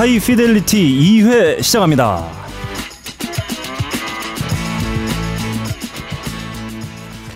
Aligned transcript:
하이피델리티 0.00 0.78
2회 0.78 1.62
시작합니다. 1.62 2.24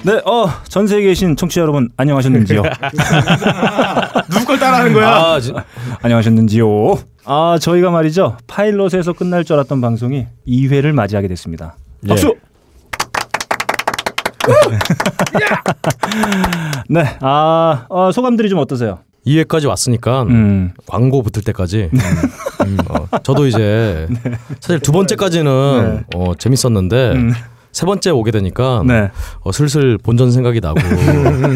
네, 0.03 0.15
어, 0.25 0.49
전 0.69 0.87
세계에 0.87 1.09
계신 1.09 1.37
청취자 1.37 1.61
여러분 1.61 1.91
안녕하셨는지요? 1.99 2.63
누구 4.33 4.47
걸 4.47 4.59
따라하는 4.59 4.95
거야? 4.95 5.11
아, 5.11 5.39
지, 5.41 5.53
안녕하셨는지요? 6.01 6.99
아, 7.27 7.59
저희가 7.61 7.91
말이죠. 7.91 8.39
파일럿에서 8.47 9.13
끝날 9.13 9.45
줄 9.45 9.57
알았던 9.57 9.83
방송이 9.83 10.27
2회를 10.49 10.93
맞이하게 10.93 11.29
됐습니다. 11.29 11.77
박수! 12.09 12.35
네, 16.89 17.19
아, 17.21 17.85
어, 17.91 18.11
소감들이 18.11 18.49
좀 18.49 18.59
어떠세요? 18.59 19.01
2회까지 19.27 19.69
왔으니까 19.69 20.23
음, 20.25 20.73
광고 20.87 21.23
붙을 21.23 21.45
때까지. 21.45 21.91
음, 21.93 22.79
어, 22.89 23.07
저도 23.23 23.47
이제 23.47 24.07
사실 24.61 24.81
두 24.81 24.93
번째까지는 24.93 26.05
어, 26.15 26.33
재밌었는데 26.39 27.13
음, 27.13 27.33
세 27.73 27.87
번째 27.87 28.11
오게 28.11 28.31
되니까 28.31 28.83
네, 28.87 29.11
어, 29.41 29.53
슬슬 29.53 29.99
본전 29.99 30.31
생각이 30.31 30.61
나고 30.61 30.79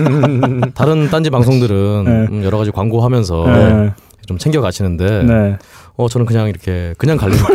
다른 0.74 1.08
딴지 1.10 1.30
방송들은 1.30 2.04
네. 2.04 2.10
음, 2.30 2.42
여러 2.44 2.58
가지 2.58 2.70
광고하면서 2.70 3.44
네, 3.46 3.92
좀 4.26 4.36
챙겨 4.36 4.60
가시는데 4.60 5.22
네, 5.22 5.56
어 5.96 6.08
저는 6.08 6.26
그냥 6.26 6.48
이렇게 6.48 6.94
그냥 6.98 7.16
갈리니까. 7.16 7.48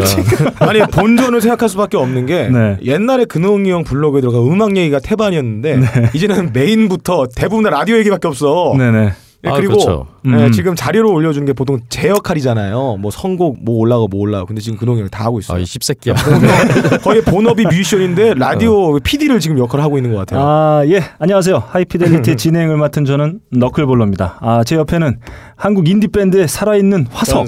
아니 0.68 0.80
본전을 0.80 1.42
생각할 1.42 1.70
수밖에 1.70 1.98
없는 1.98 2.26
게 2.26 2.50
네. 2.50 2.78
옛날에 2.84 3.26
근홍이 3.26 3.70
형 3.70 3.84
블로그에 3.84 4.22
들어가 4.22 4.40
음악 4.42 4.76
얘기가 4.78 5.00
태반이었는데 5.00 5.80
이제는 6.14 6.52
메인부터 6.54 7.28
대부분 7.36 7.64
다 7.64 7.70
라디오 7.70 7.98
얘기밖에 7.98 8.28
없어. 8.28 8.74
네, 8.78 8.92
네. 8.92 9.14
예, 9.46 9.50
아, 9.50 9.54
그리고 9.56 9.74
그렇죠. 9.74 10.08
예, 10.26 10.30
음. 10.30 10.52
지금 10.54 10.74
자료로 10.74 11.12
올려주는 11.12 11.46
게 11.46 11.52
보통 11.52 11.82
제 11.90 12.08
역할이잖아요. 12.08 12.98
뭐 13.00 13.12
선곡 13.12 13.58
뭐 13.64 13.76
올라가 13.80 14.06
뭐 14.10 14.22
올라가. 14.22 14.46
근데 14.46 14.62
지금 14.62 14.78
근홍이 14.78 15.02
형다 15.02 15.24
하고 15.26 15.40
있어요. 15.40 15.58
아 15.58 15.62
이 15.62 15.66
씹새끼야 15.66 16.16
거의 17.04 17.22
본업이 17.22 17.64
뮤지션인데 17.66 18.36
라디오 18.36 18.98
PD를 19.00 19.40
지금 19.42 19.58
역할을 19.60 19.84
하고 19.84 19.98
있는 19.98 20.14
것 20.14 20.20
같아요. 20.20 20.40
아, 20.42 20.84
예. 20.88 21.02
안녕하세요. 21.20 21.62
하이피델리티 21.68 22.36
진행을 22.38 22.78
맡은 22.78 23.04
저는 23.06 23.40
너클볼러입니다. 23.52 24.38
아, 24.40 24.64
제 24.66 24.76
옆에는 24.78 25.20
한국 25.58 25.90
인디 25.90 26.08
밴드의 26.08 26.48
살아있는 26.48 27.08
화석. 27.12 27.46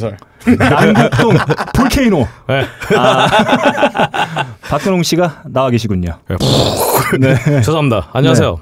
남북동 0.60 1.38
볼케이노. 1.76 2.28
네. 2.50 2.66
아, 2.98 3.28
박근홍 4.70 5.02
씨가 5.04 5.44
나와 5.48 5.70
계시군요. 5.70 6.18
네. 7.20 7.36
죄송합니다 7.62 8.10
안녕하세요 8.14 8.60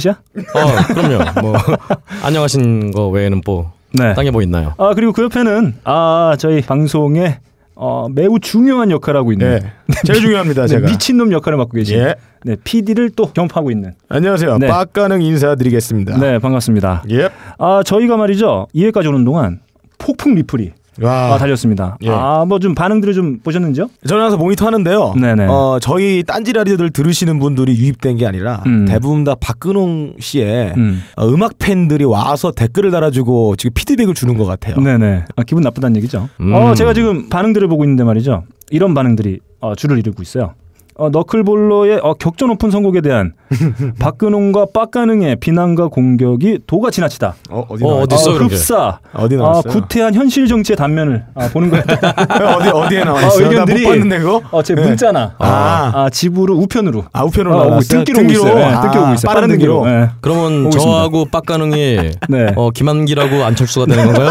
끝이야? 0.00 0.18
어 0.54 0.94
그럼요 0.94 1.40
뭐 1.40 1.54
안녕하신 2.22 2.92
거 2.92 3.08
외에는 3.08 3.40
뭐 3.46 3.72
네. 3.92 4.12
땅에 4.14 4.30
뭐 4.30 4.42
있나요 4.42 4.74
아, 4.76 4.92
그리고 4.94 5.12
그 5.12 5.22
옆에는 5.24 5.76
아, 5.84 6.36
저희 6.38 6.60
방송에 6.60 7.38
어, 7.74 8.08
매우 8.10 8.38
중요한 8.38 8.90
역할을 8.90 9.20
하고 9.20 9.32
있는 9.32 9.60
네. 9.86 9.94
제일 10.04 10.20
중요합니다, 10.20 10.62
네, 10.62 10.68
제가. 10.68 10.88
미친놈 10.90 11.32
역할을 11.32 11.58
맡고 11.58 11.72
계신 11.76 11.98
예. 11.98 12.14
네, 12.44 12.56
PD를 12.62 13.10
또 13.10 13.26
겸하고 13.32 13.70
있는 13.70 13.92
안녕하세요. 14.08 14.58
네. 14.58 14.66
빡가능 14.66 15.20
인사드리겠습니다. 15.20 16.18
네, 16.18 16.38
반갑습니다. 16.38 17.04
예. 17.10 17.28
아, 17.58 17.82
저희가 17.84 18.16
말이죠. 18.16 18.68
2회까지 18.74 19.08
오는 19.08 19.24
동안 19.24 19.60
폭풍 19.98 20.34
리플이 20.34 20.72
와. 21.02 21.34
아, 21.34 21.38
달렸습니다. 21.38 21.96
예. 22.02 22.10
아, 22.10 22.44
뭐 22.46 22.58
좀 22.58 22.74
반응들을 22.74 23.12
좀 23.14 23.38
보셨는지요? 23.40 23.88
저는 24.08 24.22
항상 24.22 24.38
모니터 24.40 24.66
하는데요. 24.66 25.14
네네. 25.20 25.46
어, 25.46 25.78
저희 25.80 26.22
딴지 26.26 26.52
라디오들 26.52 26.90
들으시는 26.90 27.38
분들이 27.38 27.76
유입된 27.76 28.16
게 28.16 28.26
아니라 28.26 28.62
음. 28.66 28.86
대부분 28.86 29.24
다 29.24 29.34
박근홍 29.38 30.14
씨의 30.18 30.74
음. 30.76 31.02
어, 31.16 31.28
음악 31.28 31.58
팬들이 31.58 32.04
와서 32.04 32.50
댓글을 32.50 32.90
달아주고 32.90 33.56
지금 33.56 33.72
피드백을 33.74 34.14
주는 34.14 34.36
것 34.38 34.46
같아요. 34.46 34.76
네네. 34.76 35.24
아, 35.36 35.42
기분 35.42 35.62
나쁘다는 35.62 35.96
얘기죠. 35.96 36.28
음. 36.40 36.54
어, 36.54 36.74
제가 36.74 36.94
지금 36.94 37.28
반응들을 37.28 37.68
보고 37.68 37.84
있는데 37.84 38.02
말이죠. 38.04 38.44
이런 38.70 38.94
반응들이 38.94 39.40
어, 39.60 39.74
줄을 39.74 39.98
이루고 39.98 40.22
있어요. 40.22 40.54
어, 40.98 41.10
너클볼러의 41.10 42.00
어, 42.02 42.14
격전 42.14 42.50
오픈 42.50 42.70
선곡에 42.70 43.02
대한 43.02 43.32
박근홍과 44.00 44.66
빡가능의 44.72 45.36
비난과 45.36 45.88
공격이 45.88 46.60
도가 46.66 46.90
지나치다. 46.90 47.34
어, 47.50 47.66
어디 47.68 47.84
어? 47.84 47.88
어디 48.00 48.14
어, 48.14 48.18
게? 48.32 48.38
흡사. 48.44 48.98
어디 49.12 49.34
아, 49.36 49.38
나왔어요? 49.38 49.72
구태한 49.74 50.14
현실 50.14 50.46
정치의 50.46 50.76
단면을 50.76 51.24
아, 51.34 51.48
보는 51.48 51.68
거예요. 51.70 51.84
어디 52.56 52.68
어디에 52.70 53.02
아, 53.02 53.26
있어요? 53.26 53.52
나못 53.52 53.68
의견들이- 53.68 53.84
봤는데 53.84 54.18
그거? 54.20 54.40
어, 54.50 54.62
제 54.62 54.74
네. 54.74 54.82
문자나 54.82 55.34
아. 55.38 55.92
아, 55.94 56.10
집으로 56.10 56.54
우편으로 56.56 57.04
아 57.12 57.24
우편으로 57.24 57.54
어, 57.54 57.64
나왔어요. 57.66 58.04
등기로 58.04 58.20
오고 58.22 58.32
있어요. 58.32 58.54
네, 58.54 58.80
등기로 58.80 59.02
오고 59.02 59.14
있어요. 59.14 59.32
빠른 59.34 59.48
등기로. 59.48 59.84
네. 59.86 60.08
그러면. 60.22 60.70
저하고 60.70 61.26
빡가능이 61.26 61.76
네. 62.30 62.52
어, 62.56 62.70
김한기라고 62.70 63.44
안철수가 63.44 63.86
되는 63.86 64.06
건가요? 64.06 64.28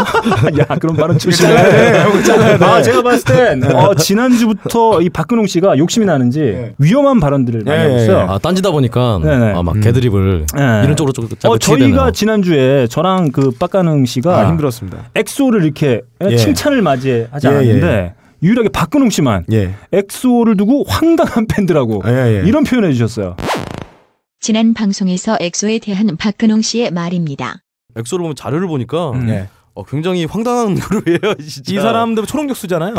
야, 0.58 0.64
그럼 0.80 0.96
바로 0.96 1.16
잘라야 1.16 2.58
돼. 2.58 2.64
아, 2.64 2.82
제가 2.82 3.02
봤을 3.02 3.24
땐 3.60 3.74
어, 3.74 3.94
지난주부터 3.94 5.00
이 5.02 5.08
박근홍 5.10 5.46
씨가 5.46 5.78
욕심이 5.78 6.04
나는지 6.06 6.55
위험한 6.78 7.20
발언들을 7.20 7.62
많이 7.64 7.78
예, 7.78 7.82
하고 7.84 7.98
예, 7.98 8.02
있어요. 8.02 8.18
아 8.28 8.38
딴지다 8.38 8.70
보니까. 8.70 9.20
아, 9.54 9.62
막 9.62 9.80
개드립을 9.80 10.46
네. 10.56 10.62
이런 10.84 10.96
쪽으로 10.96 11.12
좀 11.12 11.28
어, 11.44 11.58
저희가. 11.58 12.10
지난주에 12.12 12.86
저랑 12.88 13.30
그 13.32 13.50
빡가능 13.50 14.04
씨가 14.04 14.40
아, 14.40 14.48
힘들었습니다. 14.48 15.10
엑소를 15.14 15.64
이렇게 15.64 16.02
예. 16.22 16.36
칭찬을 16.36 16.82
맞이하지 16.82 17.46
예, 17.46 17.50
않았는데 17.50 18.14
유일하게 18.42 18.68
박근홍 18.68 19.10
씨만 19.10 19.46
예. 19.52 19.74
엑소를 19.92 20.56
두고 20.56 20.84
황당한 20.86 21.46
팬들하고 21.46 22.02
예, 22.06 22.40
예. 22.42 22.42
이런 22.46 22.64
표현을 22.64 22.90
해주셨어요. 22.90 23.36
지난 24.40 24.74
방송에서 24.74 25.36
엑소에 25.40 25.78
대한 25.78 26.16
박근홍 26.18 26.60
씨의 26.62 26.90
말입니다. 26.90 27.56
엑소를 27.96 28.22
보면 28.22 28.36
자료를 28.36 28.68
보니까 28.68 29.10
음. 29.12 29.28
예. 29.30 29.48
어, 29.74 29.82
굉장히 29.84 30.24
황당한 30.26 30.74
그룹이에요. 30.80 31.34
진짜. 31.46 31.72
이 31.72 31.76
사람들 31.80 32.26
초록격수잖아요. 32.26 32.94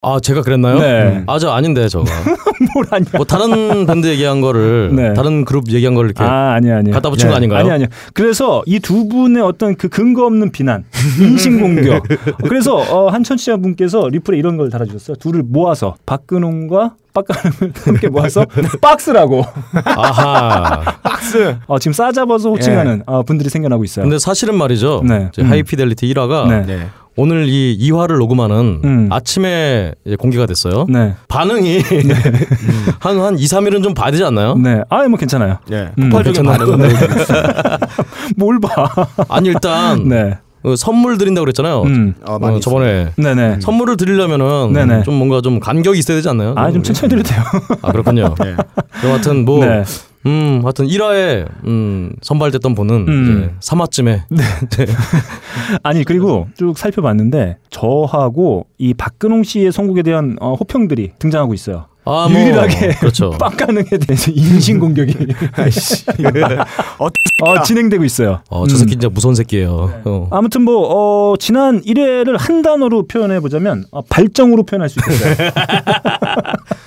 아 0.00 0.20
제가 0.20 0.42
그랬나요? 0.42 0.78
네. 0.78 1.24
아저 1.26 1.50
아닌데 1.50 1.88
저가 1.88 2.04
뭘 2.72 2.86
아니야? 2.90 3.10
뭐 3.16 3.24
다른 3.24 3.84
밴드 3.84 4.06
얘기한 4.06 4.40
거를 4.40 4.90
네. 4.94 5.12
다른 5.12 5.44
그룹 5.44 5.68
얘기한 5.72 5.96
걸 5.96 6.04
이렇게 6.06 6.22
아, 6.22 6.52
아니야, 6.52 6.76
아니야. 6.78 6.94
갖다 6.94 7.10
붙인 7.10 7.26
네. 7.26 7.30
거 7.30 7.36
아닌가요? 7.36 7.60
아니 7.60 7.70
아니요. 7.72 7.88
그래서 8.14 8.62
이 8.66 8.78
두 8.78 9.08
분의 9.08 9.42
어떤 9.42 9.74
그 9.74 9.88
근거 9.88 10.24
없는 10.26 10.52
비난, 10.52 10.84
인신 11.20 11.60
공격. 11.60 12.04
그래서 12.48 12.76
어, 12.76 13.08
한 13.10 13.24
청취자분께서 13.24 14.08
리플에 14.08 14.38
이런 14.38 14.56
걸 14.56 14.70
달아주셨어요. 14.70 15.16
둘을 15.16 15.42
모아서 15.44 15.96
박근홍과 16.06 16.94
빡가능을 17.12 17.72
함께 17.84 18.08
모아서 18.08 18.46
박스라고 18.80 19.44
아하. 19.84 20.80
박스. 21.02 21.56
어, 21.66 21.78
지금 21.80 21.92
싸잡아서 21.92 22.50
호칭하는 22.50 23.02
어, 23.06 23.24
분들이 23.24 23.50
생겨나고 23.50 23.82
있어요. 23.82 24.04
근데 24.04 24.20
사실은 24.20 24.56
말이죠. 24.56 25.02
네. 25.04 25.28
음. 25.40 25.44
하이피델리티 25.50 26.06
1화가 26.14 26.66
네. 26.66 26.86
네. 27.18 27.22
오늘 27.22 27.48
이 27.48 27.76
2화를 27.80 28.18
녹음하는 28.18 28.80
음. 28.84 29.08
아침에 29.10 29.92
이제 30.06 30.14
공개가 30.16 30.46
됐어요. 30.46 30.86
네, 30.88 31.14
반응이 31.28 31.80
한, 33.00 33.20
한 33.20 33.38
2, 33.38 33.44
3일은 33.44 33.82
좀 33.82 33.92
봐야 33.92 34.10
되지 34.12 34.22
않나요? 34.24 34.54
네. 34.56 34.82
아, 34.88 35.02
뭐 35.08 35.18
괜찮아요. 35.18 35.58
예. 35.72 35.90
음, 35.98 36.10
폭발적인 36.10 36.42
괜찮아요. 36.44 36.76
반응은 36.78 36.96
뭘 38.38 38.60
봐? 38.60 38.88
아니 39.28 39.48
일단 39.48 40.08
네. 40.08 40.38
어, 40.62 40.76
선물 40.76 41.18
드린다고 41.18 41.44
그랬잖아요. 41.44 41.82
음. 41.82 42.14
어, 42.24 42.38
어, 42.40 42.60
저번에 42.60 43.10
네네. 43.16 43.58
선물을 43.60 43.96
드리려면은 43.96 44.72
네네. 44.72 45.02
좀 45.02 45.14
뭔가 45.14 45.40
좀 45.40 45.58
간격이 45.60 45.98
있어야 45.98 46.16
되지 46.16 46.28
않나요? 46.28 46.54
아, 46.56 46.70
좀 46.70 46.82
천천히 46.82 47.10
드려도 47.10 47.28
돼요. 47.28 47.42
아 47.82 47.90
그렇군요. 47.92 48.34
예. 48.44 48.56
그럼 49.00 49.12
하여튼 49.12 49.44
뭐 49.44 49.64
네. 49.64 49.82
음, 50.26 50.60
하여튼 50.62 50.86
1화에 50.86 51.48
음, 51.64 52.12
선발됐던 52.22 52.74
분은 52.74 53.08
음. 53.08 53.50
이제 53.60 53.70
3화쯤에 53.70 54.22
아니 55.82 56.04
그리고 56.04 56.48
쭉 56.56 56.76
살펴봤는데 56.76 57.58
저하고 57.70 58.66
이 58.78 58.94
박근홍 58.94 59.44
씨의 59.44 59.72
선곡에 59.72 60.02
대한 60.02 60.36
어, 60.40 60.54
호평들이 60.54 61.12
등장하고 61.18 61.54
있어요. 61.54 61.86
아, 62.04 62.26
뭐, 62.26 62.40
유일하게 62.40 62.94
그렇죠. 63.00 63.30
빡가능에 63.38 63.84
대해서 63.84 64.30
인신 64.30 64.78
공격이 64.78 65.14
아이씨. 65.52 66.06
어, 67.42 67.62
진행되고 67.62 68.02
있어요. 68.04 68.40
어, 68.48 68.66
저 68.66 68.74
음. 68.74 68.78
새끼 68.78 68.92
진짜 68.92 69.10
무서운 69.10 69.34
새끼예요. 69.34 70.00
어. 70.04 70.28
아무튼 70.30 70.62
뭐 70.62 70.88
어, 70.88 71.36
지난 71.36 71.82
1회를 71.82 72.38
한 72.38 72.62
단어로 72.62 73.06
표현해 73.08 73.40
보자면 73.40 73.84
어, 73.90 74.00
발정으로 74.00 74.62
표현할 74.62 74.88
수 74.88 74.98
있겠어요. 75.00 75.50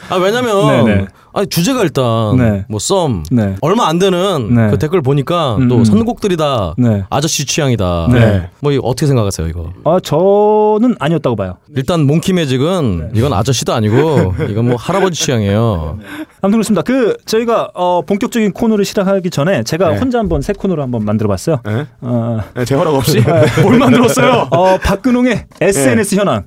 아 0.10 0.16
왜냐면 0.16 0.86
네네. 0.86 1.08
아니 1.34 1.48
주제가 1.48 1.84
일단 1.84 2.38
네. 2.38 2.66
뭐썸 2.68 3.24
네. 3.32 3.56
얼마 3.62 3.88
안 3.88 4.00
되는 4.00 4.54
네. 4.54 4.70
그 4.70 4.78
댓글 4.78 5.02
보니까 5.02 5.56
음, 5.56 5.68
또 5.68 5.78
음. 5.78 5.84
선곡들이 5.84 6.38
다 6.38 6.74
네. 6.78 7.04
아저씨 7.10 7.46
취향이다. 7.46 8.08
네. 8.12 8.50
뭐 8.60 8.72
이거 8.72 8.86
어떻게 8.86 9.08
생각하세요 9.08 9.48
이거? 9.48 9.72
어, 9.84 10.00
저는 10.00 10.96
아니었다고 11.00 11.36
봐요. 11.36 11.58
일단 11.76 12.06
몽키 12.06 12.34
매직은 12.34 13.12
이건 13.16 13.34
아저씨도 13.34 13.74
아니고 13.74 14.34
이건 14.50 14.68
뭐 14.68 14.76
할아버지 14.76 15.20
취향이에요. 15.24 16.00
아무튼 16.42 16.52
그렇습니다. 16.58 16.82
그 16.82 17.16
저희가 17.26 17.72
어, 17.74 18.02
본격적인 18.02 18.52
코너를 18.52 18.84
시작하기 18.86 19.30
전에 19.30 19.64
제가 19.64 19.92
네. 19.92 19.98
혼자 20.00 20.20
한번 20.20 20.42
새 20.42 20.54
코너를 20.54 20.84
한번 20.84 21.06
만들어봤어요. 21.06 21.62
예? 21.68 21.86
어, 22.02 22.40
예, 22.58 22.66
제 22.66 22.76
허락 22.76 22.96
없이 22.96 23.22
뭘 23.64 23.78
만들었어요? 23.78 24.48
어, 24.52 24.78
박근홍의 24.78 25.46
SNS 25.62 26.16
현황. 26.16 26.46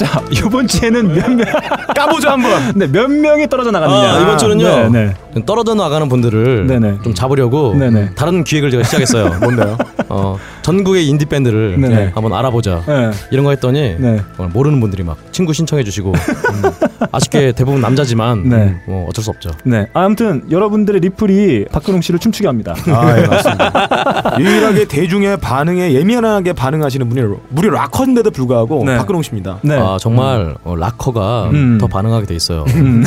자 0.00 0.22
이번 0.30 0.66
주에는 0.66 1.14
몇 1.14 1.30
명, 1.30 1.46
까보자 1.94 2.32
한번. 2.32 2.72
네, 2.74 2.86
몇 2.86 3.10
명이 3.10 3.46
떨어져 3.50 3.70
나갔느냐. 3.70 4.14
아, 4.14 4.20
이번 4.22 4.38
주는요. 4.38 4.88
네, 4.88 5.14
좀 5.29 5.29
떨어져 5.46 5.74
나가는 5.74 6.08
분들을 6.08 6.66
네네. 6.66 6.98
좀 7.04 7.14
잡으려고 7.14 7.74
네네. 7.74 8.10
다른 8.14 8.44
기획을 8.44 8.70
제가 8.70 8.82
시작했어요. 8.82 9.38
뭔데요? 9.40 9.78
어, 10.08 10.38
전국의 10.62 11.06
인디 11.06 11.24
밴드를 11.24 11.80
네네. 11.80 12.10
한번 12.14 12.32
알아보자. 12.32 12.82
네. 12.86 13.10
이런 13.30 13.44
거 13.44 13.50
했더니 13.50 13.96
네. 13.98 14.20
모르는 14.52 14.80
분들이 14.80 15.02
막 15.02 15.16
친구 15.32 15.52
신청해 15.52 15.84
주시고 15.84 16.12
음, 16.12 16.62
아쉽게 17.12 17.52
대부분 17.52 17.80
남자지만 17.80 18.48
네. 18.48 18.80
뭐 18.86 19.08
어쩔 19.08 19.22
수 19.22 19.30
없죠. 19.30 19.50
네. 19.64 19.86
아무튼 19.92 20.42
여러분들의 20.50 21.00
리플이 21.00 21.66
박근홍 21.72 22.00
씨를 22.00 22.18
춤추게 22.20 22.46
합니다. 22.48 22.74
아, 22.88 23.18
예, 23.18 23.26
맞습니다. 23.26 24.36
유일하게 24.40 24.86
대중의 24.86 25.38
반응에 25.38 25.92
예민하게 25.92 26.52
반응하시는 26.52 27.08
분이 27.08 27.36
무려 27.48 27.70
락커인데도 27.70 28.30
불구하고 28.30 28.84
네. 28.84 28.96
박근홍 28.96 29.22
씨입니다. 29.22 29.58
네. 29.62 29.78
아 29.78 29.96
정말 30.00 30.56
어, 30.64 30.74
락커가 30.76 31.50
음. 31.52 31.78
더 31.78 31.86
반응하게 31.86 32.26
돼 32.26 32.34
있어요. 32.34 32.64
음. 32.74 33.04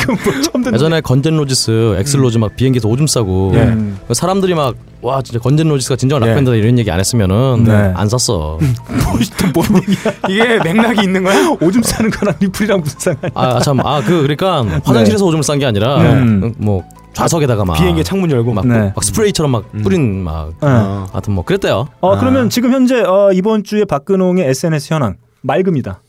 그럼 0.00 0.16
뭐 0.62 0.72
예전에 0.72 1.00
Guns 1.00 1.24
N' 1.24 1.36
Roses, 1.36 1.65
Axl 1.72 2.00
Rose 2.00 2.38
막 2.38 2.56
비행기에서 2.56 2.88
오줌 2.88 3.06
싸고 3.06 3.52
예. 3.54 3.58
음. 3.60 3.98
사람들이 4.12 4.54
막 4.54 4.74
와 5.02 5.22
진짜 5.22 5.38
Guns 5.38 5.58
N' 5.58 5.68
Roses가 5.68 5.94
진정 5.96 6.20
예. 6.22 6.26
락밴드다 6.26 6.56
이런 6.56 6.78
얘기 6.78 6.90
안 6.90 6.98
했으면은 6.98 7.64
네. 7.64 7.92
안 7.94 8.08
쌌어. 8.08 8.58
뭔 9.54 9.66
얘기야? 9.82 10.12
이게 10.28 10.58
맥락이 10.64 11.02
있는 11.04 11.22
거야? 11.22 11.50
오줌 11.60 11.82
싸는 11.82 12.10
거랑 12.10 12.34
리플이랑 12.40 12.80
무슨 12.80 12.98
상관이야? 12.98 13.32
아참 13.56 13.80
아 13.80 14.00
그 14.00 14.22
그러니까 14.22 14.64
화장실에서 14.84 15.24
오줌을 15.24 15.42
싼 15.44 15.58
게 15.58 15.66
아니라 15.66 16.02
네. 16.02 16.12
음, 16.12 16.54
뭐 16.58 16.82
좌석에다가 17.12 17.64
막 17.64 17.74
비행기 17.78 18.04
창문 18.04 18.30
열고 18.30 18.52
막. 18.52 18.66
막, 18.66 18.76
네. 18.76 18.92
막 18.94 19.04
스프레이처럼 19.04 19.52
막 19.52 19.64
뿌린 19.82 20.22
막 20.24 20.48
네. 20.60 20.68
아. 20.68 21.06
하여튼 21.12 21.34
뭐 21.34 21.44
그랬대요. 21.44 21.88
어 22.00 22.14
아. 22.14 22.18
그러면 22.18 22.50
지금 22.50 22.72
현재 22.72 23.00
어, 23.02 23.30
이번 23.32 23.64
주에 23.64 23.84
박근홍의 23.84 24.48
SNS 24.48 24.92
현황 24.92 25.16
맑음이다. 25.42 26.00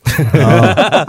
아. 0.44 1.06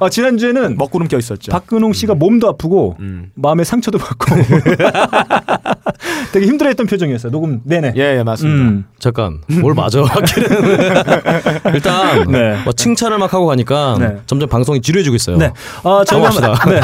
어, 0.00 0.08
지난주에는 0.08 0.76
먹구름 0.76 1.08
껴 1.08 1.18
있었죠. 1.18 1.52
박근홍 1.52 1.92
씨가 1.92 2.14
몸도 2.14 2.48
아프고 2.48 2.96
음. 3.00 3.30
마음에 3.34 3.64
상처도 3.64 3.98
받고 3.98 4.36
되게 6.32 6.46
힘들어했던 6.46 6.86
표정이었어요. 6.86 7.32
녹음 7.32 7.60
내내. 7.64 7.92
예, 7.96 8.18
예, 8.18 8.22
맞습니다. 8.22 8.62
음. 8.62 8.84
잠깐 8.98 9.40
뭘 9.60 9.74
맞아 9.74 10.00
일단 11.74 12.30
네. 12.30 12.58
뭐 12.64 12.72
칭찬을 12.72 13.18
막 13.18 13.32
하고 13.32 13.46
가니까 13.46 13.96
네. 13.98 14.16
점점 14.26 14.48
방송이 14.48 14.80
지루해지고 14.80 15.16
있어요. 15.16 15.36
네. 15.36 15.52
어, 15.82 16.04
저희가. 16.04 16.30
네. 16.68 16.80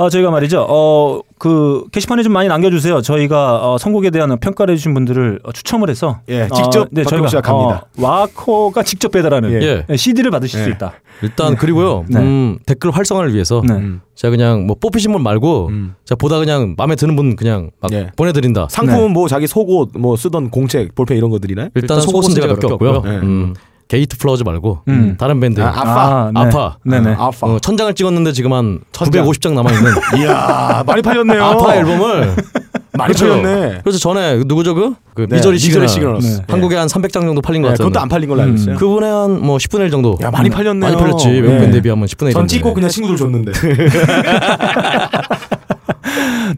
어, 0.00 0.08
저희가 0.08 0.30
말이죠. 0.30 0.64
어, 0.66 1.20
그 1.38 1.84
게시판에 1.92 2.22
좀 2.22 2.32
많이 2.32 2.48
남겨주세요. 2.48 3.02
저희가 3.02 3.56
어, 3.72 3.76
선곡에 3.76 4.08
대한 4.08 4.34
평가를 4.40 4.72
해주신 4.72 4.94
분들을 4.94 5.40
어, 5.44 5.52
추첨을 5.52 5.90
해서 5.90 6.20
예, 6.30 6.48
직접 6.54 6.88
네, 6.90 7.02
박근홍 7.02 7.28
씨가 7.28 7.42
갑니다. 7.42 7.86
어, 7.98 8.02
와커가 8.02 8.82
직접 8.82 9.10
배달하는 9.12 9.52
예. 9.62 9.84
네, 9.86 9.96
CD를 9.96 10.30
받으실 10.30 10.58
수 10.62 10.70
예. 10.70 10.72
있다. 10.72 10.94
일단 11.22 11.54
그리고요 11.54 12.06
네. 12.08 12.18
음, 12.18 12.58
댓글 12.64 12.90
활성화를 12.92 13.34
위해서 13.34 13.60
네. 13.66 13.74
음. 13.74 14.00
제가 14.14 14.30
그냥 14.30 14.66
뭐 14.66 14.74
뽑히신 14.80 15.12
분 15.12 15.22
말고 15.22 15.66
음. 15.68 15.94
제가 16.06 16.16
보다 16.18 16.38
그냥 16.38 16.74
마음에 16.78 16.94
드는 16.96 17.14
분 17.14 17.36
그냥 17.36 17.70
막 17.82 17.92
예. 17.92 18.10
보내드린다. 18.16 18.68
상품은 18.70 19.12
뭐 19.12 19.28
자기 19.28 19.46
속옷 19.46 19.90
뭐 19.98 20.16
쓰던 20.16 20.48
공책 20.48 20.94
볼펜 20.94 21.18
이런 21.18 21.28
것들이나요? 21.30 21.68
일단 21.74 22.00
속옷은 22.00 22.34
제가 22.34 22.46
몇 22.46 22.58
개 22.58 22.66
없고요. 22.72 23.02
네. 23.04 23.10
음, 23.18 23.54
게이트 23.90 24.16
플라워즈 24.18 24.44
말고 24.44 24.82
음. 24.86 25.16
다른 25.18 25.40
밴드 25.40 25.60
아, 25.60 25.68
아파. 25.68 25.82
아, 25.82 26.30
네. 26.32 26.40
아파. 26.40 26.76
네네. 26.84 27.10
아, 27.14 27.24
아파. 27.26 27.46
어, 27.48 27.58
천장을 27.58 27.92
찍었는데 27.92 28.30
지금 28.32 28.52
한 28.52 28.78
천장. 28.92 29.24
950장 29.26 29.52
남아 29.54 29.72
있는 29.72 29.92
이야 30.22 30.84
많이 30.86 31.02
팔렸네요. 31.02 31.42
아파 31.42 31.74
앨범을 31.74 32.36
많이 32.96 33.12
그렇죠. 33.14 33.42
팔렸네. 33.42 33.80
그래서 33.82 33.98
전에 33.98 34.36
누구죠 34.46 34.74
그? 34.76 34.94
그 35.14 35.22
네, 35.28 35.36
Misery 35.36 35.54
Misery 35.54 35.58
Signal 35.58 35.88
Signals. 35.88 36.36
네. 36.38 36.44
한국에 36.48 36.76
한 36.76 36.86
300장 36.86 37.12
정도 37.22 37.40
팔린 37.42 37.62
것 37.62 37.68
네, 37.68 37.72
같아요. 37.72 37.88
그것도 37.88 38.00
안 38.00 38.08
팔린 38.08 38.28
걸로 38.28 38.42
알고 38.42 38.54
있어요. 38.54 38.76
그분의 38.76 39.10
한 39.10 39.30
뭐 39.42 39.56
10분의 39.56 39.80
1 39.80 39.90
정도. 39.90 40.16
야 40.22 40.30
많이 40.30 40.48
팔렸네요. 40.50 40.92
많이 40.92 40.96
팔렸지. 41.02 41.28
외국 41.28 41.48
네. 41.54 41.58
밴드에 41.58 41.80
비하면 41.80 42.06
10분의 42.06 42.26
1. 42.28 42.32
전 42.34 42.46
찍고 42.46 42.74
그냥 42.74 42.90
친구들 42.90 43.16
줬는데. 43.16 43.52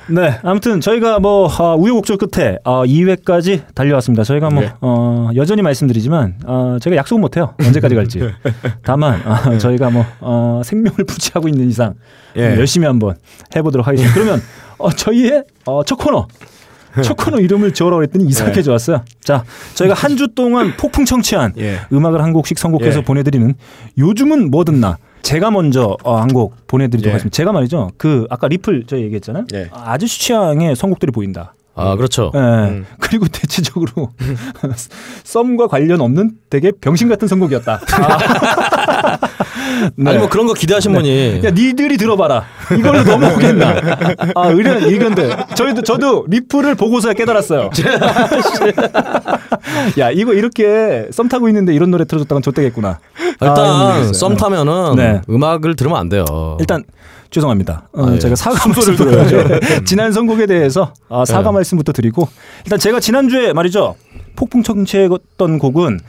네, 0.08 0.38
아무튼 0.42 0.80
저희가 0.80 1.18
뭐 1.20 1.46
어, 1.46 1.76
우여곡절 1.76 2.16
끝에 2.18 2.58
어, 2.64 2.84
2회까지 2.84 3.62
달려왔습니다. 3.74 4.24
저희가 4.24 4.50
뭐 4.50 4.62
네. 4.62 4.72
어, 4.80 5.30
여전히 5.36 5.62
말씀드리지만 5.62 6.34
어, 6.44 6.76
제가 6.80 6.96
약속은 6.96 7.20
못해요. 7.20 7.54
언제까지 7.64 7.94
갈지. 7.94 8.20
다만 8.82 9.20
어, 9.26 9.58
저희가 9.58 9.90
뭐 9.90 10.04
어, 10.20 10.62
생명을 10.64 10.98
부지하고 11.06 11.48
있는 11.48 11.68
이상 11.68 11.94
예. 12.36 12.56
열심히 12.56 12.86
한번 12.86 13.16
해보도록 13.54 13.86
하겠습니다. 13.86 14.14
그러면 14.14 14.42
어, 14.78 14.90
저희의 14.90 15.44
어, 15.66 15.84
첫 15.84 15.96
코너. 15.96 16.26
첫 17.02 17.16
코너 17.16 17.38
이름을 17.40 17.72
지어라고 17.72 18.02
했더니 18.02 18.24
이상하게 18.26 18.56
네. 18.56 18.62
좋았어요. 18.62 19.02
자, 19.24 19.44
저희가 19.74 19.94
한 19.94 20.16
주 20.16 20.28
동안 20.34 20.74
폭풍 20.76 21.06
청취한 21.06 21.54
예. 21.56 21.78
음악을 21.90 22.20
한 22.22 22.34
곡씩 22.34 22.58
선곡해서 22.58 22.98
예. 22.98 23.02
보내드리는 23.02 23.54
요즘은 23.96 24.50
뭐 24.50 24.64
듣나. 24.64 24.98
제가 25.22 25.50
먼저 25.50 25.96
어, 26.02 26.16
한곡 26.16 26.66
보내드리도록 26.66 27.08
예. 27.08 27.12
하겠습니다. 27.12 27.34
제가 27.34 27.52
말이죠. 27.52 27.90
그 27.96 28.26
아까 28.30 28.48
리플 28.48 28.84
저희 28.86 29.02
얘기했잖아요. 29.02 29.46
예. 29.54 29.68
아저씨 29.72 30.20
취향의 30.20 30.76
선곡들이 30.76 31.12
보인다. 31.12 31.54
아 31.74 31.96
그렇죠. 31.96 32.30
예. 32.34 32.38
음. 32.38 32.86
그리고 33.00 33.26
대체적으로 33.28 34.10
썸과 35.24 35.68
관련 35.68 36.00
없는 36.00 36.32
되게 36.50 36.70
병신 36.70 37.08
같은 37.08 37.28
선곡이었다. 37.28 37.80
아. 37.92 38.81
네. 39.96 40.10
아니 40.10 40.18
뭐 40.18 40.28
그런 40.28 40.46
거 40.46 40.54
기대하신 40.54 40.92
분이 40.92 41.40
야, 41.44 41.50
니들이 41.50 41.96
들어봐라. 41.96 42.44
이걸로 42.78 43.02
넘어오겠나. 43.02 43.74
아, 44.34 44.48
의견, 44.48 44.82
의견들. 44.84 45.36
저희도, 45.54 45.82
저도 45.82 46.26
리플을 46.28 46.74
보고서야 46.74 47.14
깨달았어요. 47.14 47.70
야, 49.98 50.10
이거 50.10 50.32
이렇게 50.32 51.06
썸 51.10 51.28
타고 51.28 51.48
있는데 51.48 51.74
이런 51.74 51.90
노래 51.90 52.04
틀어줬다면 52.04 52.42
좆되겠구나. 52.42 52.98
아, 53.40 53.46
일단 53.46 54.00
있어요. 54.00 54.12
썸 54.12 54.36
타면은 54.36 54.96
네. 54.96 55.20
음악을 55.28 55.76
들으면 55.76 55.98
안 55.98 56.08
돼요. 56.08 56.24
일단 56.60 56.84
죄송합니다. 57.30 57.88
어, 57.94 58.08
아, 58.08 58.14
예. 58.14 58.18
제가 58.18 58.36
사과 58.36 58.68
말씀 58.68 58.94
들어야죠. 58.94 59.84
지난 59.84 60.12
선곡에 60.12 60.46
대해서 60.46 60.92
아, 61.08 61.24
사과 61.24 61.50
네. 61.50 61.54
말씀부터 61.54 61.92
드리고 61.92 62.28
일단 62.64 62.78
제가 62.78 63.00
지난주에 63.00 63.52
말이죠. 63.52 63.94
폭풍 64.36 64.62
청취했던 64.62 65.58
곡은 65.58 66.00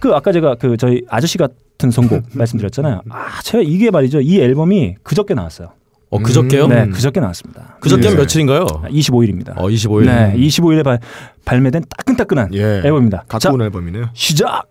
그 0.00 0.14
아까 0.14 0.32
제가 0.32 0.56
그 0.56 0.76
저희 0.76 1.02
아저씨 1.08 1.38
같은 1.38 1.90
선곡 1.90 2.24
말씀드렸잖아요. 2.32 3.02
아, 3.10 3.40
제가 3.42 3.62
이게 3.64 3.90
말이죠. 3.90 4.20
이 4.20 4.40
앨범이 4.40 4.96
그저께 5.02 5.34
나왔어요. 5.34 5.72
어 6.10 6.18
그저께요? 6.18 6.66
네, 6.66 6.88
그저께 6.88 7.20
나왔습니다. 7.20 7.78
그저께 7.80 8.10
예. 8.10 8.14
며칠인가요? 8.14 8.66
25일입니다. 8.66 9.54
어 9.56 9.68
25일. 9.68 10.04
네, 10.04 10.34
25일에 10.36 10.84
발, 10.84 10.98
발매된 11.46 11.84
따끈따끈한 11.88 12.54
예. 12.54 12.82
앨범입니다. 12.84 13.24
자, 13.28 13.38
갖고 13.38 13.54
온 13.54 13.62
앨범이네요. 13.62 14.10
시작. 14.12 14.68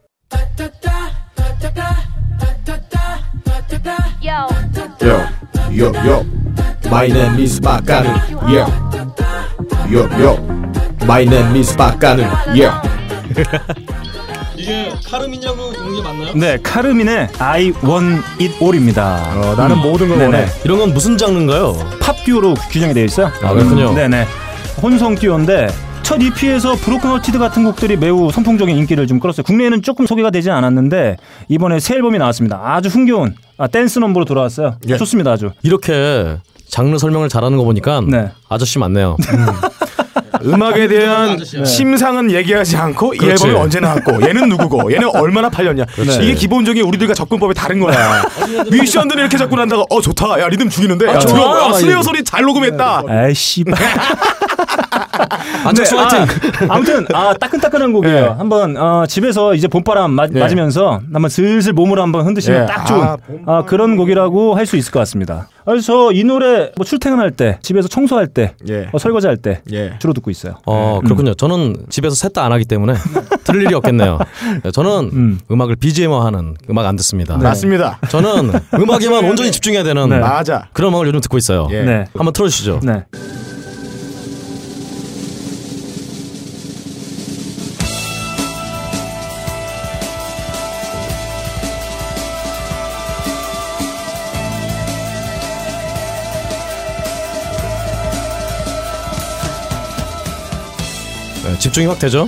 Yo, 4.22 4.48
Yo, 5.02 5.18
yo, 5.72 5.92
yo. 6.06 6.26
My 6.86 7.08
name 7.08 7.40
is 7.40 7.60
박가능. 7.60 8.14
Yeah. 8.48 8.70
Yo, 9.90 10.06
yo. 10.22 10.38
My 11.08 11.26
name 11.26 11.56
is 11.56 11.76
빡가능. 11.76 12.30
Yeah. 12.54 13.01
이게 14.58 14.92
Karmin야구 15.06 15.74
공개 15.74 16.02
맞나요? 16.02 16.34
네, 16.36 16.58
Karmin의 16.62 17.30
I 17.40 17.74
Want 17.84 18.22
It 18.40 18.56
All입니다. 18.62 19.16
어, 19.36 19.56
나는 19.56 19.78
모든 19.80 20.10
걸 20.10 20.20
네네. 20.20 20.38
원해. 20.38 20.52
이런 20.64 20.78
건 20.78 20.94
무슨 20.94 21.18
장르인가요? 21.18 21.74
팝 22.00 22.16
듀오로 22.24 22.54
규정이 22.70 22.94
되어 22.94 23.06
있어요. 23.06 23.28
아, 23.42 23.54
그렇군요. 23.54 23.94
네네. 23.94 24.26
혼성 24.82 25.16
듀오인데 25.16 25.68
첫 26.04 26.22
EP에서 26.22 26.76
Brokenhearted 26.76 27.40
같은 27.40 27.64
곡들이 27.64 27.96
매우 27.98 28.32
선풍적인 28.32 28.76
인기를 28.76 29.08
좀 29.08 29.20
끌었어요. 29.20 29.44
국내에는 29.44 29.82
조금 29.82 30.06
소개가 30.06 30.30
되지 30.30 30.52
않았는데 30.52 31.18
이번에 31.48 31.80
새 31.80 31.96
앨범이 31.96 32.18
나왔습니다. 32.20 32.60
아주 32.64 32.90
흥겨운 32.90 33.36
아, 33.58 33.68
댄스 33.68 34.00
넘버로 34.00 34.26
돌아왔어요. 34.26 34.76
예. 34.90 34.98
좋습니다, 34.98 35.32
아주. 35.32 35.52
이렇게 35.64 36.38
장르 36.68 36.98
설명을 36.98 37.30
잘하는 37.30 37.58
거 37.58 37.64
보니까 37.64 38.02
네. 38.08 38.30
아저씨 38.50 38.78
맞네요. 38.80 39.18
음 39.34 39.46
악에 40.34 40.88
대한. 40.88 41.38
심상은 41.66 42.32
얘기하지 42.32 42.78
않고 42.78 43.14
이 43.14 43.18
그렇지. 43.18 43.48
앨범이 43.48 43.64
언제 43.64 43.80
나왔고 43.80 44.22
얘는 44.28 44.50
누구고 44.50 44.92
얘는 44.94 45.10
얼마나 45.16 45.50
팔렸냐 45.50 45.86
이게 46.22 46.34
기본적인 46.34 46.84
우리들과 46.84 47.14
접근법이 47.14 47.54
다른 47.54 47.80
거야 47.80 48.24
뮤지션들이 48.70 49.20
이렇게 49.22 49.38
접근한다가 49.38 49.84
어 49.90 50.02
좋다 50.02 50.40
야 50.40 50.48
리듬 50.48 50.70
죽이는데 50.70 51.06
야 51.08 51.20
좋아. 51.20 51.34
들어 51.34 51.42
야, 51.44 51.68
막 51.68 51.74
스네어 51.76 51.90
이러고. 51.92 52.04
소리 52.04 52.24
잘 52.24 52.44
녹음했다 52.44 53.04
아이 53.08 53.34
씨발. 53.36 53.76
안철수 55.66 55.96
네, 55.96 56.02
화이팅. 56.02 56.22
아, 56.70 56.74
아무튼 56.76 57.06
아 57.14 57.34
따끈따끈한 57.34 57.94
곡이에요. 57.94 58.22
네. 58.22 58.28
한번 58.30 58.78
어, 58.78 59.06
집에서 59.08 59.54
이제 59.54 59.68
봄바람 59.68 60.12
맞, 60.12 60.32
네. 60.32 60.40
맞으면서 60.40 61.02
한번 61.14 61.30
슬슬 61.30 61.74
몸을 61.74 62.00
한번 62.00 62.26
흔드시면 62.26 62.66
네. 62.66 62.74
딱 62.74 62.86
좋은 62.86 63.02
아, 63.04 63.18
아, 63.46 63.64
그런 63.66 63.96
곡이라고 63.98 64.56
할 64.56 64.66
수 64.72 64.78
있을 64.78 64.92
것 64.94 65.00
같습니다. 65.00 65.50
그래서 65.66 66.12
이 66.14 66.24
노래 66.24 66.72
뭐 66.78 66.86
출퇴근할 66.86 67.32
때, 67.32 67.60
집에서 67.62 67.88
청소할 67.88 68.28
때, 68.28 68.54
예. 68.70 68.88
어, 68.94 68.98
설거지할 68.98 69.38
때 69.38 69.62
예. 69.74 69.94
주로 70.00 70.14
듣고 70.14 70.32
있어요. 70.32 70.54
어 70.66 71.02
그렇군요. 71.04 71.34
저는 71.34 71.76
집에서 71.90 72.16
셋 72.16 72.32
다 72.34 72.46
안 72.46 72.52
하기 72.54 72.64
때문에 72.66 72.94
들을 73.44 73.62
일이 73.64 73.74
없겠네요. 73.76 74.18
저는 74.74 74.92
음. 75.14 75.40
음. 75.52 75.62
악을 75.62 75.76
BGM화하는 75.76 76.56
음악 76.70 76.86
안 76.86 76.96
듣습니다. 76.96 77.38
맞습니다 77.38 78.00
저는 78.10 78.52
음악에만 78.74 79.26
온전히 79.26 79.52
집중해야 79.52 79.84
되는 79.84 80.08
네. 80.10 80.20
맞아 80.20 80.68
그런 80.74 80.90
음악을 80.92 81.08
요즘 81.08 81.20
듣고 81.20 81.38
있어요. 81.38 81.68
예. 81.72 81.84
네. 81.84 82.06
한번 82.16 82.32
틀어주시죠. 82.34 82.80
네. 82.84 83.04
집중이 101.62 101.86
확 101.86 102.00
되죠. 102.00 102.28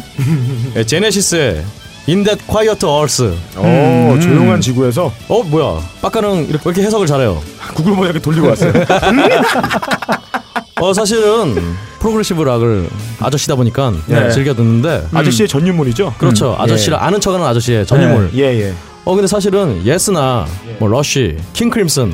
예, 0.75 0.83
Genesis의 0.83 1.63
In 2.07 2.23
That 2.23 2.43
Quiet 2.47 2.85
Earth. 2.85 3.23
어 3.55 4.17
조용한 4.21 4.61
지구에서 4.61 5.11
어 5.27 5.43
뭐야? 5.43 5.81
빡가능 6.01 6.49
이렇게 6.49 6.63
왜 6.65 6.71
이렇게 6.71 6.81
해석을 6.83 7.07
잘해요? 7.07 7.41
구글 7.73 7.95
번역기 7.95 8.19
돌리고 8.19 8.47
왔어요. 8.49 8.71
어 10.79 10.93
사실은 10.93 11.55
progressive 11.99 12.43
rock을 12.43 12.89
아저씨다 13.19 13.55
보니까 13.55 13.93
네. 14.05 14.29
즐겨 14.31 14.53
듣는데 14.53 15.07
아저씨의 15.13 15.47
전유물이죠. 15.47 16.13
그렇죠. 16.19 16.55
아저씨를 16.59 16.97
아는 17.01 17.19
척하는 17.19 17.45
아저씨의 17.45 17.87
전유물. 17.87 18.31
예 18.35 18.41
예. 18.61 18.73
어 19.05 19.15
근데 19.15 19.27
사실은 19.27 19.83
Yes나 19.85 20.45
뭐 20.79 20.89
Rush, 20.89 21.37
King 21.53 21.69
Crimson 21.69 22.13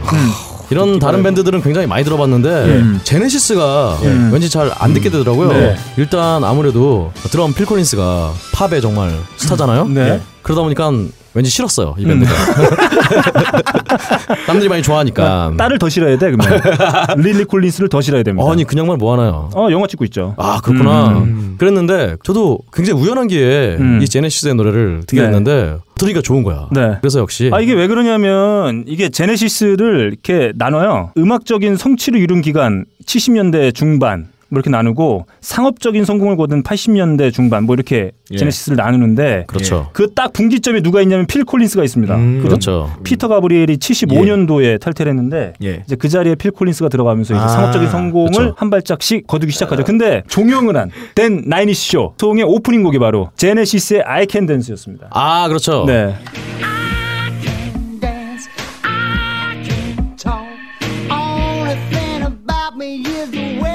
이런 0.71 0.99
다른 0.99 1.23
밴드들은 1.23 1.61
굉장히 1.61 1.87
많이 1.87 2.03
들어봤는데 2.03 2.99
Genesis가 3.03 3.97
왠지 4.31 4.49
잘 4.49 4.71
안 4.79 4.93
듣게 4.93 5.09
되더라고요. 5.09 5.51
네. 5.51 5.75
일단 5.97 6.43
아무래도 6.43 7.11
드럼 7.31 7.53
필 7.53 7.65
콜린스가 7.65 8.31
팝의 8.53 8.81
정말 8.81 9.11
스타잖아요. 9.37 9.87
네. 9.89 10.21
그러다 10.49 10.63
보니까 10.63 10.91
왠지 11.35 11.51
싫었어요 11.51 11.93
이 11.99 12.05
밴드가. 12.05 12.31
남들이 14.47 14.67
많이 14.67 14.81
좋아하니까. 14.81 15.53
딸을 15.55 15.77
더 15.77 15.89
싫어야 15.89 16.17
돼 16.17 16.31
그러면 16.31 16.59
릴리 17.21 17.43
콜린스를 17.43 17.87
더 17.87 18.01
싫어야 18.01 18.23
됩니다. 18.23 18.51
아니 18.51 18.63
그냥만 18.63 18.97
뭐 18.97 19.13
하나요? 19.13 19.51
어 19.53 19.67
영화 19.69 19.85
찍고 19.85 20.05
있죠. 20.05 20.33
아 20.37 20.59
그렇구나. 20.63 21.23
그랬는데 21.59 22.15
저도 22.23 22.57
굉장히 22.73 22.99
우연한 22.99 23.27
기회에 23.27 23.75
음. 23.75 23.99
이 24.01 24.09
Genesis의 24.09 24.55
노래를 24.55 25.03
듣게 25.05 25.21
네. 25.21 25.27
됐는데 25.27 25.77
들으니까 25.93 26.21
좋은 26.21 26.41
거야. 26.41 26.67
네. 26.71 26.97
그래서 26.99 27.19
역시 27.19 27.51
아 27.53 27.59
이게 27.59 27.73
왜 27.73 27.85
그러냐면 27.85 28.85
이게 28.87 29.09
Genesis를 29.09 30.09
이렇게 30.11 30.51
나눠요. 30.55 31.11
음악적인 31.15 31.77
성취를 31.77 32.19
이룬 32.19 32.41
기간 32.41 32.85
70년대 33.05 33.75
중반 33.75 34.29
뭐 34.49 34.57
이렇게 34.57 34.69
나누고 34.69 35.25
상업적인 35.41 36.05
성공을 36.05 36.37
거둔 36.37 36.63
80년대 36.63 37.31
중반 37.33 37.63
뭐 37.65 37.75
이렇게 37.75 38.11
예. 38.31 38.37
Genesis를 38.37 38.75
나누는데 38.77 39.45
그렇죠. 39.47 39.89
그 39.93 40.09
딱 40.15 40.33
분기점에 40.33 40.81
누가 40.81 41.01
있냐면 41.01 41.25
필 41.27 41.45
콜린스가 41.45 41.83
있습니다. 41.83 42.15
음. 42.15 42.39
그 42.41 42.47
그렇죠. 42.49 42.91
피터 43.03 43.27
가브리엘이 43.29 43.77
75년도에 43.77 44.79
탈퇴를 44.81 45.11
했는데 45.11 45.53
예. 45.63 45.83
이제 45.85 45.95
그 45.95 46.09
자리에 46.09 46.35
필 46.35 46.51
콜린스가 46.51 46.89
들어가면서 46.89 47.35
이제 47.35 47.43
아, 47.43 47.47
상업적인 47.47 47.89
성공을 47.89 48.31
그렇죠. 48.31 48.55
한 48.57 48.69
발짝씩 48.69 49.27
거두기 49.27 49.51
시작하죠. 49.51 49.83
근데 49.83 50.23
종영을 50.27 50.75
한댄 50.75 51.43
나이니시 51.45 51.91
쇼 51.91 52.13
송의 52.17 52.43
오프닝 52.43 52.83
곡이 52.83 52.99
바로 52.99 53.29
제네시스의 53.37 54.01
I 54.03 54.25
Can 54.29 54.45
Dance였습니다. 54.47 55.07
아 55.11 55.47
그렇죠. 55.47 55.85
네. 55.85 56.15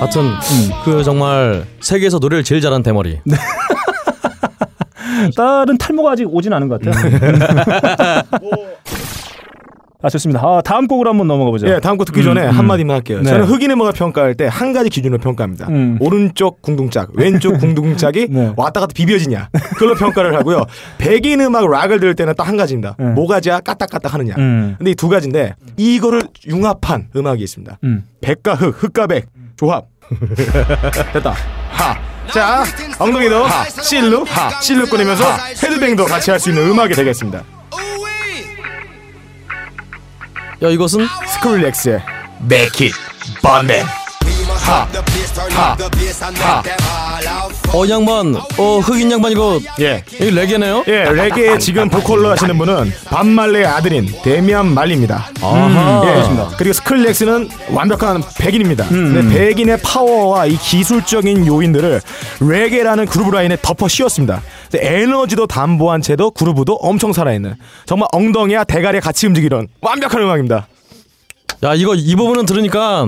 하여튼 0.04 0.30
그 0.84 1.02
정말 1.02 1.64
세계에서 1.80 2.18
노래를 2.18 2.44
제일 2.44 2.60
잘하는 2.60 2.82
대머리. 2.82 3.20
네. 3.24 3.36
딸은 5.34 5.78
탈모가 5.78 6.12
아직 6.12 6.26
오진 6.30 6.52
않은 6.52 6.68
것 6.68 6.80
같아요. 6.82 8.22
아 10.02 10.10
좋습니다. 10.10 10.42
아, 10.42 10.60
다음 10.62 10.86
곡으로 10.86 11.08
한번 11.08 11.26
넘어가 11.28 11.50
보죠. 11.50 11.66
예, 11.66 11.80
다음 11.80 11.96
거 11.96 12.04
듣기 12.04 12.22
전에 12.22 12.42
한마디만 12.42 12.94
할게요. 12.96 13.20
네. 13.22 13.30
저는 13.30 13.46
흑인 13.46 13.70
음악을 13.70 13.92
평가할 13.94 14.34
때 14.34 14.46
한 14.46 14.74
가지 14.74 14.90
기준으로 14.90 15.18
평가합니다. 15.18 15.66
음. 15.70 15.96
오른쪽 15.98 16.60
궁둥짝, 16.60 17.12
왼쪽 17.14 17.58
궁둥짝이 17.58 18.26
네. 18.30 18.52
왔다 18.54 18.80
갔다 18.80 18.92
비벼지냐. 18.94 19.48
그걸로 19.78 19.94
평가를 19.94 20.34
하고요. 20.34 20.66
백인 20.98 21.40
음악 21.40 21.66
락을 21.70 22.00
들을 22.00 22.14
때는 22.14 22.34
딱 22.34 22.46
한 22.46 22.58
가지입니다. 22.58 22.96
네. 22.98 23.06
모가지야 23.12 23.60
까딱까딱 23.60 24.12
하느냐. 24.12 24.34
음. 24.36 24.74
근데 24.76 24.90
이 24.90 24.94
두 24.94 25.08
가지인데 25.08 25.54
이거를 25.78 26.20
융합한 26.46 27.08
음악이 27.16 27.42
있습니다. 27.42 27.78
음. 27.84 28.04
백과 28.20 28.56
흑, 28.56 28.82
흑과 28.82 29.06
백 29.06 29.24
조합. 29.56 29.84
됐다. 31.12 31.34
하. 31.70 31.96
자, 32.32 32.64
엉덩이도 32.98 33.44
하, 33.44 33.64
실루, 33.68 34.24
하, 34.26 34.60
실루 34.60 34.86
꺼내면서 34.88 35.24
헤드뱅도 35.62 36.04
같이 36.06 36.30
할 36.30 36.40
수 36.40 36.48
있는 36.50 36.70
음악이 36.70 36.94
되겠습니다. 36.94 37.42
야 40.62 40.68
이것은 40.68 41.06
스크릴렉스의 41.26 42.02
Make 42.50 42.86
It 42.88 42.94
Burn 43.42 43.70
하, 44.64 44.86
하, 45.54 45.76
하. 45.76 46.64
어 47.74 47.88
양반 47.88 48.34
어 48.58 48.78
흑인 48.78 49.10
양반이고 49.12 49.60
예. 49.80 50.02
이 50.20 50.30
레게네요. 50.30 50.84
예, 50.88 51.04
레게 51.12 51.58
지금 51.58 51.88
보컬로 51.90 52.30
하시는 52.30 52.56
분은 52.56 52.92
반말레의 53.06 53.66
아들인 53.66 54.06
데미안 54.22 54.72
말리입니다. 54.72 55.30
아하. 55.42 56.02
예, 56.06 56.56
그리고 56.56 56.72
스크릴렉스는 56.72 57.48
완벽한 57.70 58.22
백인입니다. 58.38 58.86
근데 58.88 59.28
백인의 59.38 59.80
파워와 59.82 60.46
이 60.46 60.56
기술적인 60.56 61.46
요인들을 61.46 62.00
레게라는 62.40 63.06
groove 63.06 63.30
line에 63.34 63.56
덮어 63.60 63.88
씌웠습니다. 63.88 64.40
에너지도 64.74 65.46
담보한 65.46 66.00
채도 66.00 66.30
groove도 66.32 66.74
엄청 66.76 67.12
살아있는 67.12 67.56
정말 67.86 68.08
엉덩이와 68.12 68.64
대가리 68.64 69.00
같이 69.00 69.26
움직이는 69.26 69.68
완벽한 69.80 70.22
음악입니다. 70.22 70.66
야 71.64 71.74
이거 71.74 71.94
이 71.94 72.14
부분은 72.16 72.46
들으니까 72.46 73.06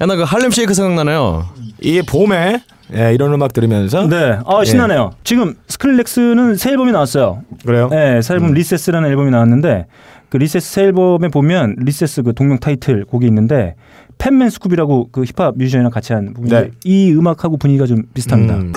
옛날 0.00 0.16
그 0.16 0.22
Harlem 0.22 0.50
Shake 0.50 0.72
생각나네요. 0.74 1.46
이 1.80 2.02
봄에 2.02 2.62
예, 2.94 3.14
이런 3.14 3.32
음악 3.32 3.52
들으면서 3.52 4.06
네. 4.08 4.38
아 4.46 4.64
신나네요. 4.64 5.12
지금 5.24 5.54
Skrillex는 5.68 6.56
새 6.56 6.70
앨범이 6.70 6.90
나왔어요. 6.92 7.42
그래요? 7.64 7.88
네, 7.90 8.20
새 8.22 8.34
앨범 8.34 8.52
Recess라는 8.52 9.08
앨범이 9.10 9.30
나왔는데 9.30 9.86
그 10.28 10.36
Recess 10.38 10.70
새 10.72 10.82
앨범에 10.84 11.28
보면 11.28 11.76
Recess 11.78 12.22
그 12.22 12.32
동명 12.34 12.58
타이틀 12.58 13.04
곡이 13.04 13.26
있는데 13.26 13.74
팬맨 14.18 14.48
스쿱이라고 14.48 15.12
그 15.12 15.22
힙합 15.24 15.56
뮤지션이랑 15.56 15.90
같이 15.90 16.12
한 16.12 16.32
부분인데 16.34 16.60
네. 16.62 16.70
이 16.84 17.12
음악하고 17.12 17.56
분위기가 17.58 17.86
좀 17.86 18.02
비슷합니다. 18.14 18.54
음. 18.56 18.72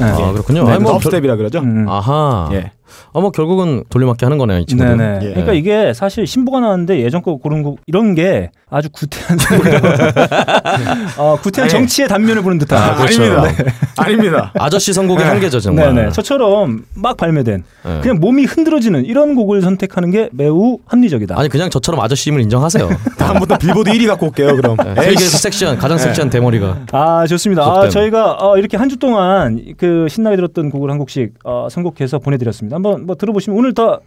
네. 0.00 0.06
아 0.06 0.32
그렇군요. 0.32 0.64
네, 0.64 0.72
아니, 0.72 0.82
뭐 0.82 0.92
덥스텝이라 0.92 1.36
그러죠. 1.36 1.58
음. 1.60 1.84
별- 1.86 1.94
아하. 1.94 2.48
예. 2.52 2.70
어뭐 3.12 3.30
결국은 3.30 3.84
돌려막기 3.90 4.24
하는 4.24 4.38
거네요 4.38 4.58
이 4.58 4.66
친구들. 4.66 4.96
네네. 4.96 5.18
예. 5.24 5.28
그러니까 5.30 5.52
이게 5.52 5.92
사실 5.94 6.26
신보가 6.26 6.60
나왔는데 6.60 7.00
예전 7.02 7.22
거 7.22 7.36
고른 7.36 7.62
거 7.62 7.76
이런 7.86 8.14
게 8.14 8.50
아주 8.70 8.88
구태한 8.90 9.38
소리라고. 9.38 9.88
어, 11.18 11.36
구태한 11.40 11.64
아니. 11.64 11.70
정치의 11.70 12.08
단면을 12.08 12.42
보는 12.42 12.58
듯한. 12.58 12.78
아, 12.82 12.94
그렇죠. 12.96 13.22
아닙니다. 13.22 13.64
아닙니다. 13.96 14.52
아저씨 14.58 14.92
선곡의 14.92 15.24
한계죠 15.24 15.60
정말. 15.60 15.94
네네. 15.94 16.10
저처럼 16.10 16.84
막 16.94 17.16
발매된 17.16 17.64
네. 17.84 18.00
그냥 18.02 18.18
몸이 18.20 18.44
흔들어지는 18.44 19.04
이런 19.06 19.34
곡을 19.34 19.62
선택하는 19.62 20.10
게 20.10 20.28
매우 20.32 20.78
합리적이다. 20.86 21.38
아니 21.38 21.48
그냥 21.48 21.70
저처럼 21.70 22.00
아저씨임을 22.00 22.40
인정하세요. 22.42 22.88
다음부터 23.18 23.56
빌보드 23.58 23.90
1위 23.90 24.06
갖고 24.06 24.26
올게요. 24.26 24.54
그럼. 24.56 24.76
네, 24.76 24.94
세계에서 25.02 25.38
섹시한 25.38 25.78
가장 25.78 25.96
섹시한 25.98 26.28
대머리가. 26.30 26.78
아 26.92 27.26
좋습니다. 27.26 27.62
아. 27.64 27.88
저희가 27.88 28.32
어, 28.40 28.58
이렇게 28.58 28.76
한 28.76 28.88
주 28.88 28.96
동안 28.96 29.60
그 29.76 30.06
신나게 30.08 30.36
들었던 30.36 30.70
곡을 30.70 30.90
한 30.90 30.96
곡씩 30.96 31.34
어, 31.44 31.68
선곡해서 31.70 32.20
보내드렸습니다. 32.20 32.77
한번 32.78 33.06
뭐 33.06 33.16
들어보시면 33.16 33.58
오늘 33.58 33.74
다 33.74 34.00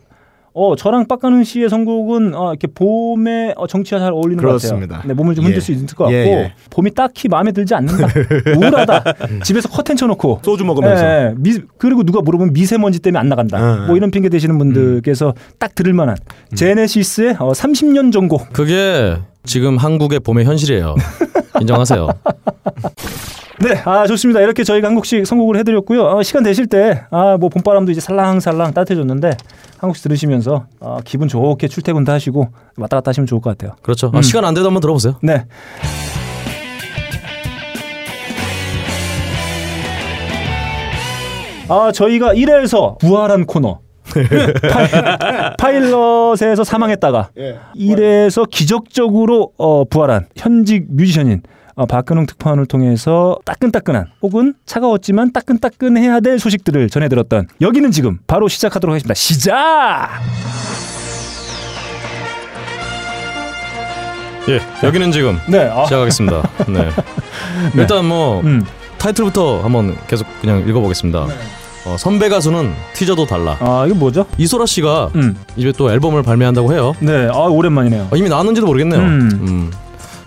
어, 0.53 0.75
저랑 0.75 1.07
빡가는 1.07 1.45
씨의 1.45 1.69
선곡은 1.69 2.35
어, 2.35 2.49
이렇게 2.51 2.67
봄에 2.67 3.53
어, 3.55 3.67
정치와 3.67 4.01
잘 4.01 4.11
어울리는 4.11 4.37
그렇습니다. 4.37 4.87
것 4.87 4.93
같아요. 4.95 5.07
네, 5.07 5.13
몸을 5.13 5.33
좀 5.33 5.45
흔들 5.45 5.57
예. 5.57 5.61
수 5.61 5.71
있을 5.71 5.85
것 5.87 6.05
같고 6.05 6.13
예, 6.13 6.25
예. 6.25 6.53
봄이 6.69 6.91
딱히 6.93 7.29
마음에 7.29 7.53
들지 7.53 7.73
않는다. 7.73 8.07
우울하다. 8.57 9.03
집에서 9.43 9.69
커튼 9.69 9.95
쳐놓고 9.95 10.41
소주 10.43 10.65
먹으면서. 10.65 11.05
예, 11.05 11.09
예. 11.29 11.33
미, 11.37 11.57
그리고 11.77 12.03
누가 12.03 12.21
물어보면 12.21 12.53
미세먼지 12.53 12.99
때문에 12.99 13.19
안 13.19 13.29
나간다. 13.29 13.59
응, 13.61 13.87
뭐 13.87 13.95
이런 13.95 14.11
핑계 14.11 14.27
대시는 14.27 14.57
분들께서 14.57 15.33
딱 15.57 15.73
들을 15.73 15.93
만한 15.93 16.17
제네시스의 16.53 17.37
어, 17.39 17.53
30년 17.53 18.11
전곡. 18.11 18.51
그게 18.51 19.15
지금 19.45 19.77
한국의 19.77 20.19
봄의 20.19 20.43
현실이에요. 20.45 20.95
인정하세요. 21.61 22.09
네, 23.61 23.79
아 23.85 24.07
좋습니다. 24.07 24.41
이렇게 24.41 24.63
저희가 24.63 24.87
한 24.87 24.95
곡씩 24.95 25.27
선곡을 25.27 25.55
해드렸고요. 25.57 26.03
어, 26.03 26.23
시간 26.23 26.41
되실 26.43 26.65
때, 26.67 27.03
아 27.11 27.37
뭐 27.37 27.49
봄바람도 27.49 27.91
이제 27.91 28.01
살랑살랑 28.01 28.73
따뜻해졌는데 28.73 29.29
한 29.77 29.87
곡씩 29.89 30.03
들으시면서 30.03 30.65
어, 30.79 30.97
기분 31.05 31.27
좋게 31.27 31.67
출퇴근도 31.67 32.11
하시고 32.11 32.47
왔다 32.77 32.97
갔다 32.97 33.09
하시면 33.09 33.27
좋을 33.27 33.39
것 33.41 33.51
같아요. 33.51 33.75
그렇죠. 33.83 34.11
아, 34.13 34.21
시간 34.21 34.45
안 34.45 34.53
돼도 34.55 34.65
한번 34.67 34.81
들어보세요. 34.81 35.15
네. 35.21 35.45
아 41.69 41.91
저희가 41.93 42.33
1회에서 42.33 42.97
부활한 42.99 43.45
코너. 43.45 43.79
파일- 44.11 45.55
파일럿에서 45.57 46.65
사망했다가 46.65 47.29
예. 47.37 47.59
1회에서 47.77 48.45
기적적으로 48.49 49.53
어, 49.57 49.85
부활한 49.85 50.25
현직 50.35 50.87
뮤지션인 50.89 51.43
어, 51.75 51.85
박근홍 51.85 52.25
특파원을 52.25 52.65
통해서 52.65 53.37
따끈따끈한 53.45 54.07
혹은 54.21 54.53
차가웠지만 54.65 55.31
따끈따끈해야 55.33 56.19
될 56.19 56.39
소식들을 56.39 56.89
전해 56.89 57.07
들었던 57.09 57.47
여기는 57.61 57.91
지금 57.91 58.19
바로 58.27 58.47
시작하도록 58.47 58.93
하겠습니다. 58.93 59.13
시작! 59.13 60.09
예, 64.49 64.59
여기는 64.85 65.11
지금 65.11 65.37
네, 65.47 65.69
아, 65.69 65.83
시작하겠습니다. 65.85 66.41
네. 66.67 66.89
일단 67.75 68.05
뭐 68.05 68.41
음, 68.41 68.65
타이틀부터 68.97 69.61
한번 69.61 69.95
계속 70.07 70.27
그냥 70.41 70.67
읽어보겠습니다. 70.67 71.27
어, 71.85 71.95
선배 71.97 72.27
가수는 72.29 72.73
티저도 72.93 73.25
달라. 73.25 73.57
아 73.59 73.85
이거 73.87 73.95
뭐죠? 73.95 74.25
이소라 74.37 74.65
씨가 74.65 75.11
음, 75.15 75.35
이제 75.55 75.71
또 75.71 75.91
앨범을 75.91 76.23
발매한다고 76.23 76.73
해요. 76.73 76.93
네, 76.99 77.27
아 77.31 77.37
오랜만이네요. 77.37 78.07
어, 78.11 78.15
이미 78.15 78.29
나왔는지도 78.29 78.65
모르겠네요. 78.67 78.99
음. 78.99 79.71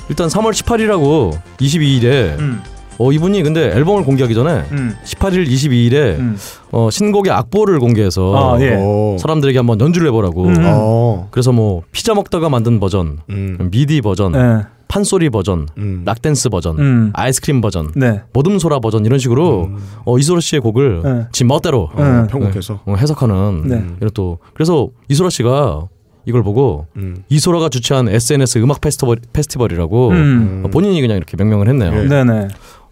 음. 0.04 0.08
일단 0.08 0.28
3월 0.28 0.52
18일하고 0.52 1.36
22일에 1.58 2.38
음, 2.38 2.60
어 2.98 3.10
이분이 3.10 3.42
근데 3.42 3.70
앨범을 3.74 4.04
공개하기 4.04 4.34
전에 4.34 4.64
음, 4.72 4.94
18일, 5.04 5.48
22일에 5.48 6.18
음. 6.18 6.36
어 6.70 6.90
신곡의 6.90 7.32
악보를 7.32 7.80
공개해서 7.80 8.54
아, 8.54 8.60
예. 8.60 8.74
오. 8.76 9.16
사람들에게 9.18 9.58
한번 9.58 9.80
연주를 9.80 10.08
해보라고. 10.08 10.44
음. 10.44 10.54
어. 10.64 11.28
그래서 11.30 11.52
뭐 11.52 11.82
피자 11.92 12.14
먹다가 12.14 12.48
만든 12.48 12.78
버전, 12.80 13.18
음. 13.30 13.68
미디 13.70 14.00
버전, 14.00 14.32
네. 14.32 14.62
판소리 14.86 15.28
버전, 15.30 15.66
음. 15.78 16.02
락댄스 16.04 16.50
버전, 16.50 16.78
음. 16.78 17.10
아이스크림 17.14 17.60
버전, 17.60 17.90
네. 17.96 18.22
모듬소라 18.32 18.78
버전 18.78 19.04
이런 19.04 19.18
식으로 19.18 19.70
어, 20.04 20.18
이소라 20.18 20.40
씨의 20.40 20.60
곡을 20.60 21.00
네. 21.02 21.26
지 21.32 21.42
멋대로 21.42 21.90
어, 21.94 22.00
음. 22.00 22.26
편곡해서. 22.28 22.80
어, 22.84 22.94
해석하는 22.94 23.62
네. 23.66 23.84
이런 24.00 24.10
또 24.14 24.38
그래서 24.52 24.88
이소라 25.08 25.30
씨가 25.30 25.88
이걸 26.26 26.42
보고 26.42 26.86
음. 26.96 27.22
이소라가 27.28 27.68
주최한 27.68 28.08
SNS 28.08 28.58
음악 28.58 28.80
페스티벌 28.80 29.16
페스티벌이라고 29.32 30.08
음. 30.10 30.62
어, 30.64 30.68
본인이 30.68 31.00
그냥 31.00 31.16
이렇게 31.16 31.36
명명을 31.36 31.68
했네요. 31.68 31.92
예. 31.94 32.08
네네. 32.08 32.48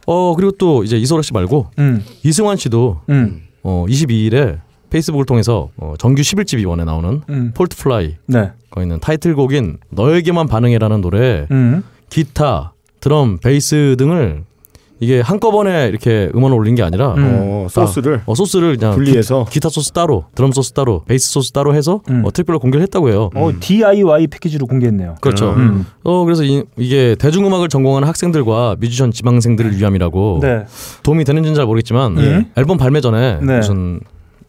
어 0.06 0.34
그리고 0.34 0.52
또 0.52 0.82
이제 0.84 0.96
이소라 0.96 1.22
씨 1.22 1.32
말고 1.32 1.68
음, 1.78 2.04
이승환 2.24 2.56
씨도 2.56 3.02
음, 3.08 3.42
어 3.62 3.86
22일에 3.88 4.58
페이스북을 4.90 5.24
통해서 5.24 5.70
어, 5.76 5.94
정규 5.98 6.22
11집 6.22 6.60
이번에 6.60 6.84
나오는 6.84 7.22
음. 7.28 7.52
Fall 7.54 7.69
to 7.69 7.76
Fly 7.76 8.16
네. 8.26 8.52
거 8.70 8.82
있는 8.82 9.00
타이틀곡인 9.00 9.78
너에게만 9.90 10.48
반응해라는 10.48 11.00
노래 11.00 11.46
음. 11.50 11.82
기타 12.10 12.74
드럼 13.00 13.38
베이스 13.38 13.96
등을 13.98 14.44
이게 15.02 15.20
한꺼번에 15.20 15.88
이렇게 15.88 16.30
음원을 16.32 16.56
올린 16.56 16.76
게 16.76 16.82
아니라 16.84 17.14
음. 17.14 17.24
어, 17.24 17.66
소스를 17.68 18.20
어, 18.24 18.36
소스를 18.36 18.76
그냥 18.76 18.94
분리해서 18.94 19.46
기, 19.50 19.58
타 19.58 19.68
소스 19.68 19.90
따로 19.90 20.26
드럼 20.36 20.52
소스 20.52 20.70
따로 20.72 21.02
베이스 21.06 21.28
소스 21.32 21.50
따로 21.50 21.74
해서 21.74 22.02
음. 22.08 22.24
어, 22.24 22.30
트리플로 22.30 22.60
공개를 22.60 22.84
했다고 22.84 23.08
해요 23.08 23.28
어, 23.34 23.50
DIY 23.58 24.28
패키지로 24.28 24.68
공개했네요. 24.68 25.16
그렇죠 25.20 25.54
음. 25.54 25.86
어 26.04 26.24
그래서 26.24 26.44
이, 26.44 26.62
게 26.78 27.16
대중음악을 27.18 27.68
전공하는 27.68 28.06
학생들과 28.06 28.76
뮤지션 28.78 29.10
지망생들을 29.10 29.76
위함이라고 29.76 30.38
네. 30.40 30.66
도움이 31.02 31.24
되는지는 31.24 31.56
잘 31.56 31.66
모르겠지만 31.66 32.18
예. 32.20 32.46
앨범 32.54 32.78
발매 32.78 33.00
전에 33.00 33.40
네. 33.42 33.56
무슨 33.56 33.98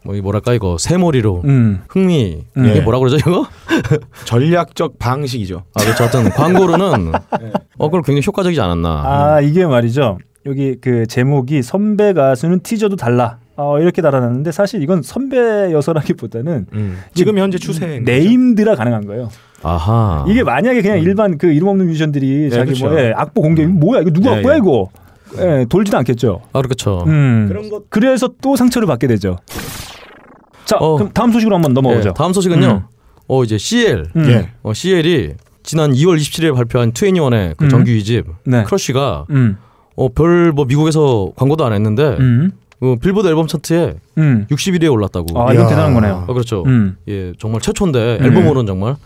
뭐이 0.04 0.20
뭐랄까 0.20 0.54
이거 0.54 0.76
새머리로 0.78 1.42
음. 1.46 1.82
흥미 1.88 2.44
음. 2.56 2.66
이게 2.66 2.80
뭐라 2.80 3.00
그러죠 3.00 3.16
이거? 3.16 3.44
전략적 4.24 5.00
방식이죠. 5.00 5.64
아 5.74 5.82
그렇죠. 5.82 6.04
어떤 6.04 6.30
광고로는 6.30 7.10
어 7.78 7.88
그걸 7.88 8.02
굉장히 8.02 8.22
효과적이지 8.24 8.60
않았나. 8.60 9.02
아 9.04 9.40
이게 9.40 9.66
말이죠. 9.66 10.18
여기 10.46 10.76
그 10.80 11.06
제목이 11.06 11.62
선배 11.62 12.12
가수는 12.12 12.60
티저도 12.60 12.96
달라. 12.96 13.38
어, 13.56 13.78
이렇게 13.78 14.02
달아놨는데 14.02 14.50
사실 14.50 14.82
이건 14.82 15.02
선배여서라기보다는 15.02 16.66
음. 16.72 16.98
지금 17.14 17.38
현재 17.38 17.56
추세 17.56 18.00
네임드라 18.04 18.74
가능한 18.74 19.06
거예요. 19.06 19.30
아하. 19.62 20.24
이게 20.28 20.42
만약에 20.42 20.82
그냥 20.82 20.98
일반 20.98 21.38
그 21.38 21.46
이름 21.46 21.68
없는 21.68 21.86
뮤지션들이 21.86 22.50
자기 22.50 22.72
그쵸. 22.72 22.88
뭐 22.88 22.98
예, 23.00 23.12
악보 23.16 23.40
공개 23.40 23.64
뭐야 23.64 24.00
이거 24.00 24.10
누구 24.10 24.28
예, 24.28 24.32
악보야 24.34 24.54
예. 24.54 24.58
이거 24.58 24.90
예, 25.38 25.66
돌지도 25.68 25.96
않겠죠. 25.98 26.42
아 26.52 26.62
그렇죠. 26.62 27.04
음. 27.06 27.46
그런 27.48 27.68
것- 27.70 27.88
그래서 27.90 28.28
또 28.42 28.56
상처를 28.56 28.86
받게 28.88 29.06
되죠. 29.06 29.38
자 30.64 30.76
어. 30.76 30.96
그럼 30.96 31.12
다음 31.14 31.30
소식으로 31.32 31.54
한번 31.54 31.72
넘어가죠. 31.74 32.08
예, 32.08 32.12
다음 32.14 32.32
소식은요. 32.32 32.66
음. 32.66 32.80
어 33.28 33.44
이제 33.44 33.56
CL 33.56 34.06
음. 34.16 34.26
예. 34.28 34.50
어, 34.64 34.74
CL이 34.74 35.34
지난 35.62 35.92
2월 35.92 36.18
27일에 36.18 36.54
발표한 36.54 36.92
21의 36.92 37.56
그 37.56 37.64
음. 37.66 37.68
정규 37.70 37.90
2집 37.92 38.24
네. 38.44 38.64
Crush가 38.64 39.26
음. 39.30 39.56
어, 39.96 40.08
별 40.08 40.52
뭐 40.54 40.64
미국에서 40.64 41.30
광고도 41.36 41.64
안 41.64 41.72
했는데 41.72 42.16
음. 42.20 42.52
어, 42.80 42.96
빌보드 43.00 43.26
앨범 43.28 43.46
차트에 43.46 43.94
음. 44.18 44.46
61위에 44.50 44.92
올랐다고. 44.92 45.40
아 45.40 45.46
이야. 45.52 45.54
이건 45.54 45.68
대단한 45.68 45.94
거네요. 45.94 46.24
아, 46.28 46.32
그렇죠. 46.32 46.64
음. 46.66 46.96
예, 47.08 47.32
정말 47.38 47.60
최초인데 47.60 48.18
음. 48.20 48.24
앨범으로는 48.26 48.66
정말. 48.66 48.96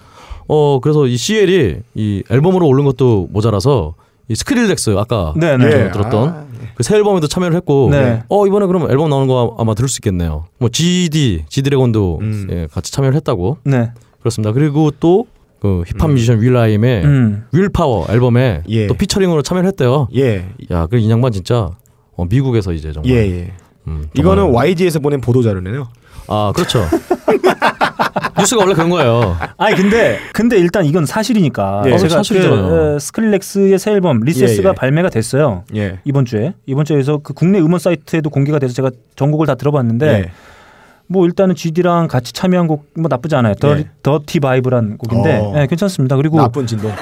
어 0.49 0.81
그래서 0.81 1.07
이 1.07 1.17
CL이 1.17 1.77
이 1.95 2.23
앨범으로 2.31 2.67
오른 2.67 2.85
것도 2.87 3.29
모자라서 3.31 3.95
이 4.29 4.35
스크릴렉스 4.35 4.97
아까 4.99 5.35
네네. 5.37 5.67
예. 5.67 5.71
좀 5.71 5.93
들었던 5.93 6.29
아, 6.29 6.45
그새 6.75 6.97
앨범에도 6.97 7.27
참여를 7.29 7.55
했고 7.57 7.89
네. 7.91 8.23
어 8.29 8.47
이번에 8.47 8.67
그럼 8.67 8.91
앨범 8.91 9.11
나오는 9.11 9.27
거 9.29 9.57
아마 9.59 9.75
들을 9.75 9.89
수 9.89 9.99
있겠네요. 9.99 10.47
뭐 10.59 10.71
GD 10.71 11.45
지드래곤도 11.49 12.19
음. 12.23 12.49
예, 12.51 12.67
같이 12.73 12.91
참여를 12.93 13.15
했다고 13.17 13.59
네. 13.65 13.91
그렇습니다. 14.21 14.53
그리고 14.53 14.91
또 15.01 15.27
그 15.61 15.83
힙합 15.87 16.11
뮤지션 16.11 16.41
윌라임의 16.41 17.05
음. 17.05 17.45
willpower 17.53 18.07
앨범에 18.09 18.63
예. 18.69 18.87
또 18.87 18.95
피처링으로 18.95 19.43
참여를 19.43 19.67
했대요. 19.69 20.09
예. 20.17 20.47
야, 20.71 20.87
그 20.87 20.99
인양반 20.99 21.33
진짜 21.33 21.71
어, 22.17 22.25
미국에서 22.25 22.73
이제 22.73 22.93
정말. 22.93 23.13
예, 23.13 23.17
예. 23.17 23.53
음, 23.87 24.07
이거는 24.15 24.45
정말. 24.45 24.67
YG에서 24.67 25.01
보낸 25.01 25.21
보도 25.21 25.43
자료네요. 25.43 25.89
아 26.29 26.53
그렇죠. 26.55 26.85
뉴스가 28.39 28.63
원래 28.63 28.75
그런 28.75 28.91
거예요. 28.91 29.37
아니 29.57 29.75
근데 29.75 30.19
근데 30.33 30.59
일단 30.59 30.85
이건 30.85 31.07
사실이니까 31.07 31.83
예. 31.87 31.99
제가. 31.99 32.23
그, 32.23 32.95
어, 32.95 32.99
스크릴렉스의 32.99 33.79
새 33.79 33.93
앨범 33.93 34.21
Recess가 34.21 34.69
예, 34.69 34.71
예. 34.71 34.75
발매가 34.75 35.11
됐어요. 35.11 35.65
예. 35.75 35.99
이번 36.05 36.25
주에 36.25 36.55
이번 36.67 36.85
주에서 36.85 37.19
그 37.19 37.33
국내 37.33 37.59
음원 37.59 37.79
사이트에도 37.81 38.31
공개가 38.31 38.59
돼서 38.59 38.75
제가 38.75 38.91
전곡을 39.17 39.47
다 39.47 39.55
들어봤는데 39.55 40.07
예. 40.07 40.31
뭐 41.09 41.25
일단은 41.27 41.55
GD랑 41.55 42.07
같이 42.09 42.33
참여한 42.33 42.67
곡 42.67 42.87
뭐 42.95 43.07
나쁘지 43.09 43.35
않아요. 43.37 43.55
더, 43.55 43.75
네. 43.75 43.89
Dirty 44.03 44.41
Vibe란 44.41 44.99
곡인데 44.99 45.39
어. 45.39 45.55
예, 45.57 45.67
괜찮습니다. 45.67 46.17
그리고 46.17 46.37
나쁜 46.39 46.67
진동. 46.67 46.93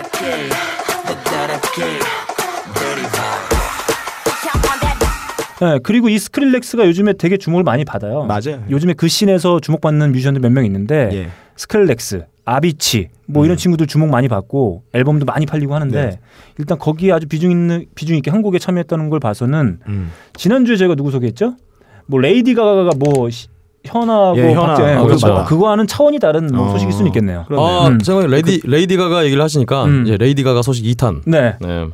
예, 5.63 5.79
그리고 5.83 6.11
이 6.11 6.19
스크릴렉스가 6.19 6.87
요즘에 6.87 7.15
되게 7.15 7.39
주목을 7.39 7.65
많이 7.65 7.85
받아요. 7.87 8.25
맞아요. 8.25 8.63
요즘에 8.69 8.93
그 8.93 9.09
씬에서 9.09 9.59
주목받는 9.61 10.13
뮤지션들 10.13 10.41
몇 10.43 10.51
명 10.53 10.67
있는데 10.67 11.09
예. 11.13 11.29
스크릴렉스, 11.57 12.27
아비치 12.45 13.09
뭐 13.27 13.47
이런 13.47 13.57
친구들 13.57 13.87
주목 13.87 14.11
많이 14.11 14.29
받고 14.29 14.83
앨범도 14.93 15.25
많이 15.25 15.47
팔리고 15.47 15.75
하는데 15.75 16.11
네. 16.11 16.19
일단 16.59 16.77
거기에 16.79 17.13
아주 17.13 17.27
비중 17.27 17.51
있는 17.51 17.87
비중 17.95 18.17
있게 18.19 18.31
한국에 18.31 18.59
참여했다는 18.59 19.09
걸 19.09 19.19
봐서는 19.19 19.79
음. 19.89 20.13
지난주에 20.35 20.77
제가 20.77 20.95
누구 20.95 21.11
소개했죠? 21.11 21.57
뭐 22.05 22.21
레이디 22.21 22.55
가가가 22.55 22.91
뭐 22.99 23.31
시- 23.31 23.49
현아하고 23.87 24.39
예, 24.39 24.53
현아. 24.53 24.67
박재 24.67 24.83
아, 24.83 24.95
그거 24.97 25.07
그렇죠. 25.07 25.27
봐- 25.35 25.45
그거와는 25.45 25.87
차원이 25.87 26.19
다른 26.19 26.47
뭐 26.49 26.67
어. 26.67 26.71
소식일 26.73 26.93
수는 26.93 27.07
있겠네요. 27.09 27.45
아, 27.51 27.89
음. 27.89 27.99
생각에 28.01 28.27
레이디 28.29 28.61
레이디 28.65 28.97
가가 28.97 29.25
얘기를 29.25 29.43
하시니까 29.43 29.85
음. 29.85 30.03
이제 30.05 30.17
레이디 30.17 30.43
가가 30.43 30.63
소식 30.63 30.85
2탄. 30.85 31.23
네. 31.27 31.57
네. 31.61 31.87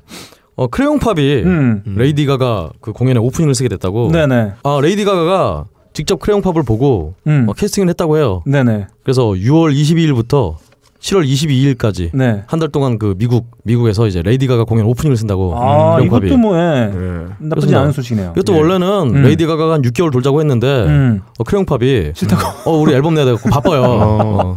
어 0.57 0.67
크레용 0.67 0.99
팝이 0.99 1.43
음. 1.45 1.83
레이디 1.97 2.27
가가 2.27 2.71
그 2.81 2.93
공연에 2.93 3.19
오프닝을 3.19 3.55
서게 3.55 3.69
됐다고. 3.69 4.11
네네. 4.11 4.53
아 4.63 4.79
레이디 4.83 5.05
가가가 5.05 5.65
직접 5.95 6.21
크레용 6.21 6.41
팝을 6.43 6.63
보고 6.65 7.15
음. 7.27 7.47
어, 7.49 7.53
캐스팅을 7.53 7.89
했다고 7.91 8.17
해요. 8.17 8.43
네네. 8.47 8.87
그래서 9.03 9.25
6월 9.29 9.75
22일부터 9.75 10.57
7월 11.03 11.27
22일까지 11.27 12.11
네. 12.15 12.45
한달 12.47 12.69
동안 12.69 12.97
그 12.97 13.15
미국 13.19 13.51
미국에서 13.65 14.07
이제 14.07 14.23
레이디 14.23 14.47
가가 14.47 14.63
공연 14.65 14.87
오프닝을 14.87 15.17
선다고. 15.17 15.55
아 15.57 15.97
크레용 15.97 16.11
팝이. 16.11 16.27
이것도 16.27 16.39
뭐 16.39 16.57
예. 16.57 16.93
예. 16.95 17.27
나쁘지. 17.41 17.75
않은 17.75 17.91
소식이네요. 17.93 18.33
이것도 18.37 18.55
예. 18.55 18.59
원래는 18.59 18.87
음. 19.17 19.23
레이디 19.23 19.45
가가가 19.47 19.75
한 19.75 19.83
6개월 19.83 20.13
돌자고 20.13 20.39
했는데 20.41 20.67
음. 20.87 21.21
어, 21.39 21.45
크레용 21.45 21.67
팝이 21.67 22.13
싫다고. 22.15 22.71
어 22.71 22.77
우리 22.79 22.95
앨범 22.95 23.15
내야 23.15 23.25
되고 23.25 23.37
바빠요. 23.51 23.83
어. 23.85 24.57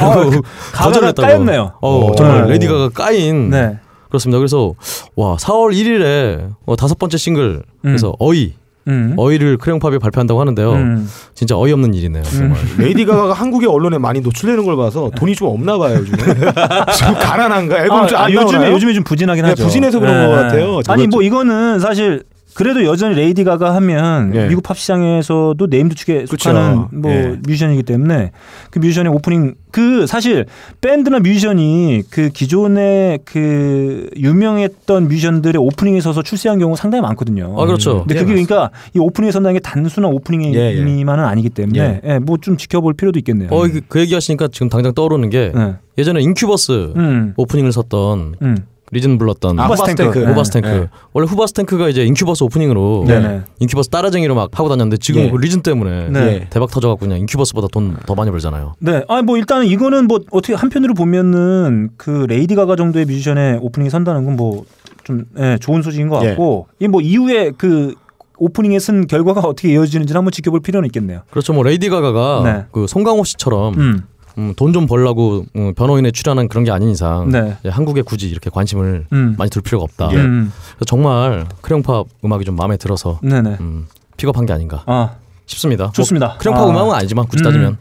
아, 0.00 0.14
그리고 0.24 0.42
가가가 0.72 0.86
거절했다고. 0.92 1.22
까였네요. 1.28 1.72
어, 1.80 2.06
어. 2.10 2.14
정말 2.16 2.42
네. 2.42 2.50
레이디 2.50 2.66
가가 2.66 2.88
까인 2.88 3.50
네. 3.50 3.78
그렇습니다. 4.08 4.38
그래서 4.38 4.74
와 5.14 5.36
4월 5.36 5.72
1일에 5.72 6.50
어, 6.66 6.74
다섯 6.74 6.98
번째 6.98 7.16
싱글 7.16 7.62
그래서 7.82 8.12
어이 8.18 8.54
음. 8.88 9.14
어이를 9.16 9.56
크레용팝이 9.58 9.98
발표한다고 9.98 10.40
하는데요. 10.40 10.72
음. 10.72 11.08
진짜 11.34 11.56
어이없는 11.56 11.94
일이네요. 11.94 12.22
정말. 12.22 12.58
레이디 12.78 13.04
가가가 13.04 13.32
한국의 13.32 13.68
언론에 13.68 13.98
많이 13.98 14.20
노출되는 14.20 14.64
걸 14.64 14.76
봐서 14.76 15.10
돈이 15.16 15.34
좀 15.34 15.48
없나 15.48 15.76
봐요 15.78 15.96
요즘에. 15.98 16.16
지금 16.94 17.14
가난한가? 17.14 17.78
앨범 17.78 18.04
아, 18.04 18.06
좀안 18.06 18.24
아, 18.24 18.30
요즘에 18.30 18.52
나오나요? 18.52 18.72
요즘에 18.74 18.94
좀 18.94 19.04
부진하긴 19.04 19.42
네, 19.42 19.48
하죠. 19.50 19.64
부진해서 19.64 19.98
그런 19.98 20.26
것 20.26 20.34
같아요. 20.34 20.80
아니 20.88 21.06
뭐 21.06 21.22
이거는 21.22 21.80
사실 21.80 22.22
그래도 22.54 22.84
여전히 22.86 23.14
레이디 23.16 23.44
가가 23.44 23.74
하면 23.74 24.34
예. 24.34 24.48
미국 24.48 24.62
팝 24.62 24.78
시장에서도 24.78 25.66
named 25.68 25.94
축에. 25.94 26.24
속하는 26.26 26.86
뭐 26.92 27.10
예. 27.12 27.36
뮤지션이기 27.46 27.82
때문에 27.82 28.30
그 28.70 28.78
뮤지션의 28.78 29.12
오프닝 29.12 29.56
그 29.70 30.06
사실 30.06 30.46
밴드나 30.80 31.18
뮤지션이 31.18 32.02
그 32.08 32.30
기존의 32.30 33.18
그 33.26 34.08
유명했던 34.16 35.08
뮤지션들의 35.08 35.60
오프닝에 35.60 36.00
서서 36.00 36.22
출세한 36.22 36.58
경우 36.58 36.76
상당히 36.76 37.02
많거든요. 37.02 37.54
아 37.60 37.66
그렇죠. 37.66 37.98
근데 38.00 38.14
예, 38.14 38.20
그게 38.20 38.32
맞습니다. 38.32 38.54
그러니까 38.56 38.78
이 38.94 38.98
오프닝에 38.98 39.32
선다는 39.32 39.54
게 39.54 39.60
단순한 39.60 40.10
예, 40.54 40.74
예. 40.76 40.78
오프닝이만은 40.80 41.24
아니기 41.24 41.50
때문에 41.50 42.00
예, 42.04 42.18
뭐 42.20 42.36
좀 42.46 42.56
지켜볼 42.56 42.94
필요도 42.94 43.18
있겠네요. 43.20 43.48
어, 43.50 43.62
그, 43.62 43.80
그 43.88 43.98
얘기하시니까 44.00 44.48
지금 44.52 44.68
당장 44.68 44.94
떠오르는 44.94 45.30
게 45.30 45.50
네. 45.54 45.74
예전에 45.98 46.20
인큐버스 46.20 46.92
음. 46.96 47.34
오프닝을 47.36 47.72
섰던 47.72 48.34
음. 48.40 48.56
Reason 48.92 49.18
불렀던 49.18 49.58
아, 49.58 49.64
후바스탱크. 49.66 50.02
후바스탱크. 50.04 50.18
네. 50.20 50.26
후바스탱크. 50.32 50.68
네. 50.68 50.88
원래 51.12 51.26
후바스탱크가 51.26 51.88
이제 51.88 52.04
인큐버스 52.04 52.44
오프닝으로 52.44 53.04
네네. 53.06 53.42
인큐버스 53.58 53.88
따라쟁이로 53.90 54.34
막 54.34 54.50
하고 54.52 54.68
다녔는데 54.68 54.98
지금 54.98 55.22
예. 55.22 55.30
그 55.30 55.36
Reason 55.38 55.62
때문에 55.62 56.08
네. 56.10 56.20
예. 56.20 56.46
대박 56.50 56.70
터져갖고 56.70 57.00
그냥 57.06 57.18
인큐버스보다 57.20 57.68
돈 57.72 57.96
더 58.06 58.14
많이 58.14 58.30
벌잖아요. 58.30 58.74
네. 58.78 59.02
아니 59.08 59.22
뭐 59.24 59.36
일단은 59.36 59.66
이거는 59.66 60.06
뭐 60.06 60.20
어떻게 60.30 60.54
한편으로 60.54 60.94
보면은 60.94 61.90
그 61.96 62.26
레이디 62.28 62.54
가가 62.54 62.76
정도의 62.76 63.04
뮤지션의 63.06 63.58
오프닝에 63.62 63.90
선다는 63.90 64.24
건 64.24 64.36
뭐좀 64.36 65.24
예, 65.38 65.58
좋은 65.60 65.82
소식인 65.82 66.08
것 66.08 66.22
예. 66.24 66.28
같고 66.28 66.68
이 66.80 66.86
뭐 66.86 67.00
이후에 67.00 67.50
그 67.56 67.94
오프닝에 68.38 68.78
선 68.78 69.06
결과가 69.06 69.40
어떻게 69.40 69.72
이어지는지 69.72 70.12
를 70.12 70.18
한번 70.18 70.30
지켜볼 70.30 70.60
필요는 70.60 70.86
있겠네요. 70.88 71.22
그렇죠. 71.30 71.52
뭐 71.54 71.62
레이디 71.64 71.88
가가가 71.88 72.42
네. 72.44 72.64
그 72.70 72.86
송강호 72.86 73.24
씨처럼 73.24 73.74
음. 73.78 74.02
음, 74.38 74.54
돈좀 74.54 74.86
벌라고 74.86 75.44
음, 75.56 75.74
변호인에 75.74 76.10
출연한 76.10 76.48
그런 76.48 76.64
게 76.64 76.70
아닌 76.70 76.90
이상 76.90 77.30
네. 77.30 77.56
예, 77.64 77.68
한국에 77.68 78.02
굳이 78.02 78.28
이렇게 78.28 78.50
관심을 78.50 79.06
음. 79.12 79.34
많이 79.38 79.50
둘 79.50 79.62
필요가 79.62 79.84
없다. 79.84 80.08
음. 80.10 80.52
그래서 80.76 80.84
정말 80.86 81.46
크레용팝 81.62 82.06
음악이 82.24 82.44
좀 82.44 82.56
마음에 82.56 82.76
들어서 82.76 83.18
네네. 83.22 83.56
음, 83.60 83.86
픽업한 84.16 84.46
게 84.46 84.52
아닌가 84.52 84.82
아 84.86 85.14
싶습니다. 85.46 85.90
좋습니다. 85.92 86.26
뭐 86.28 86.38
크레용팝 86.38 86.66
아. 86.66 86.70
음악은 86.70 86.94
아니지만 86.94 87.26
굳이 87.26 87.42
음. 87.42 87.44
따지면. 87.44 87.78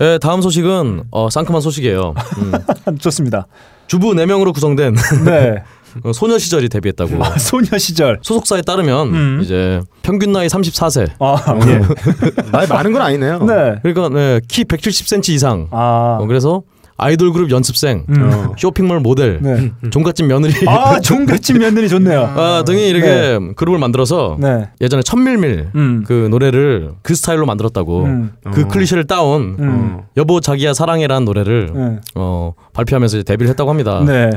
예, 0.00 0.18
다음 0.20 0.40
소식은 0.42 1.04
어, 1.10 1.28
상큼한 1.30 1.60
소식이에요. 1.60 2.14
음, 2.38 2.52
좋습니다. 2.98 3.46
주부 3.88 4.12
4명으로 4.12 4.52
구성된 4.52 4.94
네. 5.24 5.62
어, 6.04 6.12
소녀 6.12 6.38
시절이 6.38 6.68
데뷔했다고. 6.68 7.22
아, 7.24 7.38
소녀 7.38 7.78
시절. 7.78 8.18
소속사에 8.22 8.62
따르면 8.62 9.08
음. 9.14 9.40
이제 9.42 9.80
평균 10.02 10.32
나이 10.32 10.46
34세. 10.46 11.10
아 11.18 11.36
예. 11.66 11.80
나이 12.52 12.66
많은 12.66 12.92
건 12.92 13.02
아니네요. 13.02 13.38
네. 13.44 13.78
그러니까 13.82 14.08
네, 14.08 14.40
키 14.48 14.64
170cm 14.64 15.30
이상. 15.30 15.68
아. 15.70 16.18
어, 16.20 16.26
그래서 16.26 16.62
아이돌 17.00 17.32
그룹 17.32 17.52
연습생, 17.52 18.04
음. 18.08 18.22
어. 18.22 18.54
쇼핑몰 18.58 18.98
모델, 18.98 19.38
네. 19.40 19.70
종갓집 19.88 20.26
며느리 20.26 20.52
아 20.66 20.98
종갓집 20.98 21.58
며느리 21.62 21.88
좋네요. 21.88 22.24
아, 22.36 22.64
등이 22.66 22.88
이렇게 22.88 23.38
그룹을 23.54 23.78
만들어서 23.78 24.36
네. 24.40 24.68
예전에 24.80 25.02
천밀밀 25.02 25.68
음. 25.76 26.02
그 26.04 26.26
노래를 26.28 26.90
그 27.02 27.14
스타일로 27.14 27.46
만들었다고 27.46 28.02
음. 28.02 28.32
그 28.52 28.66
클리셰를 28.66 29.06
따온 29.06 29.56
음. 29.60 30.00
여보 30.16 30.40
자기야 30.40 30.74
사랑해라는 30.74 31.24
노래를 31.24 31.70
네. 31.72 32.00
어, 32.16 32.54
발표하면서 32.72 33.18
이제 33.18 33.22
데뷔를 33.22 33.48
했다고 33.50 33.70
합니다. 33.70 34.02
네. 34.04 34.30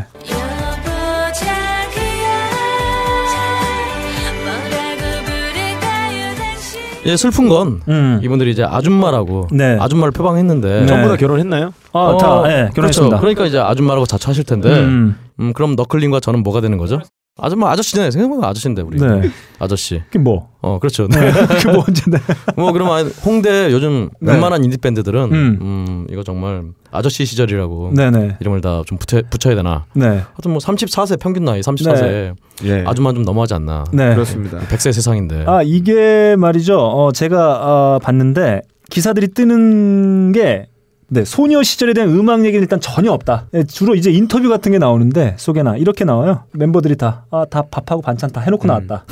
예, 7.06 7.18
슬픈 7.18 7.50
건 7.50 7.82
음. 7.88 8.20
이분들이 8.24 8.52
이제 8.52 8.64
아줌마라고 8.64 9.48
네. 9.52 9.78
아줌마를 9.80 10.12
표방했는데 10.12 10.82
네. 10.82 10.86
전부 10.86 11.08
다 11.08 11.16
결혼했나요? 11.16 11.74
아, 11.94 12.00
어, 12.00 12.18
다, 12.18 12.44
예, 12.46 12.52
그렇죠. 12.52 12.74
결혼했습니다. 12.74 13.20
그러니까 13.20 13.46
이제 13.46 13.58
아줌마라고 13.58 14.06
자처하실 14.06 14.44
텐데 14.44 14.70
음. 14.70 15.16
음. 15.40 15.54
그럼 15.54 15.76
너클림과 15.76 16.20
저는 16.20 16.44
뭐가 16.44 16.62
되는 16.62 16.78
거죠? 16.78 17.02
아줌마 17.42 17.72
아저씨네 17.72 18.12
생각해보면 18.12 18.48
아저씨인데 18.48 18.84
우리 18.84 19.00
네. 19.00 19.30
아저씨 19.58 20.02
그게 20.06 20.20
뭐? 20.20 20.50
어 20.62 20.78
그렇죠 20.80 21.08
그뭐 21.10 21.84
언제인데? 21.88 22.20
뭐 22.56 22.72
그러면 22.72 23.12
홍대 23.26 23.72
요즘 23.72 24.10
네. 24.20 24.34
웬만한 24.34 24.64
인디 24.64 24.78
밴드들은 24.78 25.24
음. 25.32 25.58
음. 25.62 26.08
이거 26.12 26.24
정말 26.24 26.64
아저씨 26.92 27.26
시절이라고 27.26 27.94
네네. 27.96 28.38
이름을 28.42 28.62
다 28.62 28.84
좀 28.86 28.98
붙여, 28.98 29.22
붙여야 29.30 29.56
되나 29.56 29.86
네. 29.94 30.06
하여튼 30.06 30.52
뭐 30.52 30.58
34세 30.60 31.20
평균 31.20 31.46
나이 31.46 31.62
34세 31.62 32.02
네. 32.02 32.34
예. 32.64 32.84
아줌마 32.86 33.12
좀 33.14 33.24
넘어가지 33.24 33.54
않나 33.56 33.86
네. 33.92 34.14
그렇습니다. 34.14 34.60
100세 34.60 34.94
세상인데 34.94 35.46
아 35.48 35.62
이게 35.64 36.36
말이죠. 36.38 36.78
어, 36.80 37.12
제가 37.12 37.96
어, 37.96 38.00
봤는데 38.00 38.62
기사들이 38.90 39.30
뜨는 39.30 40.32
게 40.32 40.68
네, 41.14 41.26
소녀 41.26 41.62
시절에 41.62 41.92
대한 41.94 42.10
음악 42.12 42.46
얘기는 42.46 42.62
일단 42.62 42.80
전혀 42.80 43.12
없다. 43.12 43.48
네, 43.52 43.66
주로 43.66 43.96
이제 43.96 44.10
인터뷰 44.12 44.48
같은 44.48 44.72
게 44.72 44.78
나오는데 44.78 45.36
소개나 45.38 45.76
이렇게 45.76 46.06
나와요. 46.06 46.44
멤버들이 46.54 46.96
다, 46.96 47.26
아, 47.32 47.44
다 47.50 47.64
밥하고 47.70 48.02
반찬 48.02 48.30
다 48.32 48.40
해놓고 48.40 48.66
나왔다. 48.66 49.04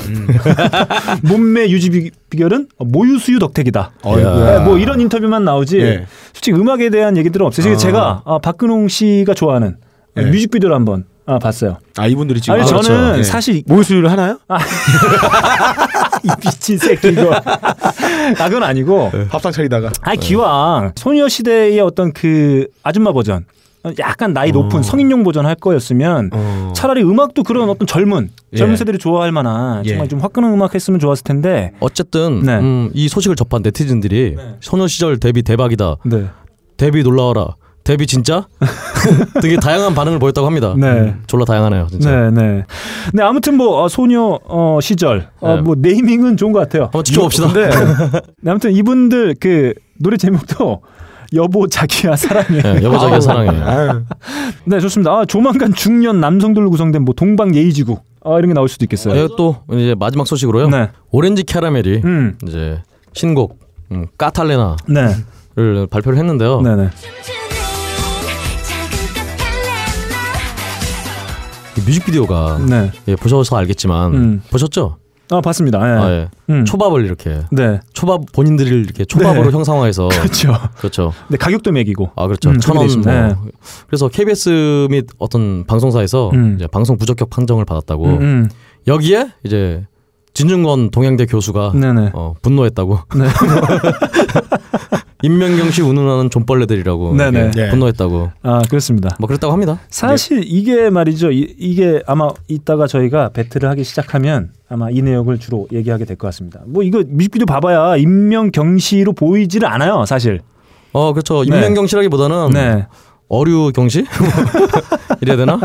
몸매 1.24 1.68
유지 1.70 1.90
비- 1.90 2.12
비결은 2.30 2.68
모유수유 2.78 3.40
덕택이다. 3.40 3.92
네, 4.16 4.60
뭐 4.64 4.78
이런 4.78 5.02
인터뷰만 5.02 5.44
나오지. 5.44 5.80
예. 5.82 6.06
솔직히 6.32 6.56
음악에 6.58 6.90
대한 6.90 7.18
얘기들은 7.18 7.46
없어요. 7.46 7.74
아. 7.74 7.76
제가 7.78 8.22
아, 8.24 8.40
박근홍 8.40 8.88
씨가 8.88 9.34
좋아하는 9.34 9.76
예. 10.16 10.22
뮤직비디오를 10.22 10.74
한번 10.74 11.04
아, 11.26 11.38
봤어요. 11.38 11.80
아 11.98 12.08
이분들이 12.08 12.40
지금 12.40 12.54
아니 12.54 12.64
아, 12.64 12.66
저는 12.66 12.82
그렇죠. 12.84 13.20
예. 13.20 13.24
사실 13.24 13.62
모유수유를 13.68 14.10
하나요? 14.10 14.40
이 16.24 16.28
미친 16.42 16.78
새끼 16.78 17.10
이거. 17.10 17.34
아 17.34 18.48
그건 18.48 18.64
아니고. 18.64 19.12
밥상 19.30 19.52
차리다가. 19.52 19.92
아 20.02 20.16
기왕 20.16 20.94
소녀시대의 20.96 21.80
어떤 21.80 22.12
그 22.14 22.68
아줌마 22.84 23.12
버전 23.12 23.46
약간 24.00 24.34
나이 24.34 24.52
높은 24.52 24.84
성인용 24.84 25.24
버전 25.24 25.46
할 25.46 25.56
거였으면 25.56 26.30
어. 26.34 26.74
차라리 26.76 27.02
음악도 27.02 27.44
그런 27.44 27.70
어떤 27.70 27.88
젊은 27.88 28.30
젊은 28.56 28.74
예. 28.74 28.78
세대들이 28.78 28.98
좋아할 28.98 29.32
만한 29.32 29.86
예. 29.86 29.90
정말 29.90 30.10
좀 30.10 30.20
화끈한 30.20 30.54
음악 30.54 30.76
했으면 30.76 31.00
좋았을 31.00 31.24
텐데 31.24 31.72
어쨌든 31.80 32.42
네. 32.44 32.58
음, 32.60 32.92
이 32.94 33.08
소식을 33.08 33.36
접한 33.38 33.62
네티즌들이 33.64 34.36
소녀 34.60 34.88
시절 34.88 35.18
데뷔 35.18 35.44
대박이다 35.44 35.96
네. 36.04 36.26
데뷔 36.76 37.04
놀라워라 37.04 37.56
데뷔 37.90 38.06
진짜 38.06 38.46
되게 39.42 39.58
다양한 39.58 39.96
반응을 39.96 40.20
보였다고 40.20 40.46
합니다 40.46 40.76
네. 40.78 41.16
졸라 41.26 41.44
다양하네요 41.44 41.88
진짜 41.90 42.30
네, 42.30 42.30
네. 42.30 42.64
네, 43.14 43.24
아무튼 43.24 43.58
뭐 43.58 43.82
어, 43.82 43.90
소녀 43.90 44.40
어, 44.46 44.78
시절 44.80 45.30
어, 45.40 45.56
네. 45.56 45.62
뭐 45.62 45.74
네이밍은 45.76 46.38
좋은 46.38 46.52
것 46.52 46.60
같아요. 46.60 46.84
한번 46.84 47.04
지켜봅시다 47.04 47.52
근데 47.52 47.70
네, 48.42 48.52
아무튼 48.52 48.74
이분들 48.74 49.38
그 49.40 49.74
노래 49.98 50.18
제목도 50.18 50.84
여보 51.34 51.68
자기야 51.68 52.16
사랑해. 52.16 52.62
네, 52.62 52.84
여보 52.84 53.00
자기야 53.00 53.22
사랑해 53.22 53.52
네, 54.66 54.80
좋습니다. 54.80 55.12
아, 55.12 55.26
조만간 55.26 55.74
중년 55.74 56.20
남성들로 56.20 56.70
구성된 56.70 57.04
뭐 57.04 57.16
동방 57.16 57.56
예의지구 57.56 57.98
아, 58.24 58.38
이런 58.38 58.50
게 58.50 58.54
나올 58.54 58.70
수도 58.70 58.86
있겠어요. 58.86 59.16
네, 59.16 59.28
또 59.36 59.58
이제 59.72 59.96
마지막 59.98 60.28
소식으로요 60.28 60.70
네. 60.70 60.90
오렌지 61.10 61.44
캐러멜이 61.44 62.02
음. 62.06 62.38
이제 62.48 62.84
신곡 63.14 63.58
음, 63.92 64.06
까탈레나를 64.16 64.76
네. 64.90 65.86
발표를 65.90 66.20
했는데요 66.20 66.62
네, 66.62 66.76
네. 66.76 66.90
뮤직비디오가 71.86 72.60
네. 72.68 72.92
예, 73.08 73.16
보셔서 73.16 73.58
알겠지만 73.58 74.14
음. 74.14 74.42
보셨죠? 74.52 74.98
아, 75.32 75.42
봤습니다. 75.42 75.80
예. 75.80 76.02
아, 76.02 76.12
예. 76.12 76.30
음. 76.50 76.66
초밥을 76.66 77.06
이렇게 77.06 77.42
네. 77.52 77.80
초밥 77.94 78.22
본인들이 78.34 78.70
이렇게 78.82 79.06
초밥으로 79.06 79.46
네. 79.46 79.52
형상화해서 79.52 80.08
그렇죠. 80.10 80.54
그렇죠. 80.78 81.14
네, 81.30 81.38
가격도 81.38 81.72
매기고. 81.72 82.12
아 82.16 82.26
그렇죠. 82.26 82.50
음, 82.50 82.60
천 82.60 82.78
그렇게 82.78 82.94
원. 82.94 83.02
돼 83.02 83.12
뭐. 83.12 83.28
있습니다. 83.30 83.42
그래서 83.88 84.08
KBS 84.08 84.88
및 84.90 85.08
어떤 85.20 85.66
방송사에서 85.68 86.32
음. 86.34 86.56
이제 86.56 86.66
방송 86.68 86.98
부적격 86.98 87.30
판정을 87.30 87.66
받았다고 87.66 88.06
음, 88.06 88.22
음. 88.22 88.50
여기에 88.88 89.30
이제 89.44 89.86
진중권 90.34 90.90
동양대 90.90 91.28
교수가 91.28 91.74
네네. 91.76 92.12
어, 92.14 92.34
분노했다고. 92.42 93.00
네. 93.16 93.26
임명경 95.22 95.72
씨 95.72 95.82
운운하는 95.82 96.30
존벌레들이라고 96.30 97.16
네네. 97.16 97.40
이렇게 97.40 97.62
예. 97.66 97.70
분노했다고. 97.72 98.32
아, 98.42 98.62
그렇습니다. 98.70 99.16
뭐 99.20 99.28
그랬다고 99.28 99.52
합니다. 99.52 99.80
사실 99.90 100.44
이게 100.46 100.90
말이죠. 100.90 101.32
이, 101.32 101.76
게 101.76 102.02
아마 102.08 102.30
이따가 102.48 102.88
저희가 102.88 103.30
배틀을 103.30 103.68
하기 103.70 103.84
시작하면 103.84 104.52
아마 104.70 104.90
이 104.90 105.02
내용을 105.02 105.38
주로 105.38 105.68
얘기하게 105.74 106.06
될 106.06 106.16
것 106.16 106.28
같습니다. 106.28 106.62
뭐 106.66 106.84
이거 106.84 107.04
뮤직비디오 107.06 107.46
봐봐야 107.46 107.98
임명경 107.98 108.78
씨로 108.78 109.12
보이지를 109.14 109.68
않아요, 109.68 110.06
사실. 110.06 110.40
어 110.94 111.12
그렇죠. 111.14 111.44
네. 111.44 111.48
임명경 111.48 111.88
씨라기보다는 111.88 112.52
네. 112.52 112.88
어류 113.28 113.72
경씨 113.76 114.06
이래야 115.22 115.38
되나? 115.38 115.60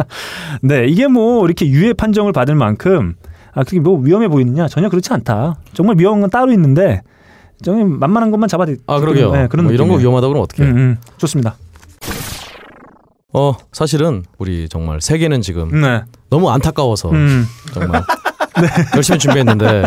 네, 0.62 0.86
이게 0.86 1.06
뭐 1.06 1.46
이렇게 1.46 1.66
유해 1.68 1.92
판정을 1.94 2.32
받을 2.32 2.54
만큼 2.56 3.14
아 3.54 3.62
그게 3.64 3.80
뭐 3.80 3.98
위험해 3.98 4.28
보이느냐 4.28 4.66
전혀 4.68 4.88
그렇지 4.88 5.12
않다. 5.12 5.54
정말 5.72 5.96
위험한 5.98 6.20
건 6.22 6.30
따로 6.30 6.52
있는데 6.52 7.02
정말 7.64 7.86
만만한 7.86 8.30
것만 8.30 8.48
잡아. 8.48 8.66
아 8.86 9.00
그러게요. 9.00 9.32
네, 9.32 9.48
그런 9.48 9.64
뭐 9.64 9.72
이런 9.72 9.88
거. 9.88 9.96
위험하다 9.96 10.28
그러면 10.28 10.42
어떻게? 10.44 10.62
음, 10.62 10.76
음, 10.76 10.98
좋습니다. 11.16 11.56
어 13.32 13.56
사실은 13.72 14.22
우리 14.38 14.68
정말 14.68 15.00
세계는 15.00 15.40
지금 15.42 15.80
네. 15.80 16.02
너무 16.30 16.50
안타까워서 16.50 17.10
음, 17.10 17.44
정말 17.72 18.02
열심히 18.96 19.18
준비했는데 19.18 19.84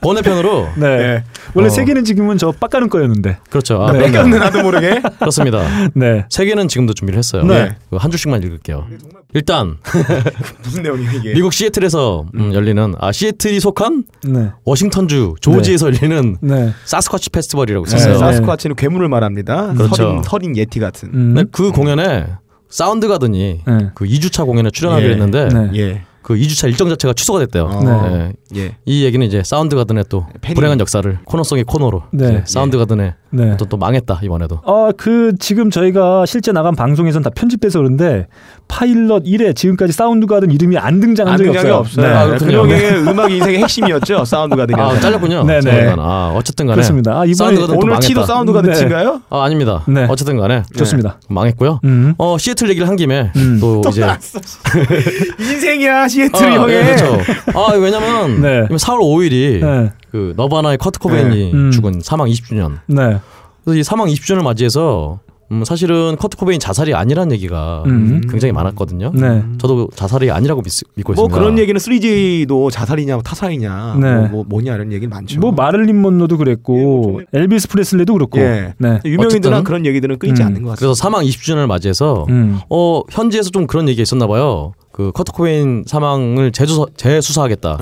번외편으로 0.00 0.68
네. 0.76 0.86
예. 0.86 1.24
원래 1.54 1.66
어. 1.66 1.70
세계는 1.70 2.04
지금은 2.04 2.38
저 2.38 2.52
빡가는 2.52 2.88
거였는데. 2.88 3.38
그렇죠. 3.50 3.82
아, 3.82 3.92
네. 3.92 4.00
뺏겼는 4.00 4.38
나도 4.38 4.62
모르게. 4.62 5.00
그렇습니다. 5.18 5.62
네. 5.94 6.24
세계는 6.30 6.68
지금도 6.68 6.94
준비를 6.94 7.18
했어요. 7.18 7.44
네. 7.44 7.76
그한 7.90 8.10
줄씩만 8.10 8.42
읽을게요. 8.42 8.86
일단 9.34 9.76
무슨 10.62 10.82
내용이에요 10.82 11.10
이게? 11.18 11.32
미국 11.34 11.52
시애틀에서 11.52 12.26
음, 12.34 12.54
열리는 12.54 12.94
아 12.98 13.12
시애틀이 13.12 13.60
속한 13.60 14.04
네. 14.24 14.50
워싱턴주 14.64 15.34
조지에서 15.40 15.86
열리는 15.88 16.36
네. 16.40 16.72
사스쿼치 16.84 17.30
페스티벌이라고 17.30 17.84
네, 17.86 17.96
있었어요. 17.96 18.18
사- 18.18 18.26
사스쿼치는 18.32 18.76
괴물을 18.76 19.08
말합니다. 19.08 19.72
그렇죠. 19.74 19.94
설인, 19.94 20.22
설인 20.22 20.56
예티 20.56 20.78
같은. 20.80 21.10
음. 21.12 21.34
네, 21.34 21.44
그 21.50 21.70
공연에 21.72 22.26
사운드 22.68 23.08
가든이 23.08 23.60
네. 23.66 23.90
그 23.94 24.04
2주차 24.06 24.44
공연에 24.46 24.70
출연하기로 24.70 25.08
예. 25.08 25.12
했는데 25.14 25.48
네. 25.48 25.70
예. 25.76 26.02
그 26.26 26.34
2주차 26.34 26.66
일정 26.66 26.88
자체가 26.88 27.14
취소가 27.14 27.38
됐대요. 27.38 27.66
어. 27.66 27.84
네. 27.84 28.32
예. 28.54 28.76
이 28.84 29.04
얘기는 29.04 29.26
이제 29.26 29.42
사운드 29.44 29.74
가든의 29.74 30.04
또 30.08 30.26
팬이- 30.40 30.54
불행한 30.54 30.78
역사를 30.78 31.18
코너성의 31.24 31.64
코너로 31.64 32.04
네. 32.12 32.42
사운드 32.46 32.78
가든의 32.78 33.14
네. 33.30 33.56
또, 33.58 33.64
또 33.64 33.76
망했다 33.76 34.20
이번에도. 34.22 34.60
어, 34.64 34.90
그 34.96 35.32
지금 35.40 35.68
저희가 35.70 36.24
실제 36.26 36.52
나간 36.52 36.74
방송에선 36.76 37.22
다 37.22 37.30
편집돼서 37.34 37.80
그런데 37.80 38.28
파일럿 38.68 39.24
1에 39.24 39.54
지금까지 39.54 39.92
Soundgarden 39.92 40.50
이름이 40.52 40.78
안 40.78 41.00
등장한 41.00 41.32
안 41.34 41.38
적이 41.38 41.50
등장이 41.52 41.70
없어요. 41.72 42.04
없어요. 42.04 42.06
네. 42.06 42.14
아, 42.14 42.26
그렇군요. 42.38 42.62
근육의 42.62 42.92
음악 43.10 43.30
인생의 43.32 43.58
핵심이었죠. 43.62 44.24
Soundgarden이. 44.24 44.80
아 44.80 44.98
잘렸군요. 45.00 45.42
네네. 45.44 45.60
저희가. 45.60 45.94
아 45.98 46.32
어쨌든 46.36 46.66
간에 46.66 46.76
그렇습니다. 46.76 47.12
아, 47.20 47.24
이번에 47.24 47.34
Soundgarden 47.34 47.74
또 47.74 47.80
오늘. 47.86 47.98
티도 48.00 48.24
Soundgarden 48.24 48.70
네. 48.70 48.76
티인가요? 48.76 49.22
아 49.28 49.42
아닙니다. 49.42 49.82
네. 49.88 50.06
어쨌든 50.08 50.36
간에 50.38 50.62
좋습니다. 50.78 51.18
망했고요. 51.28 51.80
음. 51.84 52.14
어 52.18 52.38
시애틀 52.38 52.68
얘기를 52.70 52.86
한 52.88 52.94
김에 52.96 53.32
음. 53.36 53.58
또 53.60 53.82
이제 53.88 54.06
인생이야 55.38 56.08
시애틀 56.08 56.46
아, 56.46 56.54
형의. 56.54 56.76
예, 56.76 56.84
그렇죠. 56.84 57.18
아 57.54 57.72
왜냐면 57.74 58.35
네. 58.40 58.66
4월 58.68 58.98
5일이 59.00 59.60
네. 59.60 59.92
그 60.10 60.32
Nirvana의 60.36 60.78
Kurt 60.78 60.98
Cobain이 60.98 61.36
네. 61.36 61.52
음. 61.52 61.70
죽은 61.70 62.00
사망 62.02 62.28
20주년. 62.28 62.78
네. 62.86 63.18
그래서 63.64 63.78
이 63.78 63.82
사망 63.82 64.06
20주년을 64.08 64.42
맞이해서 64.42 65.20
음, 65.52 65.62
사실은 65.64 66.16
커트 66.18 66.36
코베인 66.38 66.58
자살이 66.58 66.92
아니란 66.92 67.30
얘기가 67.30 67.84
음. 67.86 68.20
굉장히 68.28 68.50
많았거든요. 68.50 69.12
네. 69.14 69.44
저도 69.58 69.86
자살이 69.94 70.28
아니라고 70.32 70.60
믿, 70.60 70.72
믿고 70.96 71.12
뭐 71.12 71.26
있습니다. 71.26 71.38
그런 71.38 71.58
얘기는 71.60 71.78
3G도 71.78 72.72
자살이냐 72.72 73.20
타살이냐 73.20 73.96
네. 74.00 74.14
뭐, 74.16 74.28
뭐 74.28 74.44
뭐냐 74.48 74.74
이런 74.74 74.92
얘기는 74.92 75.08
많죠. 75.08 75.38
뭐 75.38 75.52
마를린 75.52 76.02
먼로도 76.02 76.34
예, 76.34 76.38
그랬고 76.38 76.72
뭐 76.74 77.02
좀- 77.20 77.24
엘비스 77.32 77.68
프레슬리도 77.68 78.12
그렇고. 78.14 78.40
예. 78.40 78.74
네. 78.78 78.98
유명인들은 79.04 79.62
그런 79.62 79.86
얘기들은 79.86 80.18
끊이지 80.18 80.42
음. 80.42 80.46
않는 80.48 80.62
것 80.64 80.70
같습니다. 80.70 80.78
그래서 80.80 80.94
사망 80.94 81.22
20주년을 81.24 81.66
맞이해서 81.68 82.26
음. 82.28 82.58
어 82.68 83.02
현지에서 83.10 83.50
좀 83.50 83.68
그런 83.68 83.88
얘기가 83.88 84.02
있었나 84.02 84.26
봐요. 84.26 84.72
그 84.90 85.12
커트 85.12 85.30
코베인 85.30 85.84
사망을 85.86 86.50
재수사, 86.50 86.86
재수사하겠다. 86.96 87.78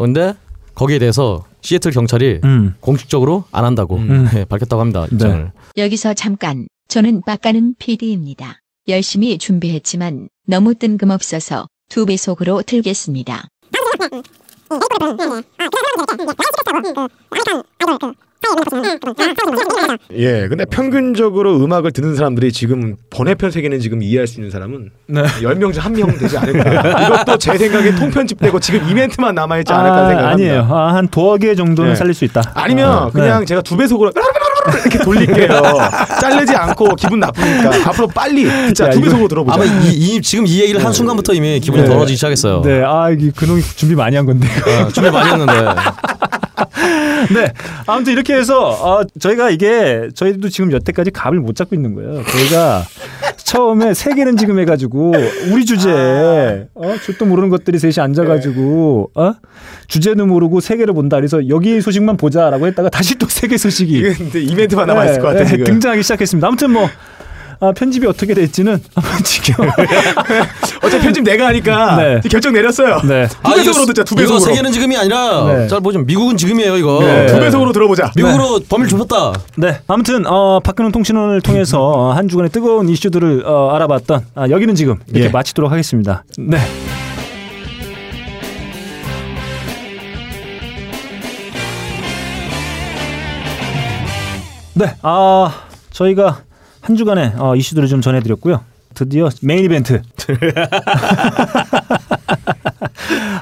네. 0.00 0.12
그런데 0.12 0.34
거기에 0.74 0.98
대해서 0.98 1.44
시애틀 1.60 1.92
경찰이 1.92 2.40
음. 2.44 2.74
공식적으로 2.80 3.44
안 3.52 3.64
한다고 3.64 3.96
음. 3.96 4.28
예, 4.34 4.44
밝혔다고 4.46 4.80
합니다. 4.80 5.06
입장을. 5.12 5.52
여기서 5.76 6.14
잠깐. 6.14 6.66
저는 6.88 7.22
빡가는 7.22 7.74
PD입니다. 7.78 8.60
열심히 8.88 9.38
준비했지만 9.38 10.28
너무 10.46 10.74
뜬금없어서 10.74 11.68
두 11.88 12.06
배속으로 12.06 12.62
틀겠습니다. 12.62 13.48
예, 20.12 20.46
근데 20.48 20.64
평균적으로 20.64 21.62
음악을 21.64 21.92
듣는 21.92 22.16
사람들이 22.16 22.52
지금 22.52 22.96
번외편 23.10 23.50
세계는 23.50 23.80
지금 23.80 24.02
이해할 24.02 24.26
수 24.26 24.36
있는 24.40 24.50
사람은 24.50 24.90
네. 25.06 25.22
10명 25.42 25.72
중한명 25.72 26.16
되지 26.18 26.36
않을까. 26.38 27.06
이것도 27.06 27.38
제 27.38 27.56
생각에 27.58 27.94
통편집되고 27.94 28.58
지금 28.60 28.88
이벤트만 28.88 29.34
남아있지 29.34 29.72
않을까 29.72 29.94
아, 29.96 30.08
생각합니다. 30.08 30.28
아니에요. 30.30 30.68
아, 30.70 30.94
한 30.94 31.08
두어 31.08 31.36
개 31.36 31.54
정도는 31.54 31.92
네. 31.92 31.96
살릴 31.96 32.14
수 32.14 32.24
있다. 32.24 32.42
아니면 32.54 32.90
어, 32.90 33.10
그냥 33.10 33.40
네. 33.40 33.46
제가 33.46 33.62
두 33.62 33.76
배속으로 33.76 34.10
이렇게 34.84 34.98
돌릴게요. 34.98 35.48
자르지 36.20 36.54
않고 36.54 36.94
기분 36.96 37.20
나쁘니까 37.20 37.88
앞으로 37.88 38.08
빨리 38.08 38.44
진짜 38.44 38.86
야, 38.86 38.90
두 38.90 39.00
배속으로 39.00 39.28
들어보자. 39.28 39.54
아마 39.54 39.64
이, 39.64 39.88
이- 39.92 40.22
지금 40.22 40.46
이 40.46 40.60
얘기를 40.60 40.84
한 40.84 40.92
순간부터 40.92 41.32
이미 41.34 41.60
기분이 41.60 41.82
네. 41.82 41.88
더러지기 41.88 42.16
시작했어요. 42.16 42.62
네, 42.62 42.82
아, 42.84 43.10
이 43.10 43.30
근홍이 43.30 43.62
준비 43.76 43.94
많이 43.94 44.16
한 44.16 44.26
건데. 44.26 44.46
어, 44.84 44.88
준비 44.88 45.10
많이 45.10 45.30
했는데 45.30 45.52
네. 47.34 47.52
아무튼 47.86 48.12
이렇게 48.12 48.34
해서 48.34 48.70
어, 48.70 49.02
저희가 49.18 49.50
이게 49.50 50.08
저희도 50.14 50.48
지금 50.48 50.72
여태까지 50.72 51.10
감을 51.10 51.40
못 51.40 51.54
잡고 51.56 51.74
있는 51.74 51.94
거예요. 51.94 52.22
저희가 52.24 52.84
처음에 53.36 53.94
세 53.94 54.14
개는 54.14 54.36
지금 54.36 54.58
해가지고 54.60 55.12
우리 55.52 55.64
주제에 55.64 56.66
어, 56.74 56.94
저도 57.04 57.26
모르는 57.26 57.48
것들이 57.48 57.78
셋이 57.78 57.94
앉아가지고 57.98 59.10
어? 59.14 59.32
주제도 59.88 60.24
모르고 60.26 60.60
세 60.60 60.76
개를 60.76 60.94
본다. 60.94 61.16
그래서 61.16 61.48
여기 61.48 61.80
소식만 61.80 62.16
보자라고 62.16 62.66
했다가 62.68 62.88
다시 62.90 63.16
또 63.18 63.26
세 63.26 63.48
개 63.48 63.56
소식이 63.56 64.02
근데 64.14 64.40
이벤트만 64.40 64.86
남아있을 64.86 65.16
네, 65.16 65.20
것 65.20 65.26
같아 65.28 65.40
네, 65.44 65.50
지금. 65.50 65.64
등장하기 65.64 66.02
시작했습니다. 66.02 66.46
아무튼 66.46 66.70
뭐 66.70 66.88
아, 67.62 67.72
편집이 67.72 68.06
어떻게 68.06 68.32
될지는 68.32 68.82
한번 68.94 69.22
지켜. 69.22 69.54
어차피 70.82 71.04
편집 71.04 71.24
내가 71.24 71.48
하니까 71.48 71.96
네. 71.96 72.20
결정 72.30 72.54
내렸어요. 72.54 73.00
네. 73.04 73.28
두 73.28 73.54
배속으로 73.54 73.86
듣자 73.86 74.02
두 74.04 74.14
이거 74.14 74.22
배속으로. 74.22 74.40
세 74.40 74.54
개는 74.54 74.72
지금이 74.72 74.96
아니라 74.96 75.44
네. 75.44 75.68
잘 75.68 75.80
보시면 75.80 76.06
미국은 76.06 76.38
지금이에요 76.38 76.76
이거. 76.78 77.00
네. 77.02 77.26
두 77.26 77.38
배속으로 77.38 77.72
들어보자. 77.72 78.12
미국으로 78.16 78.60
범위를 78.66 78.88
좁혔다. 78.88 79.34
네. 79.56 79.80
아무튼 79.88 80.26
어, 80.26 80.60
박근홍 80.60 80.90
통신원을 80.92 81.42
통해서 81.42 81.80
어, 81.82 82.12
한 82.12 82.28
주간의 82.28 82.50
뜨거운 82.50 82.88
이슈들을 82.88 83.44
어, 83.46 83.70
알아봤던 83.74 84.24
아, 84.34 84.48
여기는 84.48 84.74
지금 84.74 84.96
이렇게 85.08 85.26
예. 85.26 85.28
마치도록 85.28 85.70
하겠습니다. 85.70 86.24
네. 86.38 86.58
네. 94.74 94.94
아 95.02 95.64
저희가 95.90 96.38
한 96.80 96.96
주간의 96.96 97.32
어, 97.36 97.54
이슈들을 97.56 97.88
좀 97.88 98.00
전해드렸고요. 98.00 98.64
드디어 98.94 99.28
메인 99.42 99.64
이벤트 99.64 100.02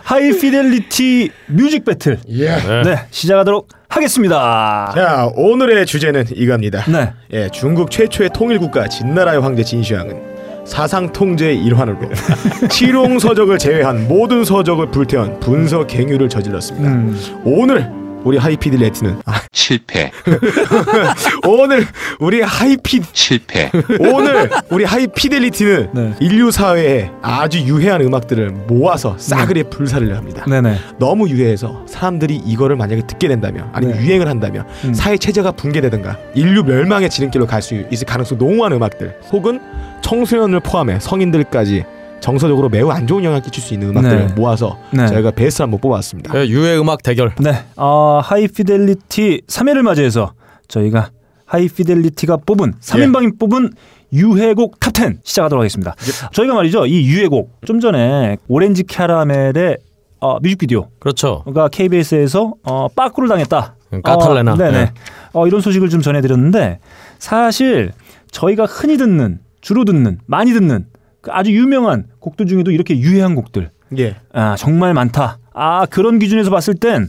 High 0.05 0.46
Fidelity 0.46 1.31
Music 1.46 1.85
Battle 1.85 2.18
예. 2.29 2.48
네 2.85 3.07
시작하도록 3.11 3.68
하겠습니다. 3.88 4.92
자 4.94 5.31
오늘의 5.35 5.87
주제는 5.87 6.27
이겁니다. 6.35 6.85
네. 6.90 7.12
예, 7.33 7.48
중국 7.51 7.90
최초의 7.90 8.31
통일 8.35 8.59
국가 8.59 8.88
진나라의 8.88 9.40
황제 9.40 9.62
진시황은 9.62 10.38
사상 10.66 11.11
통제의 11.12 11.64
일환으로 11.64 11.98
칠홍 12.68 13.18
서적을 13.18 13.59
제외한 13.59 14.07
모든 14.07 14.44
서적을 14.44 14.90
불태운 14.90 15.40
분서 15.40 15.87
갱유를 15.87 16.29
저질렀습니다. 16.29 16.88
음. 16.90 17.18
오늘 17.44 17.90
우리 18.24 18.37
하이피드 18.37 18.76
레티는 18.76 19.20
아, 19.24 19.40
실패, 19.52 20.11
오늘 21.46 21.87
우리 22.18 22.40
하이피 22.42 23.00
실패. 23.12 23.70
오늘 24.00 24.50
우리 24.70 24.85
하이피델리티는 24.85 25.88
네. 25.94 26.14
인류 26.20 26.50
사회에 26.50 27.11
아주 27.22 27.61
유해한 27.61 28.00
음악들을 28.02 28.50
모아서 28.66 29.16
싸그리 29.18 29.64
불사를 29.64 30.14
합니다. 30.16 30.44
네네. 30.48 30.76
너무 30.98 31.28
유해해서 31.28 31.85
사람들이 31.87 32.37
이거를 32.44 32.76
만약에 32.76 33.02
듣게 33.07 33.28
된다면 33.28 33.70
아니면 33.72 33.96
네. 33.98 34.04
유행을 34.04 34.28
한다면 34.28 34.66
음. 34.85 34.94
사회 34.94 35.16
체제가 35.16 35.52
붕괴되든가 35.52 36.16
인류 36.35 36.64
멸망의 36.64 37.11
지름길로 37.11 37.46
갈 37.46 37.59
수 37.62 37.74
있을 37.90 38.07
가능성 38.07 38.37
이 38.37 38.38
농후한 38.38 38.72
음악들 38.72 39.18
혹은 39.33 39.61
청소년을 40.00 40.61
포함해 40.61 40.98
성인들까지 41.00 41.85
정서적으로 42.20 42.68
매우 42.68 42.90
안 42.90 43.07
좋은 43.07 43.22
영향을 43.24 43.42
끼칠 43.42 43.62
수 43.62 43.74
있는 43.74 43.90
음악들을 43.90 44.26
네. 44.28 44.35
모아서 44.35 44.78
네. 44.92 45.07
저희가 45.07 45.31
베스트 45.31 45.62
한번 45.62 45.81
뽑아왔습니다. 45.81 46.38
예, 46.38 46.46
유해 46.48 46.76
음악 46.78 47.02
대결. 47.02 47.33
네. 47.38 47.64
어, 47.76 48.20
High 48.22 48.62
Fidelity 48.62 49.42
3회를 49.46 49.83
맞이해서 49.83 50.33
저희가 50.68 51.11
High 51.46 51.73
Fidelity가 51.73 52.38
뽑은 52.46 52.74
3인방이 52.81 53.38
뽑은 53.38 53.70
유해곡 54.12 54.81
top10 54.81 55.18
시작하도록 55.22 55.61
하겠습니다. 55.61 55.94
저희가 56.33 56.54
말이죠. 56.54 56.87
이 56.87 57.07
유해곡 57.07 57.61
좀 57.66 57.81
전에 57.81 58.37
오렌지 58.48 58.85
캐러멜의 58.85 59.78
어, 60.20 60.40
뮤직비디오 60.40 60.88
그렇죠. 60.98 61.44
가 61.54 61.68
KBS에서 61.68 62.54
어, 62.64 62.88
빠꾸를 62.88 63.28
당했다. 63.28 63.76
음, 63.92 64.02
까탈레나. 64.02 64.52
어, 64.52 64.57
네네. 64.57 64.72
네. 64.72 64.92
어, 65.33 65.46
이런 65.46 65.61
소식을 65.61 65.88
좀 65.88 66.00
전해드렸는데 66.00 66.81
사실 67.18 67.92
저희가 68.31 68.64
흔히 68.64 68.96
듣는 68.96 69.40
주로 69.61 69.85
듣는 69.85 70.18
많이 70.26 70.52
듣는 70.52 70.87
그 71.20 71.31
아주 71.33 71.52
유명한 71.52 72.07
곡들 72.20 72.46
중에도 72.46 72.70
이렇게 72.70 72.98
유해한 72.98 73.35
곡들 73.35 73.70
예. 73.98 74.16
아 74.33 74.57
정말 74.57 74.94
많다. 74.94 75.38
아 75.52 75.87
그런 75.87 76.18
기준에서 76.18 76.50
봤을 76.50 76.74
땐 76.74 77.09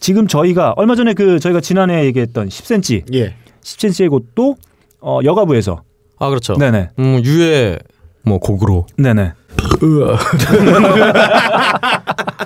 지금 0.00 0.26
저희가 0.26 0.72
얼마 0.76 0.94
전에 0.96 1.14
그 1.14 1.38
저희가 1.38 1.60
지난해 1.60 2.04
얘기했던 2.06 2.48
10cm, 2.48 3.14
예. 3.14 3.34
10cm의 3.62 4.10
곡도 4.10 4.56
어, 5.00 5.20
여가부에서 5.22 5.82
아 6.18 6.28
그렇죠. 6.28 6.54
네네 6.54 6.90
음, 6.98 7.22
유해 7.24 7.78
뭐 8.22 8.38
곡으로. 8.38 8.86
네네 8.96 9.32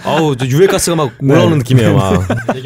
아우 0.05 0.37
저 0.37 0.47
유해 0.47 0.67
가스가 0.67 0.97
막 0.97 1.13
네. 1.21 1.35
올라오는 1.35 1.59
느낌이에요. 1.59 1.95
막. 1.97 2.23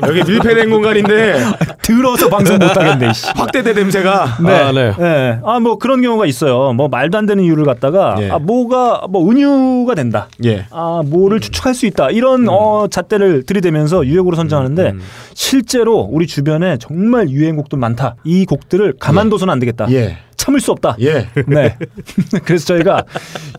여기 0.06 0.22
밀폐된 0.30 0.70
공간인데 0.70 1.38
들어서 1.82 2.28
방송 2.28 2.58
못 2.58 2.76
하겠네. 2.76 3.12
씨. 3.12 3.26
확대된 3.34 3.74
냄새가 3.74 4.38
네. 4.44 4.52
아, 4.52 4.72
네. 4.72 4.92
네. 4.98 5.38
아, 5.44 5.58
뭐 5.60 5.78
그런 5.78 6.02
경우가 6.02 6.26
있어요. 6.26 6.72
뭐 6.72 6.88
말도 6.88 7.18
안 7.18 7.26
되는 7.26 7.42
이유를 7.44 7.64
갖다가 7.64 8.16
예. 8.20 8.30
아, 8.30 8.38
뭐가 8.38 9.06
뭐 9.08 9.28
은유가 9.30 9.94
된다. 9.94 10.28
예. 10.44 10.66
아, 10.70 11.02
뭐를 11.04 11.40
추측할 11.40 11.74
수 11.74 11.86
있다. 11.86 12.10
이런 12.10 12.48
어, 12.48 12.86
잣대를 12.88 13.44
들이대면서 13.44 14.06
유해곡으로 14.06 14.36
선정하는데 14.36 14.94
실제로 15.34 16.00
우리 16.10 16.26
주변에 16.26 16.76
정말 16.78 17.28
유해곡도 17.28 17.76
많다. 17.76 18.16
이 18.24 18.44
곡들을 18.44 18.94
가만둬서는 19.00 19.52
안 19.52 19.58
되겠다. 19.58 19.90
예. 19.90 20.18
참을 20.36 20.60
수 20.60 20.72
없다. 20.72 20.96
예. 21.00 21.28
네. 21.46 21.76
그래서 22.44 22.66
저희가 22.66 23.04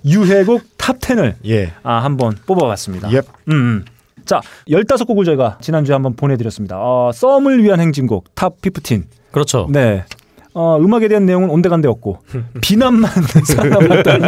유해곡 0.06 0.64
top 0.78 0.98
10을 1.04 1.36
예. 1.46 1.74
아, 1.84 2.04
한번 2.04 2.36
뽑아봤습니다. 2.46 3.12
옙. 3.12 3.26
음, 3.50 3.54
음. 3.54 3.86
자, 4.26 4.42
15곡을 4.70 5.26
저희가 5.26 5.58
지난주에 5.62 5.94
한번 5.94 6.16
보내드렸습니다. 6.16 6.78
어, 6.80 7.12
썸을 7.14 7.64
위한 7.64 7.80
행진곡 7.80 8.36
top 8.36 8.56
15. 8.62 9.04
그렇죠. 9.32 9.68
네. 9.70 10.06
어, 10.54 10.78
음악에 10.80 11.08
대한 11.08 11.26
내용은 11.26 11.50
온데간데 11.50 11.88
없고 11.88 12.20
비난만 12.62 13.10
살아남았던 13.44 14.22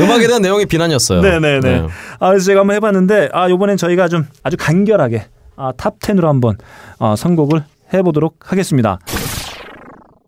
음악에 0.00 0.26
대한 0.26 0.42
내용이 0.42 0.66
비난이었어요. 0.66 1.22
네네네. 1.22 1.60
네. 1.60 1.86
아, 2.20 2.28
그래서 2.28 2.44
제가 2.44 2.60
한번 2.60 2.76
해봤는데 2.76 3.30
아 3.32 3.48
이번엔 3.48 3.78
저희가 3.78 4.08
좀 4.08 4.26
아주 4.42 4.56
간결하게 4.58 5.24
아, 5.56 5.72
top 5.76 5.98
10으로 6.00 6.24
한번 6.24 6.58
어, 6.98 7.16
선곡을 7.16 7.64
해보도록 7.94 8.52
하겠습니다. 8.52 8.98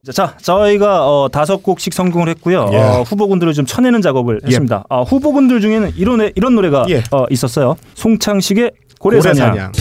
자, 0.04 0.12
자, 0.12 0.36
저희가 0.42 1.06
어, 1.08 1.28
다섯 1.30 1.62
곡씩 1.62 1.94
선곡을 1.94 2.28
했고요. 2.28 2.68
예. 2.72 2.76
어, 2.76 3.02
후보군들을 3.02 3.52
좀 3.54 3.64
쳐내는 3.64 4.02
작업을 4.02 4.40
했습니다. 4.44 4.84
어, 4.90 5.02
후보군들 5.02 5.60
중에는 5.62 5.92
이런 5.96 6.20
애- 6.20 6.32
이런 6.34 6.54
노래가 6.54 6.84
예. 6.90 7.02
어, 7.10 7.24
있었어요. 7.30 7.76
송창식의 7.94 8.72
고래사냥. 8.98 9.50
고래사냥. 9.52 9.72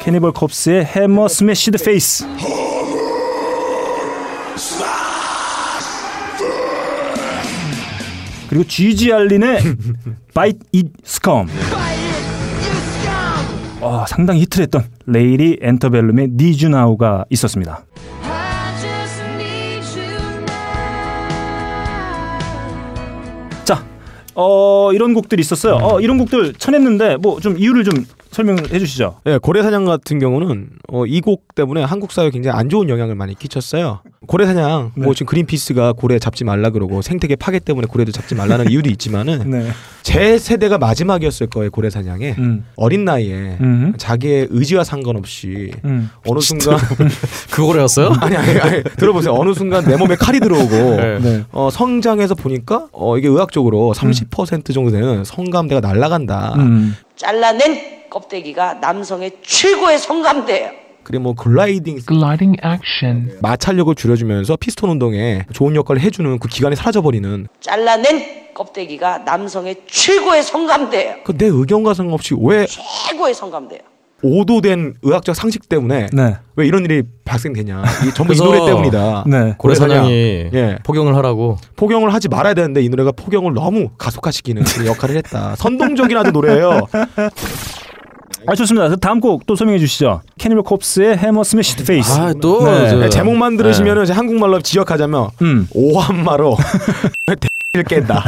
Cannibal 0.00 0.32
Corpse의 0.32 0.84
Hammer 0.84 1.28
Smashed 1.28 1.82
Face. 1.82 2.24
그리고 8.48 8.64
GG 8.64 9.12
알린의 9.12 9.58
바이트 10.34 10.58
잇 10.72 10.86
스컴. 11.04 11.48
어, 13.84 14.06
상당히 14.08 14.40
히트를 14.40 14.62
했던 14.64 14.84
레이리 15.06 15.58
엔터벨룸의 15.60 16.28
니주나우가 16.32 17.26
있었습니다. 17.30 17.84
자, 23.64 23.84
어, 24.34 24.92
이런 24.92 25.14
곡들이 25.14 25.40
있었어요. 25.40 25.74
어, 25.76 26.00
이런 26.00 26.18
곡들 26.18 26.54
쳐냈는데 26.54 27.16
뭐 27.16 27.40
좀 27.40 27.58
이유를 27.58 27.84
좀 27.84 27.94
설명을 28.34 28.72
해주시죠. 28.72 29.20
예, 29.26 29.38
고래사냥 29.38 29.84
같은 29.86 30.18
경우는 30.18 30.68
어, 30.88 31.06
이 31.06 31.20
곡 31.20 31.54
때문에 31.54 31.82
한국 31.82 32.12
사회에 32.12 32.28
굉장히 32.30 32.58
안 32.58 32.68
좋은 32.68 32.88
영향을 32.90 33.14
많이 33.14 33.34
끼쳤어요. 33.34 34.00
고래사냥 34.26 34.92
네. 34.96 35.04
뭐 35.04 35.14
지금 35.14 35.26
그린피스가 35.26 35.92
고래 35.94 36.18
잡지 36.18 36.44
말라 36.44 36.70
그러고 36.70 37.00
생태계 37.02 37.36
파괴 37.36 37.58
때문에 37.58 37.86
고래도 37.86 38.10
잡지 38.12 38.34
말라는 38.34 38.70
이유도 38.70 38.90
있지만은 38.90 39.48
네. 39.50 39.68
제 40.02 40.38
세대가 40.38 40.78
마지막이었을 40.78 41.46
거예요 41.48 41.70
고래사냥에 41.70 42.34
음. 42.38 42.64
어린 42.76 43.04
나이에 43.04 43.58
음. 43.60 43.92
자기의 43.96 44.48
의지와 44.50 44.82
상관없이 44.84 45.72
음. 45.84 46.10
어느 46.26 46.40
순간 46.40 46.78
그거래였어요? 47.52 48.12
아니 48.20 48.36
아니 48.36 48.58
아니 48.60 48.82
들어보세요 48.82 49.34
어느 49.34 49.52
순간 49.54 49.84
내 49.84 49.96
몸에 49.96 50.16
칼이 50.16 50.40
들어오고 50.40 50.70
네. 50.74 51.18
네. 51.20 51.44
어, 51.52 51.68
성장해서 51.70 52.34
보니까 52.34 52.88
어, 52.92 53.18
이게 53.18 53.28
의학적으로 53.28 53.92
30% 53.94 54.72
정도 54.72 54.90
되는 54.90 55.24
성감대가 55.24 55.80
날아간다. 55.80 56.54
음. 56.58 56.96
잘라낸 57.16 58.03
껍데기가 58.18 58.74
남성의 58.74 59.32
최고의 59.42 59.98
성감대예요. 59.98 60.70
그리고 61.02 61.22
뭐 61.24 61.34
gliding 61.34 61.98
gliding 62.06 62.56
action, 62.64 63.36
마찰력을 63.42 63.92
줄여주면서 63.94 64.56
피스톤 64.56 64.88
운동에 64.88 65.44
좋은 65.52 65.74
역할을 65.74 66.00
해주는 66.00 66.38
그 66.38 66.48
기관이 66.48 66.76
사라져버리는 66.76 67.48
잘라낸 67.60 68.44
껍데기가 68.54 69.18
남성의 69.18 69.82
최고의 69.88 70.42
성감대예요. 70.44 71.24
그 71.24 71.36
내 71.36 71.46
의견과 71.46 71.92
상관없이 71.94 72.34
왜 72.40 72.66
최고의 72.66 73.34
성감대예요. 73.34 73.82
오도된 74.22 74.94
의학적 75.02 75.36
상식 75.36 75.68
때문에 75.68 76.06
네. 76.10 76.36
왜 76.56 76.66
이런 76.66 76.82
일이 76.86 77.02
발생되냐 77.26 77.82
이 78.08 78.14
전부 78.14 78.32
이 78.32 78.36
노래 78.38 78.64
때문이다 78.64 79.24
네. 79.26 79.54
고래 79.58 79.74
사냥이 79.74 80.10
예. 80.54 80.78
포경을 80.82 81.14
하라고. 81.16 81.58
포경을 81.76 82.14
하지 82.14 82.28
말아야 82.28 82.54
되는데 82.54 82.80
이 82.80 82.88
노래가 82.88 83.12
포경을 83.12 83.52
너무 83.52 83.90
가속화시키는 83.98 84.62
역할을 84.86 85.16
했다 85.16 85.56
선동적인 85.56 86.16
아주 86.16 86.30
노래예요 86.30 86.86
아 88.46 88.54
좋습니다. 88.54 88.88
그 88.88 88.96
다음 88.98 89.20
곡 89.20 89.38
또 89.38 89.56
설명해 89.56 89.78
주시죠. 89.78 90.20
Cannibal 90.38 90.62
Corpse의 90.64 91.16
Hammer 91.16 91.42
Smashed 91.44 91.84
Face. 91.84 92.12
아, 92.12 92.32
또 92.40 92.64
네. 92.64 92.90
저- 92.90 93.08
제목만 93.08 93.56
들으시면 93.56 93.98
은 93.98 94.10
한국말로 94.10 94.60
직역하자면 94.60 95.28
음. 95.42 95.66
오함마로 95.72 96.56
를 97.76 97.82
깬다. 97.82 98.24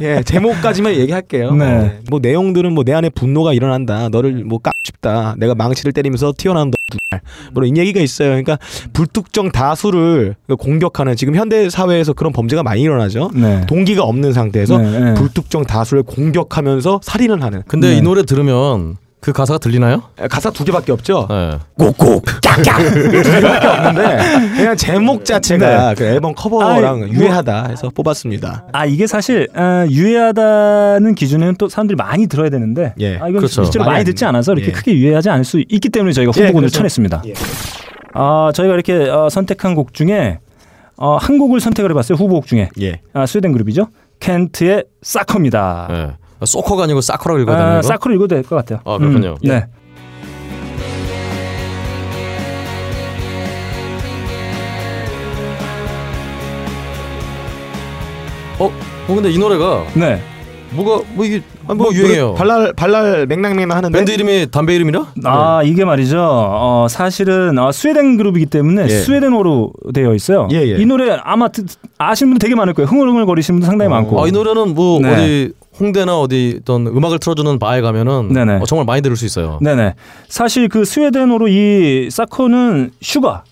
예. 0.00 0.06
예, 0.18 0.22
제목까지만 0.22 0.94
얘기할게요. 0.94 1.52
네. 1.56 1.78
네. 1.78 1.98
뭐 2.08 2.20
내용들은 2.20 2.72
뭐 2.72 2.84
내 2.84 2.92
안에 2.92 3.08
분노가 3.10 3.52
일어난다. 3.52 4.08
너를 4.10 4.44
뭐 4.44 4.58
까고 4.60 4.74
싶다. 4.84 5.34
내가 5.38 5.56
망치를 5.56 5.90
때리면서 5.92 6.32
튀어나온 6.38 6.70
너 7.10 7.33
뭐 7.33 7.64
이런 7.64 7.76
얘기가 7.76 7.98
있어요. 8.00 8.28
그러니까 8.28 8.58
불특정 8.92 9.50
다수를 9.50 10.36
공격하는 10.56 11.16
지금 11.16 11.34
현대 11.34 11.68
사회에서 11.68 12.12
그런 12.12 12.32
범죄가 12.32 12.62
많이 12.62 12.82
일어나죠. 12.82 13.32
네. 13.34 13.62
동기가 13.66 14.04
없는 14.04 14.32
상태에서 14.32 14.78
네, 14.78 15.00
네. 15.00 15.14
불특정 15.14 15.64
다수를 15.64 16.04
공격하면서 16.04 17.00
살인을 17.02 17.42
하는 17.42 17.62
근데 17.66 17.88
네. 17.90 17.96
이 17.96 18.02
노래 18.02 18.22
들으면 18.22 18.98
그 19.24 19.32
가사가 19.32 19.56
들리나요? 19.56 20.02
가사 20.28 20.50
두 20.50 20.64
개밖에 20.64 20.92
없죠. 20.92 21.26
예. 21.30 21.58
꼭꼭 21.78 22.26
짝짝 22.42 22.76
두 22.92 23.10
개밖에 23.10 23.66
없는데 23.66 24.18
그냥 24.54 24.76
제목 24.76 25.24
자체가 25.24 25.94
그 25.94 26.04
앨범 26.04 26.34
커버랑 26.34 26.98
뭐- 26.98 27.08
유해하다 27.08 27.68
해서 27.70 27.88
뽑았습니다. 27.88 28.66
아 28.74 28.84
이게 28.84 29.06
사실 29.06 29.48
아, 29.54 29.86
유해하다는 29.88 31.14
기준에는 31.14 31.54
또 31.56 31.70
사람들이 31.70 31.96
많이 31.96 32.26
들어야 32.26 32.50
되는데 32.50 32.92
예. 33.00 33.14
아, 33.14 33.28
이건 33.28 33.36
그렇죠. 33.36 33.64
실제로 33.64 33.86
많이 33.86 34.04
듣지 34.04 34.26
않아서 34.26 34.52
이렇게 34.52 34.68
예. 34.68 34.72
크게 34.72 34.92
유해하지 34.94 35.30
않을 35.30 35.44
수 35.44 35.58
있기 35.70 35.88
때문에 35.88 36.12
저희가 36.12 36.30
예, 36.36 36.40
후보군을 36.42 36.66
그래서- 36.66 36.76
쳐냈습니다. 36.76 37.22
예. 37.28 37.32
아 38.12 38.52
저희가 38.54 38.74
이렇게 38.74 39.08
어, 39.08 39.30
선택한 39.30 39.74
곡 39.74 39.94
중에 39.94 40.38
어, 40.98 41.16
한 41.16 41.38
곡을 41.38 41.60
선택을 41.60 41.90
해봤어요 41.92 42.16
후보곡 42.18 42.46
중에 42.46 42.68
예. 42.82 43.00
아, 43.14 43.24
스웨덴 43.24 43.52
그룹이죠 43.52 43.88
켄트의 44.20 44.84
사커입니다. 45.00 46.18
예. 46.42 46.46
소커가 46.46 46.84
아니고 46.84 47.00
사커라고 47.00 47.40
읽어야 47.40 47.56
되나요? 47.56 47.78
아? 47.78 47.82
사커로 47.82 48.14
읽어도 48.14 48.34
될 48.34 48.44
것 48.44 48.56
같아요. 48.56 48.80
아, 48.84 48.98
그렇군요. 48.98 49.30
음, 49.42 49.48
네. 49.48 49.66
어, 58.58 58.66
어 58.66 59.14
근데 59.14 59.30
이 59.30 59.38
노래가 59.38 59.84
네. 59.94 60.22
뭐가 60.70 61.04
뭐 61.14 61.24
이게 61.24 61.42
아, 61.66 61.74
뭐, 61.74 61.92
유행해요. 61.92 62.34
발랄 62.34 62.72
발랄 62.74 63.26
맹랑맹랑 63.26 63.76
하는데 63.76 63.96
밴드 63.96 64.10
이름이 64.10 64.48
담배 64.50 64.74
이름이라? 64.76 65.06
아 65.24 65.62
이게 65.64 65.84
말이죠. 65.84 66.18
어, 66.20 66.86
사실은 66.88 67.58
어, 67.58 67.72
스웨덴 67.72 68.16
그룹이기 68.16 68.46
때문에 68.46 68.84
예. 68.84 68.88
스웨덴어로 68.88 69.72
되어 69.94 70.14
있어요. 70.14 70.48
예, 70.52 70.56
예. 70.56 70.76
이 70.76 70.84
노래 70.86 71.16
아마 71.22 71.48
듣- 71.48 71.66
아시는 71.98 72.32
분들 72.32 72.44
되게 72.44 72.54
많을 72.54 72.74
거예요. 72.74 72.86
흥얼흥얼 72.88 73.26
거리시는 73.26 73.60
분들 73.60 73.66
상당히 73.66 73.86
어. 73.88 73.90
많고. 73.90 74.22
아, 74.22 74.28
이 74.28 74.32
노래는 74.32 74.74
뭐 74.74 75.00
네. 75.00 75.12
어디 75.12 75.52
홍대나 75.80 76.18
어디 76.20 76.58
어떤 76.62 76.86
음악을 76.86 77.18
틀어주는 77.18 77.58
바에 77.58 77.80
가면은 77.80 78.28
네네. 78.32 78.54
어, 78.56 78.64
정말 78.66 78.84
많이 78.86 79.02
들을 79.02 79.16
수 79.16 79.24
있어요. 79.24 79.58
네네. 79.60 79.94
사실 80.28 80.68
그 80.68 80.84
스웨덴어로 80.84 81.48
이 81.48 82.08
Socker는 82.10 82.90
sugar. 83.00 83.44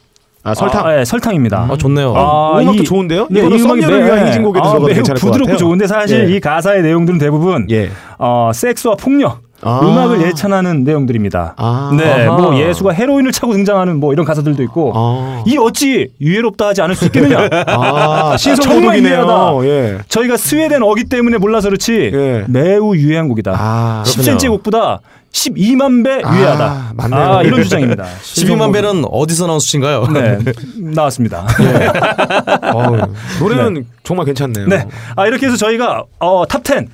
아 0.44 0.54
설탕. 0.54 0.86
아, 0.86 0.98
예, 0.98 1.04
설탕입니다. 1.04 1.68
아, 1.70 1.76
좋네요. 1.76 2.14
아, 2.16 2.58
음악도 2.60 2.82
좋은데요? 2.82 3.28
네, 3.30 3.40
이 3.40 3.42
음악이 3.44 3.62
썸녀를 3.62 4.00
매- 4.00 4.06
위한 4.06 4.26
행진곡에도 4.28 4.64
아, 4.64 4.68
들어가도 4.70 4.86
매우 4.86 4.94
괜찮을 4.96 5.20
것 5.20 5.26
부드럽고. 5.28 5.56
좋은데 5.56 5.86
사실 5.86 6.30
예. 6.30 6.34
이 6.36 6.40
가사의 6.40 6.82
내용들은 6.82 7.18
대부분 7.20 7.66
예. 7.70 7.90
어, 8.18 8.50
섹스와 8.52 8.96
폭력, 8.96 9.38
아. 9.62 9.78
음악을 9.84 10.20
예찬하는 10.26 10.82
내용들입니다. 10.82 11.54
아. 11.56 11.94
네, 11.96 12.24
아하. 12.26 12.36
뭐 12.36 12.58
예수가 12.58 12.90
헤로인을 12.92 13.30
차고 13.30 13.52
등장하는 13.52 14.00
뭐 14.00 14.12
이런 14.12 14.26
가사들도 14.26 14.60
있고 14.64 14.92
아. 14.96 15.44
이 15.46 15.56
어찌 15.58 16.08
유해롭다 16.20 16.66
하지 16.68 16.82
않을 16.82 16.96
수 16.96 17.04
있겠느냐? 17.04 17.48
아, 17.68 18.36
신성 18.36 18.64
정말. 18.64 18.98
유해하다. 18.98 19.52
예. 19.64 19.98
저희가 20.08 20.36
스웨덴어기 20.36 21.04
때문에 21.04 21.38
몰라서 21.38 21.68
그렇지 21.68 22.10
예. 22.12 22.44
매우 22.48 22.96
유해한 22.96 23.28
곡이다. 23.28 23.54
아, 23.56 24.02
10cm 24.04 24.48
곡보다 24.50 24.98
12만 25.32 26.04
배 26.04 26.16
유해하다. 26.20 26.64
아, 26.64 26.92
맞네요. 26.94 27.20
아, 27.20 27.42
이런 27.42 27.62
주장입니다. 27.62 28.04
12만 28.22 28.72
배는 28.72 29.04
어디서 29.10 29.46
나온 29.46 29.60
수치인가요? 29.60 30.06
네, 30.12 30.38
나왔습니다. 30.78 31.46
어우, 32.74 32.98
노래는 33.40 33.86
정말 34.04 34.26
괜찮네요. 34.26 34.66
네. 34.68 34.86
아, 35.16 35.26
이렇게 35.26 35.46
해서 35.46 35.56
저희가 35.56 36.04
어, 36.20 36.46
top 36.46 36.62
10. 36.64 36.88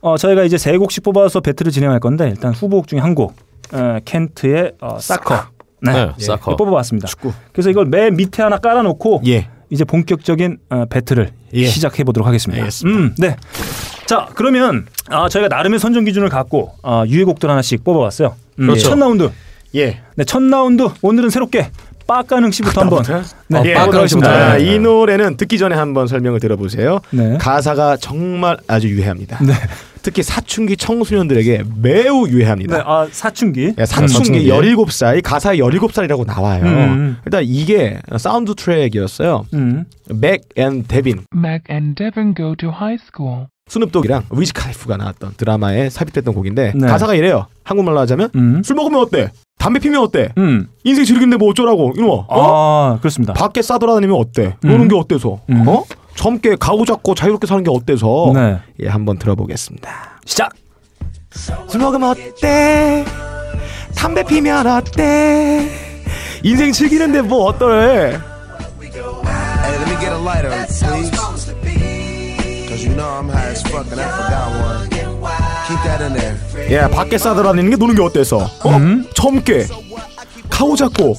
어, 0.00 0.16
저희가 0.16 0.44
이제 0.44 0.56
세 0.58 0.76
곡씩 0.76 1.02
뽑아서 1.02 1.40
배틀을 1.40 1.70
진행할 1.72 2.00
건데 2.00 2.28
일단 2.28 2.52
후보곡 2.52 2.88
중에 2.88 3.00
한 3.00 3.14
곡. 3.14 3.34
어, 3.72 3.98
Kent의 4.04 4.72
어, 4.80 4.98
Socker. 4.98 5.46
네. 5.82 5.92
네, 5.92 6.12
Socker. 6.18 6.52
이거 6.52 6.56
뽑아봤습니다. 6.56 7.08
그래서 7.52 7.70
이걸 7.70 7.86
맨 7.86 8.16
밑에 8.16 8.42
하나 8.42 8.58
깔아놓고 8.58 9.22
예. 9.26 9.48
이제 9.70 9.84
본격적인 9.84 10.58
어, 10.70 10.84
배틀을 10.88 11.30
예. 11.54 11.66
시작해 11.66 12.04
보도록 12.04 12.26
하겠습니다. 12.26 12.62
알겠습니다. 12.62 12.98
음, 12.98 13.14
네. 13.18 13.36
자, 14.06 14.28
그러면 14.34 14.86
아, 15.08 15.28
저희가 15.28 15.48
나름의 15.48 15.78
선정 15.80 16.04
기준을 16.04 16.28
갖고 16.28 16.72
아, 16.82 17.04
유해곡들 17.06 17.50
하나씩 17.50 17.82
뽑아봤어요. 17.84 18.34
음, 18.60 18.66
그렇죠. 18.66 18.90
첫 18.90 18.98
라운드. 18.98 19.30
예. 19.74 20.00
네, 20.14 20.24
첫 20.24 20.42
라운드 20.42 20.88
오늘은 21.02 21.30
새롭게 21.30 21.70
빠까능 22.06 22.52
씨부터 22.52 22.82
한번 22.82 23.02
네, 23.02 23.12
예, 23.64 23.74
뽑아보도록 23.74 23.74
빠까능 23.74 23.98
하겠습니다. 23.98 24.30
아, 24.30 24.56
네. 24.58 24.74
이 24.74 24.78
노래는 24.78 25.36
듣기 25.36 25.58
전에 25.58 25.74
한번 25.74 26.06
설명을 26.06 26.38
들어보세요. 26.38 27.00
네. 27.10 27.36
가사가 27.38 27.96
정말 27.96 28.56
아주 28.68 28.88
유해합니다. 28.88 29.40
특히 30.02 30.22
사춘기 30.22 30.76
청소년들에게 30.76 31.64
매우 31.82 32.28
유해합니다. 32.28 32.76
네, 32.76 32.82
아, 32.86 33.08
사춘기. 33.10 33.74
예, 33.76 33.84
사춘기 33.86 34.46
17살, 34.46 35.20
가사에 35.20 35.56
17살이라고 35.56 36.24
나와요. 36.24 36.62
음. 36.64 37.16
일단 37.26 37.42
이게 37.44 37.98
사운드 38.16 38.54
트랙이었어요. 38.54 39.46
음. 39.54 39.84
Mac 40.14 40.42
and 40.54 40.84
Devin, 40.86 41.24
Mac 41.34 41.64
and 41.68 41.96
Devin 41.96 42.36
go 42.36 42.54
to 42.54 42.68
high 42.70 42.96
school. 43.02 43.48
스눕독이랑 43.68 44.26
위즈 44.30 44.52
칼리프가 44.52 44.96
나왔던 44.96 45.34
드라마에 45.36 45.90
삽입됐던 45.90 46.34
곡인데 46.34 46.72
네. 46.76 46.86
가사가 46.86 47.14
이래요. 47.14 47.46
한국말로 47.64 47.98
하자면 48.00 48.30
음. 48.36 48.62
술 48.64 48.76
먹으면 48.76 49.00
어때? 49.00 49.32
담배 49.58 49.80
피면 49.80 50.02
어때? 50.02 50.28
음. 50.38 50.68
인생 50.84 51.04
즐긴데 51.04 51.36
뭐 51.36 51.50
어쩌라고 51.50 51.92
이놈아. 51.96 52.12
어? 52.28 52.94
아, 52.94 52.98
그렇습니다. 53.00 53.32
밖에 53.32 53.62
싸돌아다니면 53.62 54.16
어때? 54.16 54.56
음. 54.64 54.68
노는 54.68 54.88
게 54.88 54.94
어때서? 54.96 55.40
음. 55.50 55.66
어? 55.66 55.84
젊게 56.14 56.54
가구 56.56 56.86
잡고 56.86 57.14
자유롭게 57.16 57.46
사는 57.48 57.62
게 57.64 57.70
어때서? 57.70 58.30
네. 58.34 58.58
예, 58.84 58.88
한번 58.88 59.18
들어보겠습니다. 59.18 60.20
시작. 60.24 60.52
술 61.68 61.80
먹으면 61.80 62.10
어때? 62.10 63.04
담배 63.96 64.22
피면 64.22 64.66
어때? 64.66 65.68
인생 66.44 66.70
즐기는데 66.70 67.22
뭐 67.22 67.46
어떠래? 67.46 68.20
Hey, 70.86 71.35
you 72.86 72.94
know 72.94 73.08
I'm 73.18 73.28
high 73.28 73.50
as 73.50 73.62
fuck 73.66 73.86
and 73.90 74.00
I 74.00 74.08
forgot 74.08 74.48
one. 74.62 74.88
Keep 75.66 75.82
that 75.84 76.02
in 76.04 76.12
there. 76.14 76.36
예, 76.70 76.88
밖에 76.88 77.18
싸돌아다니는 77.18 77.70
게 77.70 77.76
노는 77.76 77.94
게 77.94 78.02
어때서? 78.02 78.38
어? 78.64 78.76
음. 78.76 79.06
젊게 79.14 79.66
가구 80.48 80.76
잡고 80.76 81.14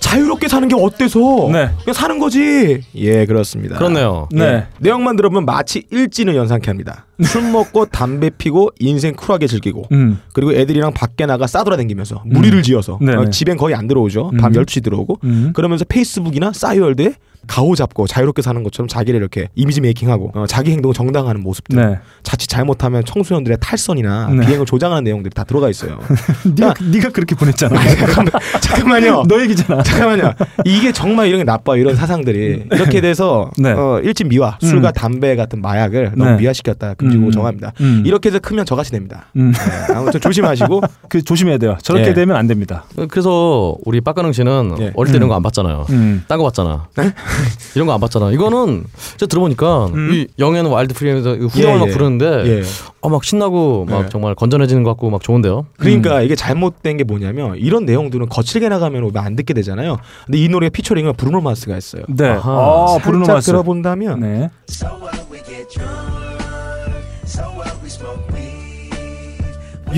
자유롭게 0.00 0.48
사는 0.48 0.66
게 0.68 0.74
어때서? 0.78 1.18
네. 1.52 1.70
그냥 1.84 1.94
사는 1.94 2.18
거지. 2.18 2.82
예, 2.94 3.24
그렇습니다. 3.26 3.76
그렇네요. 3.78 4.28
네. 4.32 4.44
예. 4.44 4.66
내용만 4.78 5.16
들어보면 5.16 5.44
마치 5.44 5.84
일진을 5.90 6.36
연상케 6.36 6.66
합니다. 6.68 7.06
술 7.22 7.50
먹고 7.50 7.86
담배 7.86 8.30
피고 8.30 8.70
인생 8.78 9.14
쿨하게 9.14 9.46
즐기고 9.46 9.84
음. 9.92 10.20
그리고 10.32 10.52
애들이랑 10.52 10.92
밖에 10.92 11.26
나가 11.26 11.46
싸돌아다니면서 11.46 12.22
무리를 12.26 12.62
지어서 12.62 12.98
네네. 13.00 13.16
어, 13.16 13.30
집엔 13.30 13.56
거의 13.56 13.74
안 13.74 13.86
들어오죠. 13.86 14.32
밤 14.40 14.52
음. 14.52 14.60
12시 14.60 14.82
들어오고 14.82 15.18
음. 15.24 15.52
그러면서 15.54 15.84
페이스북이나 15.88 16.52
싸이월드에 16.52 17.14
가오 17.46 17.74
잡고 17.74 18.06
자유롭게 18.06 18.42
사는 18.42 18.62
것처럼 18.62 18.88
자기를 18.88 19.18
이렇게 19.20 19.48
이미지 19.54 19.80
메이킹하고 19.80 20.32
어, 20.34 20.46
자기 20.46 20.70
행동을 20.72 20.94
정당화하는 20.94 21.42
모습들 21.42 21.76
네. 21.76 21.98
자칫 22.22 22.48
잘못하면 22.48 23.04
청소년들의 23.04 23.58
탈선이나 23.60 24.28
네. 24.30 24.46
비행을 24.46 24.66
조장하는 24.66 25.04
내용들이 25.04 25.34
다 25.34 25.44
들어가 25.44 25.68
있어요. 25.68 25.98
네가 26.56 26.74
네가 26.90 27.10
그렇게 27.10 27.34
보냈잖아. 27.34 27.78
잠깐만, 27.96 28.32
잠깐만 28.60 29.06
요. 29.06 29.24
너 29.28 29.40
얘기잖아. 29.42 29.82
잠깐만요. 29.82 30.34
이게 30.64 30.92
정말 30.92 31.28
이런 31.28 31.40
게 31.40 31.44
나빠 31.44 31.76
이런 31.76 31.94
사상들이 31.94 32.64
이렇게 32.72 33.00
돼서 33.00 33.50
네. 33.58 33.72
어, 33.72 34.00
일진 34.02 34.28
미화, 34.28 34.58
음. 34.62 34.66
술과 34.66 34.92
담배 34.92 35.36
같은 35.36 35.60
마약을 35.60 36.12
너무 36.16 36.30
네. 36.30 36.36
미화시켰다 36.38 36.94
금지고 37.04 37.26
음. 37.26 37.30
정합니다. 37.30 37.72
음. 37.80 38.02
이렇게 38.06 38.28
해서 38.28 38.38
크면 38.38 38.64
저같이 38.66 38.90
됩니다. 38.90 39.26
음. 39.36 39.52
네, 39.52 39.94
아무튼 39.94 40.20
조심하시고 40.20 40.80
그 41.08 41.22
조심해야 41.22 41.58
돼요. 41.58 41.76
저렇게 41.82 42.08
예. 42.08 42.14
되면 42.14 42.36
안 42.36 42.46
됩니다. 42.46 42.84
그래서 43.08 43.76
우리 43.84 44.00
빡가능 44.00 44.32
씨는 44.32 44.76
예. 44.80 44.92
어릴 44.96 45.12
때 45.12 45.16
이런 45.18 45.28
거 45.28 45.34
안 45.34 45.42
봤잖아요. 45.42 45.86
음. 45.90 46.24
딴거 46.28 46.44
봤잖아. 46.44 46.88
이런 47.74 47.86
거 47.86 47.92
안 47.94 48.00
봤잖아. 48.00 48.30
이거는 48.32 48.84
제가 49.16 49.28
들어보니까 49.28 49.88
이 50.12 50.26
Young 50.38 50.58
and 50.58 50.70
Wild 50.70 50.94
Free에서 50.94 51.34
후렴을 51.34 51.74
예, 51.74 51.78
막 51.78 51.88
예. 51.88 51.92
부르는데 51.92 52.26
예. 52.46 52.62
어, 53.00 53.08
막 53.08 53.22
신나고 53.24 53.84
막 53.88 54.04
예. 54.04 54.08
정말 54.08 54.34
건전해지는 54.34 54.82
것 54.82 54.90
같고 54.90 55.10
막 55.10 55.22
좋은데요. 55.22 55.66
그러니까 55.76 56.22
이게 56.22 56.34
잘못된 56.34 56.96
게 56.96 57.04
뭐냐면 57.04 57.56
이런 57.56 57.84
내용들은 57.84 58.28
거칠게 58.28 58.68
나가면 58.68 59.02
우리가 59.02 59.22
안 59.22 59.36
듣게 59.36 59.52
되잖아요. 59.54 59.98
근데 60.26 60.38
이 60.38 60.48
노래 60.48 60.68
피처링은 60.70 61.14
브루노 61.14 61.40
마스가 61.40 61.74
했어요. 61.74 62.04
네. 62.08 62.28
아, 62.42 62.86
살짝 62.88 63.02
브루노 63.02 63.26
마스. 63.26 63.46
들어본다면 63.46 64.20
네. 64.20 64.50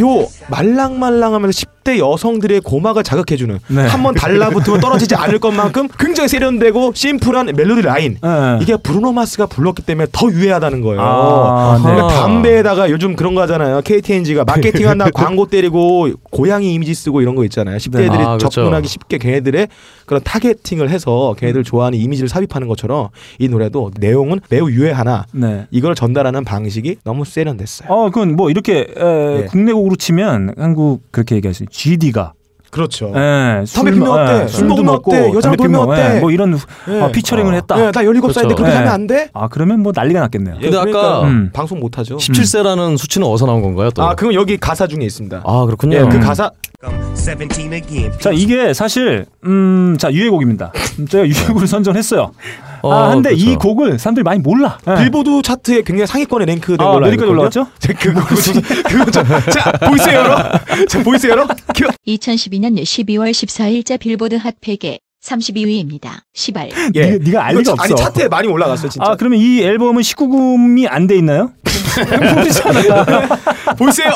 요 0.01 0.29
말랑말랑하면서 0.49 1.57
10대 1.85 1.99
여성들의 1.99 2.61
고막을 2.61 3.03
자극해주는 3.03 3.59
네. 3.69 3.87
한번 3.87 4.15
달라붙으면 4.15 4.81
떨어지지 4.81 5.15
않을 5.15 5.39
것만큼 5.39 5.89
굉장히 5.99 6.29
세련되고 6.29 6.93
심플한 6.95 7.53
멜로디 7.55 7.83
라인 7.83 8.19
네. 8.21 8.59
이게 8.61 8.77
브루노 8.77 9.13
마스가 9.13 9.47
불렀기 9.47 9.83
때문에 9.83 10.09
더 10.13 10.31
유해하다는 10.31 10.81
거예요. 10.81 11.01
아, 11.01 11.79
네. 11.79 11.85
그러니까 11.85 12.09
담배에다가 12.21 12.91
요즘 12.91 13.17
그런 13.17 13.35
거 13.35 13.43
하잖아요. 13.43 13.81
KTNG가 13.83 14.45
마케팅한다 14.45 15.11
광고 15.15 15.47
때리고 15.47 16.11
고양이 16.31 16.75
이미지 16.75 16.95
쓰고 16.95 17.21
이런 17.21 17.35
거 17.35 17.45
있잖아요. 17.45 17.77
10대들이 17.79 18.21
아, 18.21 18.37
그렇죠. 18.37 18.49
접근하기 18.49 18.89
쉽게 18.89 19.19
걔네들의 19.19 19.69
그런 20.07 20.23
타겟팅을 20.23 20.89
해서 20.89 21.33
음. 21.33 21.37
걔네들 21.37 21.65
좋아하는 21.65 21.99
이미지를 21.99 22.29
삽입하는 22.29 22.69
것처럼 22.69 23.09
이 23.39 23.49
노래도 23.49 23.91
내용은 23.99 24.41
매우 24.49 24.71
유해하나 24.71 25.27
네. 25.33 25.67
이걸 25.71 25.95
전달하는 25.95 26.45
방식이 26.45 26.97
너무 27.05 27.25
세련됐어요. 27.25 27.89
어, 27.91 28.11
그건 28.11 28.37
뭐 28.37 28.51
이렇게 28.51 28.87
에, 28.97 29.43
예. 29.43 29.47
국내 29.51 29.73
곡으로 29.73 29.97
치면 29.97 30.55
한국 30.57 31.03
그렇게 31.11 31.37
얘기하시 31.37 31.67
GD가 31.71 32.33
그렇죠. 32.71 33.13
예, 33.15 33.65
담배 33.75 33.91
피면 33.93 34.09
어때? 34.09 34.49
술 34.49 34.67
먹으면 34.67 34.95
어때? 34.95 35.31
담배 35.41 35.57
피면 35.57 35.73
놀면 35.73 35.89
어때? 35.89 36.17
예, 36.17 36.21
뭐 36.21 36.31
이런 36.31 36.59
예. 36.89 37.01
어, 37.01 37.11
피처링을 37.11 37.55
했다. 37.55 37.79
예, 37.79 37.91
나 37.91 38.03
17살인데 38.03 38.21
그렇죠. 38.21 38.55
그렇게 38.55 38.71
예. 38.71 38.77
하면 38.77 38.89
안 38.93 39.07
돼? 39.07 39.31
아, 39.33 39.49
그러면 39.49 39.81
뭐 39.81 39.93
난리가 39.95 40.21
났겠네요. 40.21 40.57
근데 40.61 40.77
아까 40.77 41.23
음. 41.23 41.51
방송 41.53 41.81
못 41.81 41.99
하죠. 41.99 42.17
17세라는 42.17 42.99
수치는 42.99 43.27
어디서 43.27 43.47
나온 43.47 43.63
건가요? 43.63 43.91
또? 43.91 44.03
아, 44.03 44.15
그건 44.15 44.35
여기 44.35 44.57
가사 44.57 44.87
중에 44.87 45.05
있습니다. 45.05 45.43
아, 45.45 45.65
그렇군요. 45.67 45.97
예, 45.97 46.01
그 46.03 46.17
음. 46.17 46.21
가사 46.21 46.51
17 47.15 47.73
again. 47.73 48.13
자, 48.21 48.31
이게 48.33 48.73
사실 48.75 49.27
음, 49.45 49.97
자, 49.99 50.13
유해곡입니다. 50.13 50.73
음, 50.99 51.07
제가 51.07 51.27
유해곡을 51.27 51.67
선정했어요. 51.67 52.33
어, 52.83 52.93
아, 52.93 53.09
근데 53.15 53.31
그렇죠. 53.31 53.51
이 53.51 53.57
곡을 53.57 53.99
사람들이 53.99 54.23
많이 54.25 54.41
몰라. 54.41 54.79
예. 54.89 54.95
빌보드 55.03 55.43
차트에 55.43 55.83
굉장히 55.83 56.07
상위권에 56.07 56.45
랭크된 56.47 56.81
아, 56.87 56.91
걸로 56.93 57.07
알고 57.07 57.15
있거든요. 57.15 57.33
올라왔죠? 57.33 57.67
자, 57.79 57.93
그거 57.95 58.25
그거 58.25 58.61
그거 58.89 59.11
좀- 59.11 59.25
자, 59.53 59.73
보이세요, 59.73 60.19
여러분? 60.21 60.87
자, 60.89 61.03
보이세요, 61.03 61.33
여러분? 61.33 61.57
그- 61.75 61.89
2012년 62.07 62.81
12월 62.83 63.31
14일자 63.33 63.99
빌보드 63.99 64.39
핫100에 64.39 64.99
32위입니다. 65.25 66.11
시발. 66.35 66.71
예. 66.95 67.01
네- 67.13 67.19
네가 67.19 67.45
알 67.47 67.57
리가 67.57 67.75
차- 67.75 67.83
아니 67.83 67.93
없어. 67.93 68.05
차트에 68.05 68.29
많이 68.29 68.47
올라갔어요, 68.49 68.89
진짜. 68.91 69.05
아, 69.11 69.17
그러면 69.17 69.41
이 69.41 69.61
앨범은 69.63 70.03
19금이 70.03 70.87
안 70.89 71.07
돼 71.07 71.17
있나요? 71.17 71.53
보이세요? 73.79 74.11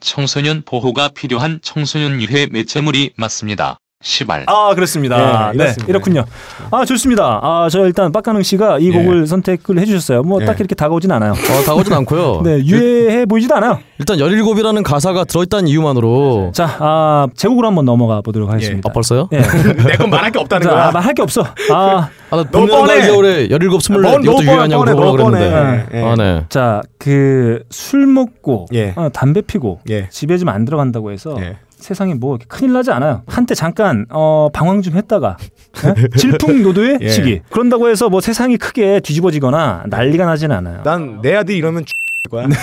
청소년 0.00 0.62
보호가 0.64 1.08
필요한 1.08 1.58
청소년 1.62 2.20
유해 2.20 2.46
매체물이 2.50 3.12
맞습니다. 3.16 3.78
시발. 4.02 4.44
아 4.48 4.74
그렇습니다. 4.74 5.52
네, 5.54 5.64
네. 5.66 5.74
이렇군요. 5.88 6.24
아 6.70 6.84
좋습니다. 6.84 7.40
아 7.42 7.68
저 7.70 7.86
일단 7.86 8.10
빡가능 8.12 8.42
씨가 8.42 8.78
이 8.80 8.88
예. 8.88 8.90
곡을 8.92 9.26
선택을 9.26 9.78
해주셨어요. 9.78 10.22
뭐 10.24 10.40
예. 10.42 10.44
딱히 10.44 10.58
이렇게 10.60 10.74
다가오진 10.74 11.10
않아요. 11.12 11.32
어, 11.32 11.62
다가오진 11.64 11.92
않고요. 11.92 12.42
네, 12.44 12.58
유해해 12.64 13.24
보이지도 13.26 13.54
않아요. 13.56 13.78
일단 13.98 14.18
17이라는 14.18 14.82
가사가 14.82 15.24
들어있다는 15.24 15.68
이유만으로 15.68 16.50
자, 16.52 16.76
아, 16.80 17.26
제곡으로 17.36 17.68
한번 17.68 17.84
넘어가 17.84 18.20
보도록 18.20 18.50
하겠습니다. 18.50 18.90
아, 18.90 18.92
벌써요? 18.92 19.28
예. 19.32 19.38
내건 19.86 20.10
말할 20.10 20.32
게 20.32 20.38
없다는 20.40 20.64
자, 20.66 20.70
거야. 20.70 20.84
아, 20.86 20.90
말할 20.90 21.14
게 21.14 21.22
없어. 21.22 21.42
아, 21.72 22.08
아, 22.30 22.36
나 22.36 22.44
너무 22.50 22.66
뻔해. 22.66 23.06
겨울에 23.06 23.46
17, 23.48 23.68
24 23.72 23.94
너무 23.98 24.24
이것도 24.24 24.42
유해하냐고 24.44 24.84
너무 24.84 25.12
그랬는데. 25.12 25.86
예. 25.94 26.02
아, 26.02 26.14
네. 26.16 26.44
자, 26.48 26.82
그 26.98 27.62
술 27.70 28.06
먹고 28.06 28.66
예. 28.74 28.92
어, 28.96 29.08
담배 29.12 29.40
피고 29.40 29.80
예. 29.90 30.08
집에 30.10 30.36
좀 30.38 30.48
안 30.48 30.64
들어간다고 30.64 31.12
해서 31.12 31.36
예. 31.38 31.56
세상에 31.82 32.14
뭐 32.14 32.38
큰일 32.48 32.72
나지 32.72 32.90
않아요. 32.90 33.22
한때 33.26 33.54
잠깐 33.54 34.06
어, 34.10 34.48
방황 34.52 34.80
좀 34.82 34.94
했다가 34.94 35.36
예? 35.86 36.16
질풍노도의 36.16 36.98
예. 37.02 37.08
시기. 37.08 37.40
그런다고 37.50 37.88
해서 37.88 38.08
뭐 38.08 38.20
세상이 38.20 38.56
크게 38.56 39.00
뒤집어지거나 39.00 39.84
난리가 39.88 40.24
나지는 40.24 40.56
않아요. 40.56 40.82
난 40.84 41.20
내 41.22 41.34
아들이 41.36 41.58
이러면 41.58 41.84
거야. 42.30 42.46
네. 42.46 42.54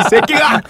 이 0.00 0.08
새끼가. 0.10 0.60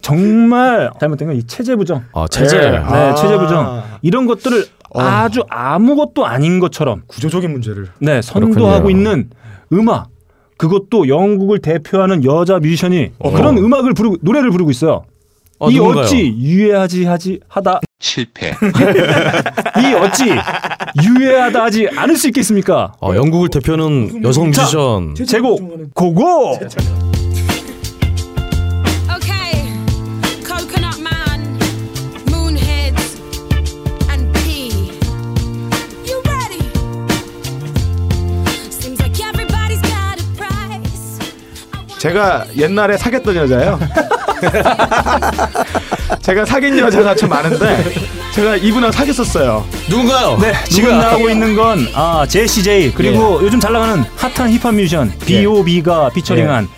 정말 0.00 0.90
잘못된 0.98 1.28
건 1.28 1.36
이 1.36 1.46
체제 1.46 1.76
부정. 1.76 2.02
아, 2.12 2.26
체제. 2.28 2.58
네, 2.58 2.76
아. 2.78 3.14
체제 3.14 3.38
부정. 3.38 3.82
이런 4.02 4.26
것들을 4.26 4.64
어. 4.94 5.00
아주 5.00 5.42
아무것도 5.48 6.26
아닌 6.26 6.58
것처럼 6.58 7.02
구조적인 7.06 7.50
문제를. 7.52 7.86
네, 8.00 8.20
선도하고 8.20 8.84
그렇군요. 8.86 8.90
있는 8.90 9.30
음악. 9.72 10.08
그것도 10.58 11.08
영국을 11.08 11.60
대표하는 11.60 12.22
여자 12.24 12.58
뮤지션이 12.58 13.12
그런 13.34 13.56
음악을 13.56 13.94
부르고 13.94 14.16
노래를 14.20 14.50
부르고 14.50 14.70
있어요. 14.70 15.04
아, 15.60 15.66
이 15.70 15.74
누군가요? 15.76 16.04
어찌 16.04 16.34
유해하지 16.38 17.04
하지 17.04 17.38
하다 17.48 17.80
실패. 17.98 18.48
이 19.78 19.94
어찌 19.94 20.24
유해하다 21.04 21.62
하지 21.64 21.86
않을 21.94 22.16
수 22.16 22.28
있겠습니까? 22.28 22.94
아, 23.00 23.14
영국을 23.14 23.48
대표하는 23.50 24.22
여성 24.24 24.50
자, 24.52 24.62
뮤지션. 24.62 25.14
제곡 25.26 25.94
고고. 25.94 26.58
제가 41.98 42.46
옛날에 42.56 42.96
사귀었던 42.96 43.36
여자예요. 43.36 43.78
제가 46.22 46.44
사귄 46.44 46.78
여자가 46.78 47.14
좀 47.14 47.28
많은데 47.28 47.84
제가 48.32 48.56
이분하고 48.56 48.92
사귀었었어요. 48.92 49.64
누군가요? 49.88 50.38
네, 50.40 50.52
지금 50.68 50.98
나오고 50.98 51.30
있는 51.30 51.56
건 51.56 51.86
아, 51.94 52.26
제시제이 52.28 52.92
그리고 52.92 53.40
요즘 53.42 53.58
잘 53.60 53.72
나가는 53.72 54.04
핫한 54.16 54.50
힙합 54.52 54.74
뮤지션 54.74 55.12
B.O.B가 55.26 56.10
피처링한 56.10 56.68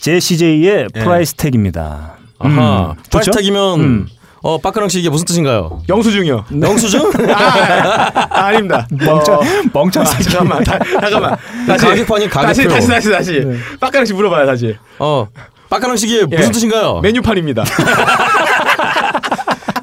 제시제이의 0.00 0.88
Price 0.94 1.34
Tag입니다. 1.34 2.14
아하. 2.38 2.94
좋죠? 3.10 3.10
프라이스 3.10 3.30
택이면 3.30 3.80
음. 3.80 4.06
어, 4.44 4.58
빡가랑 4.58 4.88
씨 4.88 4.98
이게 4.98 5.08
무슨 5.08 5.24
뜻인가요? 5.24 5.82
영수증이요. 5.88 6.46
영수증? 6.60 7.12
아, 7.32 8.10
아, 8.28 8.46
아닙니다. 8.46 8.88
멍청 8.90 9.40
멍청 9.72 10.02
아, 10.02 10.06
새끼. 10.06 10.24
잠깐만, 10.24 10.64
다, 10.64 10.78
잠깐만. 11.00 11.36
다시, 11.68 11.86
가격판이 11.86 12.28
다시, 12.28 12.62
가격표. 12.64 12.74
다시, 12.74 12.88
다시, 12.88 13.10
다시. 13.12 13.44
빡가랑 13.78 14.04
씨 14.04 14.12
물어봐요, 14.14 14.44
다시. 14.46 14.76
어. 14.98 15.28
빡가랑 15.72 15.96
씨 15.96 16.06
이게 16.06 16.26
무슨 16.26 16.48
예. 16.48 16.50
뜻인가요? 16.52 17.00
메뉴판입니다. 17.02 17.64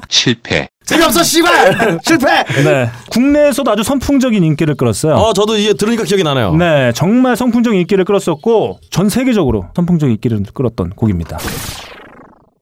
실패. 0.08 0.68
재미없어, 0.84 1.22
씨발! 1.22 1.98
실패! 2.02 2.26
네, 2.62 2.88
국내에서도 3.10 3.68
아주 3.70 3.82
선풍적인 3.82 4.42
인기를 4.44 4.76
끌었어요. 4.76 5.14
어, 5.14 5.32
저도 5.32 5.56
이게 5.56 5.72
들으니까 5.72 6.04
기억이 6.04 6.22
나네요. 6.22 6.54
네, 6.54 6.92
정말 6.94 7.36
선풍적인 7.36 7.80
인기를 7.80 8.04
끌었었고 8.04 8.78
전 8.90 9.08
세계적으로 9.08 9.66
선풍적인 9.74 10.14
인기를 10.14 10.42
끌었던 10.54 10.90
곡입니다. 10.90 11.38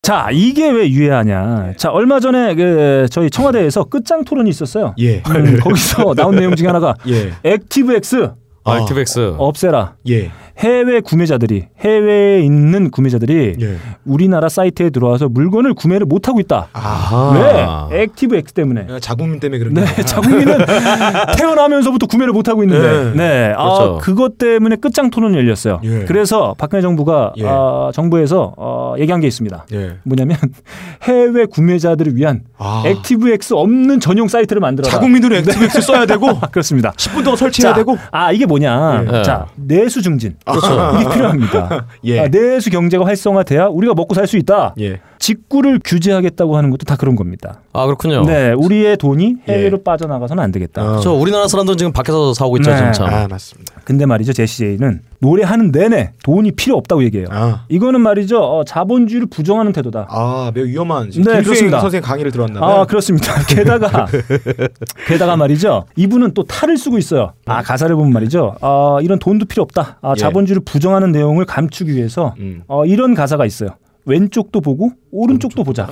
자, 0.01 0.29
이게 0.33 0.71
왜 0.71 0.89
유해하냐? 0.89 1.75
자, 1.77 1.91
얼마 1.91 2.21
전에 2.21 2.55
그 2.55 3.07
저희 3.11 3.29
청와대에서 3.29 3.85
끝장 3.85 4.25
토론이 4.25 4.49
있었어요. 4.49 4.95
예. 5.01 5.23
음, 5.29 5.61
거기서 5.61 6.15
나온 6.15 6.35
내용 6.37 6.57
중에 6.57 6.67
하나가 6.67 6.95
예. 7.09 7.33
Active 7.45 7.95
X 7.95 8.31
아, 8.65 8.79
Active 8.81 9.21
X. 9.21 9.35
없애라. 9.39 9.95
예. 10.11 10.31
해외 10.59 11.01
구매자들이 11.01 11.67
해외에 11.79 12.41
있는 12.41 12.91
구매자들이 12.91 13.55
예. 13.61 13.77
우리나라 14.05 14.49
사이트에 14.49 14.91
들어와서 14.91 15.29
물건을 15.29 15.75
구매를 15.75 16.05
못 16.07 16.27
하고 16.29 16.41
있다. 16.41 16.69
아하. 16.73 17.89
왜? 17.91 18.03
Active 18.03 18.37
X 18.37 18.55
때문에. 18.55 18.87
자국민 19.01 19.39
때문에 19.39 19.59
그런 19.61 19.75
네, 19.75 19.85
게. 19.95 20.03
자국민은 20.03 20.59
태어나면서부터 21.39 22.07
구매를 22.07 22.33
못 22.33 22.49
하고 22.49 22.63
있는데, 22.65 22.89
네. 22.89 23.13
네, 23.15 23.55
아, 23.57 23.63
그렇죠. 23.63 23.99
그것 23.99 24.37
때문에 24.39 24.77
끝장 24.77 25.11
토론이 25.11 25.37
열렸어요. 25.37 25.81
예. 25.85 26.05
그래서 26.07 26.55
박근혜 26.59 26.83
정부가 26.83 27.33
예. 27.39 27.45
아, 27.47 27.91
정부에서 27.95 28.55
어, 28.57 28.95
얘기한 28.99 29.21
게 29.21 29.29
있습니다. 29.29 29.67
예. 29.75 29.97
뭐냐면 30.03 30.37
해외 31.05 31.45
구매자들을 31.47 32.17
위한 32.17 32.43
아. 32.59 32.83
Active 32.85 33.31
X 33.31 33.55
없는 33.55 34.01
전용 34.01 34.27
사이트를 34.29 34.61
만들어라. 34.61 34.91
자국민들은 34.93 35.37
Active 35.39 35.75
X 35.75 35.81
써야 35.83 36.05
되고 36.05 36.29
아, 36.31 36.41
그렇습니다. 36.51 36.91
10분 36.97 37.23
동안 37.23 37.37
설치해야 37.37 37.73
자, 37.73 37.77
되고. 37.79 37.97
아 38.11 38.33
이게 38.33 38.45
뭐냐? 38.45 39.05
예. 39.13 39.23
자 39.23 39.47
내수 39.57 40.03
증진. 40.03 40.37
그렇죠. 40.45 40.97
이게 41.01 41.11
필요합니다. 41.11 41.87
예. 42.05 42.21
아, 42.21 42.29
내수 42.29 42.71
경제가 42.71 43.05
활성화돼야 43.07 43.67
우리가 43.67 43.95
먹고 43.95 44.15
살 44.15 44.27
수 44.27 44.37
있다. 44.37 44.75
예. 44.81 45.01
직구를 45.19 45.81
규제하겠다고 45.85 46.57
하는 46.57 46.71
것도 46.71 46.85
다 46.85 46.97
그런 46.97 47.17
겁니다. 47.17 47.61
아 47.73 47.87
그렇군요. 47.87 48.25
네, 48.25 48.53
우리의 48.53 48.97
돈이 48.97 49.37
해외로 49.49 49.79
예. 49.79 49.83
빠져나가서는 49.83 50.43
안 50.43 50.53
되겠다. 50.53 50.83
어. 50.97 51.01
저 51.01 51.13
우리나라 51.13 51.49
사람들은 51.49 51.77
지금 51.77 51.93
밖에서 51.93 52.35
사오고 52.35 52.59
있죠, 52.59 52.71
네. 52.71 52.77
지금 52.77 52.93
참. 52.93 53.07
아 53.09 53.27
맞습니다. 53.29 53.75
근데 53.85 54.07
말이죠, 54.07 54.33
제시제이는 54.33 55.01
노래하는 55.21 55.73
내내 55.73 56.13
돈이 56.23 56.53
필요 56.53 56.77
없다고 56.77 57.03
얘기해요. 57.05 57.27
아. 57.31 57.65
이거는 57.69 58.01
말이죠, 58.01 58.39
어, 58.39 58.65
자본주의를 58.65 59.29
부정하는 59.29 59.73
태도다. 59.73 60.07
아 60.09 60.53
매우 60.55 60.67
위험한 60.67 61.05
네, 61.07 61.11
김수행 61.11 61.43
그렇습니다. 61.43 61.81
선생 61.81 62.01
강의를 62.03 62.31
들었나 62.31 62.61
봐요. 62.61 62.81
아 62.81 62.85
그렇습니다. 62.87 63.33
게다가 63.49 64.07
게다가 65.09 65.37
말이죠. 65.37 65.85
이분은 65.97 66.35
또 66.35 66.45
탈을 66.45 66.77
쓰고 66.79 66.99
있어요. 66.99 67.33
아 67.47 67.63
가사를 67.63 67.95
보면 67.97 68.13
말이죠. 68.13 68.57
아 68.61 68.99
이런 69.03 69.19
돈도 69.19 69.47
필요 69.47 69.63
없다. 69.63 69.99
아 70.01 70.13
예. 70.17 70.21
자본주의를 70.21 70.63
부정하는 70.65 71.13
내용을 71.13 71.45
감추기 71.45 71.93
위해서 71.95 72.35
음. 72.39 72.63
어, 72.69 72.85
이런 72.85 73.15
가사가 73.15 73.45
있어요. 73.47 73.71
왼쪽도 74.09 74.61
보고 74.63 74.91
오른쪽도 75.13 75.63
보자. 75.65 75.87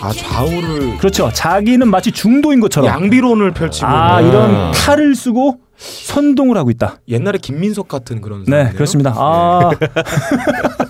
아 0.00 0.12
좌우를 0.12 0.96
그렇죠. 0.98 1.30
자기는 1.32 1.88
마치 1.88 2.12
중도인 2.12 2.60
것처럼. 2.60 2.88
양비론을 2.88 3.52
펼치고 3.52 3.86
아. 3.86 4.20
이런 4.20 4.72
탈을 4.72 5.14
쓰고 5.14 5.60
선동을 5.76 6.56
하고 6.56 6.70
있다. 6.70 7.00
옛날에 7.08 7.38
김민석 7.38 7.86
같은 7.88 8.20
그런 8.20 8.40
네 8.44 8.50
사람이네요. 8.50 8.74
그렇습니다. 8.74 9.14
아 9.16 9.70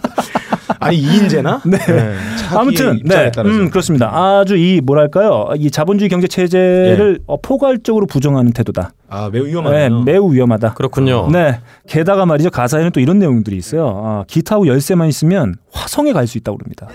아니 0.89 0.97
이인재나? 0.99 1.61
네. 1.67 1.79
자기의 1.79 2.17
아무튼 2.53 3.01
네. 3.05 3.31
음, 3.39 3.71
그렇습니다. 3.71 4.11
아주 4.15 4.57
이 4.57 4.81
뭐랄까요, 4.81 5.49
이 5.57 5.71
자본주의 5.71 6.09
경제 6.09 6.27
체제를 6.27 7.21
어, 7.27 7.41
포괄적으로 7.41 8.07
부정하는 8.07 8.53
태도다. 8.53 8.93
아 9.11 9.31
매우 9.33 9.45
네, 9.45 9.51
위험하네요. 9.51 10.03
매우 10.03 10.33
위험하다. 10.33 10.75
그렇군요. 10.75 11.29
네. 11.31 11.61
게다가 11.87 12.27
말이죠 12.27 12.51
가사에는 12.51 12.91
또 12.93 13.01
이런 13.01 13.19
내용들이 13.19 13.57
있어요. 13.57 14.03
아, 14.05 14.25
기타하고 14.29 14.67
열쇠만 14.67 15.09
있으면 15.09 15.55
화성에 15.73 16.13
갈 16.13 16.27
수 16.27 16.37
있다고 16.37 16.59
그럽니다. 16.59 16.89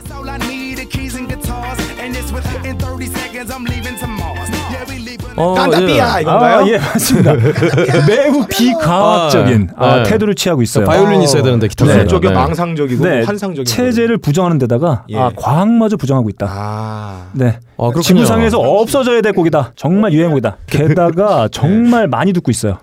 어, 5.36 5.54
깐다삐야 5.54 6.18
예. 6.18 6.22
이건가요? 6.22 6.58
아, 6.58 6.68
예, 6.68 6.78
맞습니다. 6.78 7.34
매우 8.08 8.46
비과학적인 8.48 9.70
아, 9.76 9.86
아, 9.86 9.96
네. 9.98 10.04
태도를 10.04 10.36
취하고 10.36 10.62
있어요. 10.62 10.86
바이올린이 10.86 11.24
있어야 11.24 11.44
되는데 11.44 11.68
기타. 11.68 11.86
네. 11.86 12.06
쪽이 12.06 12.28
네. 12.28 12.34
망상적이고 12.34 13.04
네, 13.04 13.24
환상적이고 13.24 13.64
체제를 13.64 14.18
부정하는 14.18 14.58
데다가 14.58 15.06
예. 15.10 15.18
아, 15.18 15.32
과학마저 15.36 15.98
부정하고 15.98 16.30
있다. 16.30 16.48
아 16.50 17.28
네. 17.34 17.60
아. 17.78 17.92
지구상에서 18.02 18.60
없어져야 18.60 19.22
될 19.22 19.34
곡이다. 19.34 19.74
정말 19.76 20.14
유행곡이다. 20.14 20.58
게다가 20.68 21.48
정말 21.52 22.08
많이 22.08 22.34
듣고 22.34 22.52
있어요. 22.52 22.78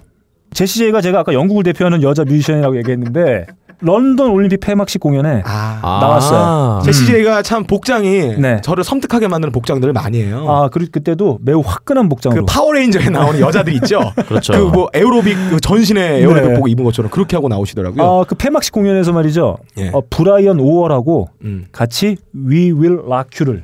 제시제이가 0.52 1.00
제가 1.00 1.20
아까 1.20 1.32
영국을 1.32 1.62
대표하는 1.62 2.02
여자 2.02 2.24
뮤지션이라고 2.24 2.76
얘기했는데 2.78 3.46
런던 3.80 4.30
올림픽 4.30 4.60
폐막식 4.60 5.00
공연에 5.00 5.42
아. 5.44 5.78
아. 5.82 5.98
나왔어요. 6.00 6.82
제시 6.84 7.06
제이가 7.06 7.42
참 7.42 7.64
복장이 7.64 8.36
네. 8.38 8.60
저를 8.62 8.84
섬뜩하게 8.84 9.28
만드는 9.28 9.52
복장들을 9.52 9.92
많이 9.92 10.22
해요. 10.22 10.46
아 10.48 10.68
그리고 10.68 10.90
그때도 10.92 11.38
매우 11.42 11.62
화끈한 11.64 12.04
그 12.04 12.08
복장으로 12.10 12.46
파워레인저에 12.46 13.08
나오는 13.10 13.40
여자들 13.40 13.74
있죠. 13.74 14.12
그렇죠. 14.26 14.52
그 14.52 14.70
뭐 14.70 14.88
에어로빅 14.94 15.36
그 15.50 15.60
전신에 15.60 16.20
에어로빅 16.20 16.48
네. 16.50 16.54
보고 16.54 16.68
입은 16.68 16.84
것처럼 16.84 17.10
그렇게 17.10 17.36
하고 17.36 17.48
나오시더라고요. 17.48 18.02
아, 18.02 18.24
그 18.24 18.34
폐막식 18.34 18.72
공연에서 18.72 19.12
말이죠. 19.12 19.58
예. 19.78 19.90
어, 19.92 20.02
브라이언 20.08 20.60
오월하고 20.60 21.28
음. 21.44 21.66
같이 21.72 22.16
We 22.34 22.72
Will 22.72 23.00
Rock 23.00 23.40
You를 23.40 23.62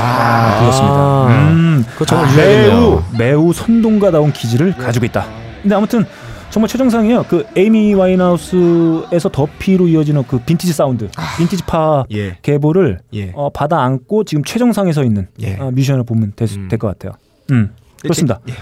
아, 0.00 0.60
그렇습니다. 0.60 1.26
음, 1.28 1.84
그거 1.92 2.04
정말 2.04 2.28
아. 2.28 2.36
매우 2.36 3.02
매우 3.16 3.52
선동가다운 3.52 4.32
기질을 4.32 4.76
가지고 4.76 5.06
있다. 5.06 5.26
근데 5.62 5.74
아무튼 5.74 6.04
정말 6.50 6.68
최정상이에요. 6.68 7.24
그 7.28 7.46
에이미 7.56 7.94
와인하우스에서 7.94 9.28
더피로 9.30 9.86
이어지는 9.86 10.24
그 10.26 10.38
빈티지 10.38 10.72
사운드, 10.72 11.08
빈티지 11.38 11.62
파 11.64 12.04
예. 12.12 12.36
계보를 12.42 12.98
예. 13.14 13.30
어, 13.34 13.50
받아 13.50 13.80
안고 13.82 14.24
지금 14.24 14.42
최정상에 14.42 14.92
서 14.92 15.04
있는 15.04 15.28
예. 15.40 15.56
어, 15.56 15.70
뮤지션을 15.70 16.02
보면 16.04 16.32
될 16.34 16.48
음. 16.56 16.68
것 16.68 16.88
같아요. 16.88 17.12
음, 17.52 17.70
그렇습니다. 18.02 18.40
예. 18.48 18.54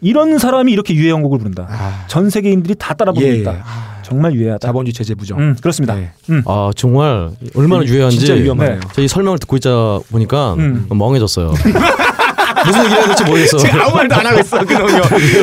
이런 0.00 0.38
사람이 0.38 0.72
이렇게 0.72 0.94
유해한 0.94 1.22
곡을 1.22 1.38
부른다. 1.38 1.66
아. 1.68 2.04
전 2.06 2.30
세계인들이 2.30 2.76
다 2.76 2.94
따라 2.94 3.12
부르고 3.12 3.32
예. 3.32 3.36
있다. 3.38 3.64
정말 4.12 4.34
유해하다. 4.34 4.66
자본주의 4.66 4.92
체제 4.92 5.14
부정. 5.14 5.38
음, 5.38 5.56
그렇습니다. 5.60 5.94
네. 5.94 6.10
음. 6.28 6.42
아 6.46 6.70
정말 6.76 7.30
얼마나 7.54 7.82
유해한지 7.84 8.18
진짜 8.18 8.34
위험하네요. 8.34 8.80
저희 8.92 9.08
설명을 9.08 9.38
듣고 9.38 9.56
있자 9.56 10.00
보니까 10.10 10.54
음. 10.54 10.86
멍해졌어요. 10.90 11.54
무슨 12.66 12.80
얘기를 12.84 12.98
해야 12.98 13.06
될지 13.06 13.24
모르겠어. 13.24 13.56
지금 13.58 13.80
아무 13.80 13.94
말도 13.96 14.14
안 14.14 14.26
하고 14.26 14.40
있어 14.40 14.64
그놈이요. 14.64 15.02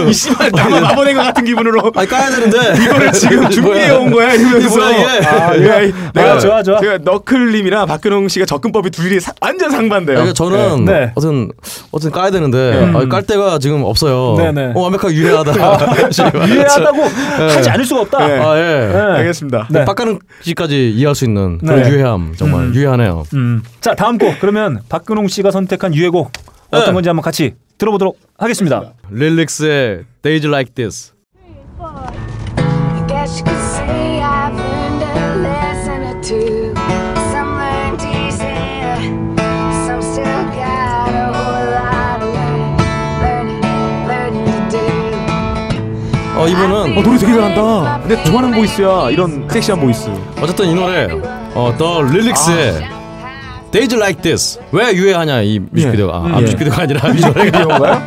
이 0.09 0.13
씨발 0.13 0.51
나만 0.53 0.81
마보낸 0.83 1.15
것 1.15 1.23
같은 1.23 1.43
기분으로 1.45 1.91
아니 1.95 2.07
까야 2.07 2.29
되는데 2.29 2.83
이거를 2.83 3.11
지금 3.11 3.49
준비해 3.49 3.91
온 3.91 4.11
거야 4.11 4.33
이러면서 4.33 4.91
이게? 4.91 5.27
아, 5.27 5.55
예. 5.55 5.91
내가 6.13 6.33
아, 6.33 6.39
좋아, 6.39 6.63
좋아. 6.63 6.79
제가 6.79 6.99
너클님이랑 7.03 7.87
박근홍 7.87 8.27
씨가 8.27 8.45
접근법이 8.45 8.89
둘이 8.91 9.19
사- 9.19 9.33
완전 9.41 9.71
상반돼요. 9.71 10.15
그러니까 10.15 10.33
저는 10.33 10.85
네. 10.85 10.91
네. 10.99 11.11
어떤 11.15 11.51
어떤 11.91 12.11
까야 12.11 12.31
되는데 12.31 12.91
아, 12.93 13.07
깔 13.07 13.23
데가 13.23 13.59
지금 13.59 13.83
없어요. 13.83 14.35
네, 14.37 14.51
네. 14.51 14.71
어, 14.75 14.81
완벽하게 14.81 15.13
유해하다. 15.15 15.53
유해하다고 16.47 17.03
하지 17.03 17.69
않을 17.69 17.85
수가 17.85 18.01
없다. 18.01 18.27
네. 18.27 18.39
아 18.39 18.57
예. 18.57 18.87
네. 18.93 18.99
알겠습니다. 19.19 19.67
네. 19.69 19.85
빡가는 19.85 20.19
씨까지 20.41 20.91
이해할 20.91 21.15
수 21.15 21.25
있는 21.25 21.57
그런 21.59 21.83
네. 21.83 21.89
유해함 21.89 22.33
정말 22.37 22.61
음. 22.65 22.75
유해하네요. 22.75 23.23
음. 23.33 23.61
자, 23.81 23.93
다음 23.95 24.17
곡. 24.17 24.35
그러면 24.39 24.79
박근홍 24.89 25.27
씨가 25.27 25.51
선택한 25.51 25.93
유해곡 25.95 26.31
어떤 26.71 26.85
네. 26.87 26.93
건지 26.93 27.09
한번 27.09 27.23
같이 27.23 27.55
들어보도록 27.77 28.19
하겠습니다. 28.37 28.93
릴릭스의 29.09 30.05
Days 30.21 30.47
Like 30.47 30.73
This. 30.73 31.13
어 46.35 46.47
이분은 46.47 46.97
어, 46.97 47.01
노래 47.03 47.17
되게 47.17 47.33
잘한다. 47.33 48.07
내 48.07 48.23
좋아하는 48.23 48.51
voice야. 48.51 49.09
이런 49.09 49.47
섹시한 49.49 49.81
voice. 49.81 50.09
어쨌든 50.41 50.67
이 50.67 50.73
노래 50.75 51.07
어, 51.53 51.75
더 51.77 52.01
릴릭스의 52.03 52.98
Days 53.71 53.95
Like 53.95 54.21
This 54.21 54.59
왜 54.71 54.93
유해하냐 54.93 55.41
이 55.41 55.59
뮤직비디오가 55.71 56.17
아, 56.17 56.25
아, 56.25 56.37
예. 56.37 56.41
뮤직비디오가 56.41 56.81
아니라 56.83 57.07
뮤직비디오가 57.09 57.43
비디오인가요? 57.43 58.03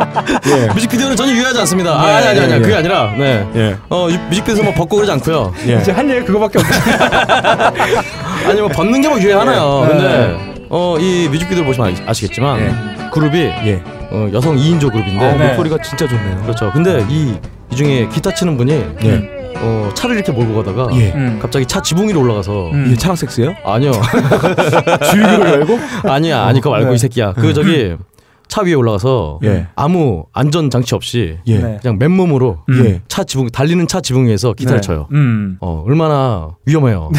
예. 0.46 0.66
뮤직비디오는 0.74 1.16
전혀 1.16 1.32
유해하지 1.32 1.58
않습니다. 1.60 2.00
아, 2.00 2.08
예, 2.08 2.12
아니 2.14 2.26
아니 2.28 2.40
아니 2.40 2.52
예, 2.54 2.58
그게 2.58 2.72
예. 2.72 2.76
아니라 2.78 3.12
네. 3.16 3.46
예. 3.54 3.76
어 3.88 4.08
유- 4.10 4.18
뮤직비디오에서 4.28 4.62
뭐 4.64 4.72
벗고 4.74 4.96
그러지 4.96 5.12
않고요. 5.12 5.52
예. 5.68 5.78
이제 5.80 5.92
할 5.92 6.08
얘기 6.10 6.24
그거밖에 6.26 6.58
없어. 6.58 6.72
아니 8.48 8.60
뭐 8.60 8.68
벗는 8.68 9.00
게 9.00 9.08
뭐 9.08 9.20
유해하나요. 9.20 9.82
예. 9.84 9.88
근데 9.88 10.52
어 10.68 10.96
이 10.98 11.28
뮤직비디오 11.28 11.64
보시면 11.64 11.92
아시- 11.92 12.02
아시겠지만 12.06 13.10
그룹이 13.12 13.38
예. 13.38 13.82
어, 14.10 14.28
여성 14.32 14.56
2인조 14.56 14.90
그룹인데 14.92 15.24
아, 15.24 15.32
네. 15.36 15.46
목소리가 15.48 15.78
진짜 15.82 16.06
좋네요. 16.06 16.42
그렇죠. 16.42 16.70
근데 16.72 17.04
이, 17.08 17.34
이 17.70 17.76
중에 17.76 18.08
기타 18.12 18.32
치는 18.34 18.56
분이 18.56 18.72
예. 19.04 19.41
어, 19.56 19.90
차를 19.94 20.16
이렇게 20.16 20.32
몰고 20.32 20.54
가다가 20.62 20.88
예. 20.94 21.12
음. 21.12 21.38
갑자기 21.40 21.66
차 21.66 21.80
지붕 21.80 22.08
위로 22.08 22.20
올라가서 22.20 22.70
음. 22.72 22.86
이게 22.86 22.96
차랑 22.96 23.16
섹스예요? 23.16 23.54
아니요 23.64 23.92
주유기를 25.10 25.46
열고? 25.46 25.78
아니야 26.08 26.44
아니 26.44 26.60
그거 26.60 26.70
말고 26.70 26.90
네. 26.90 26.94
이 26.94 26.98
새끼야 26.98 27.32
그 27.34 27.52
저기 27.54 27.96
차 28.52 28.60
위에 28.60 28.74
올라가서 28.74 29.38
예. 29.44 29.66
아무 29.76 30.26
안전 30.34 30.68
장치 30.68 30.94
없이 30.94 31.38
예. 31.46 31.58
네. 31.58 31.78
그냥 31.80 31.96
맨몸으로 31.98 32.58
예. 32.84 33.00
차 33.08 33.24
지붕 33.24 33.48
달리는 33.48 33.86
차 33.86 34.02
지붕 34.02 34.26
위에서 34.26 34.52
기타를 34.52 34.82
네. 34.82 34.86
쳐요. 34.86 35.08
음. 35.12 35.56
어 35.62 35.82
얼마나 35.86 36.50
위험해요. 36.66 37.10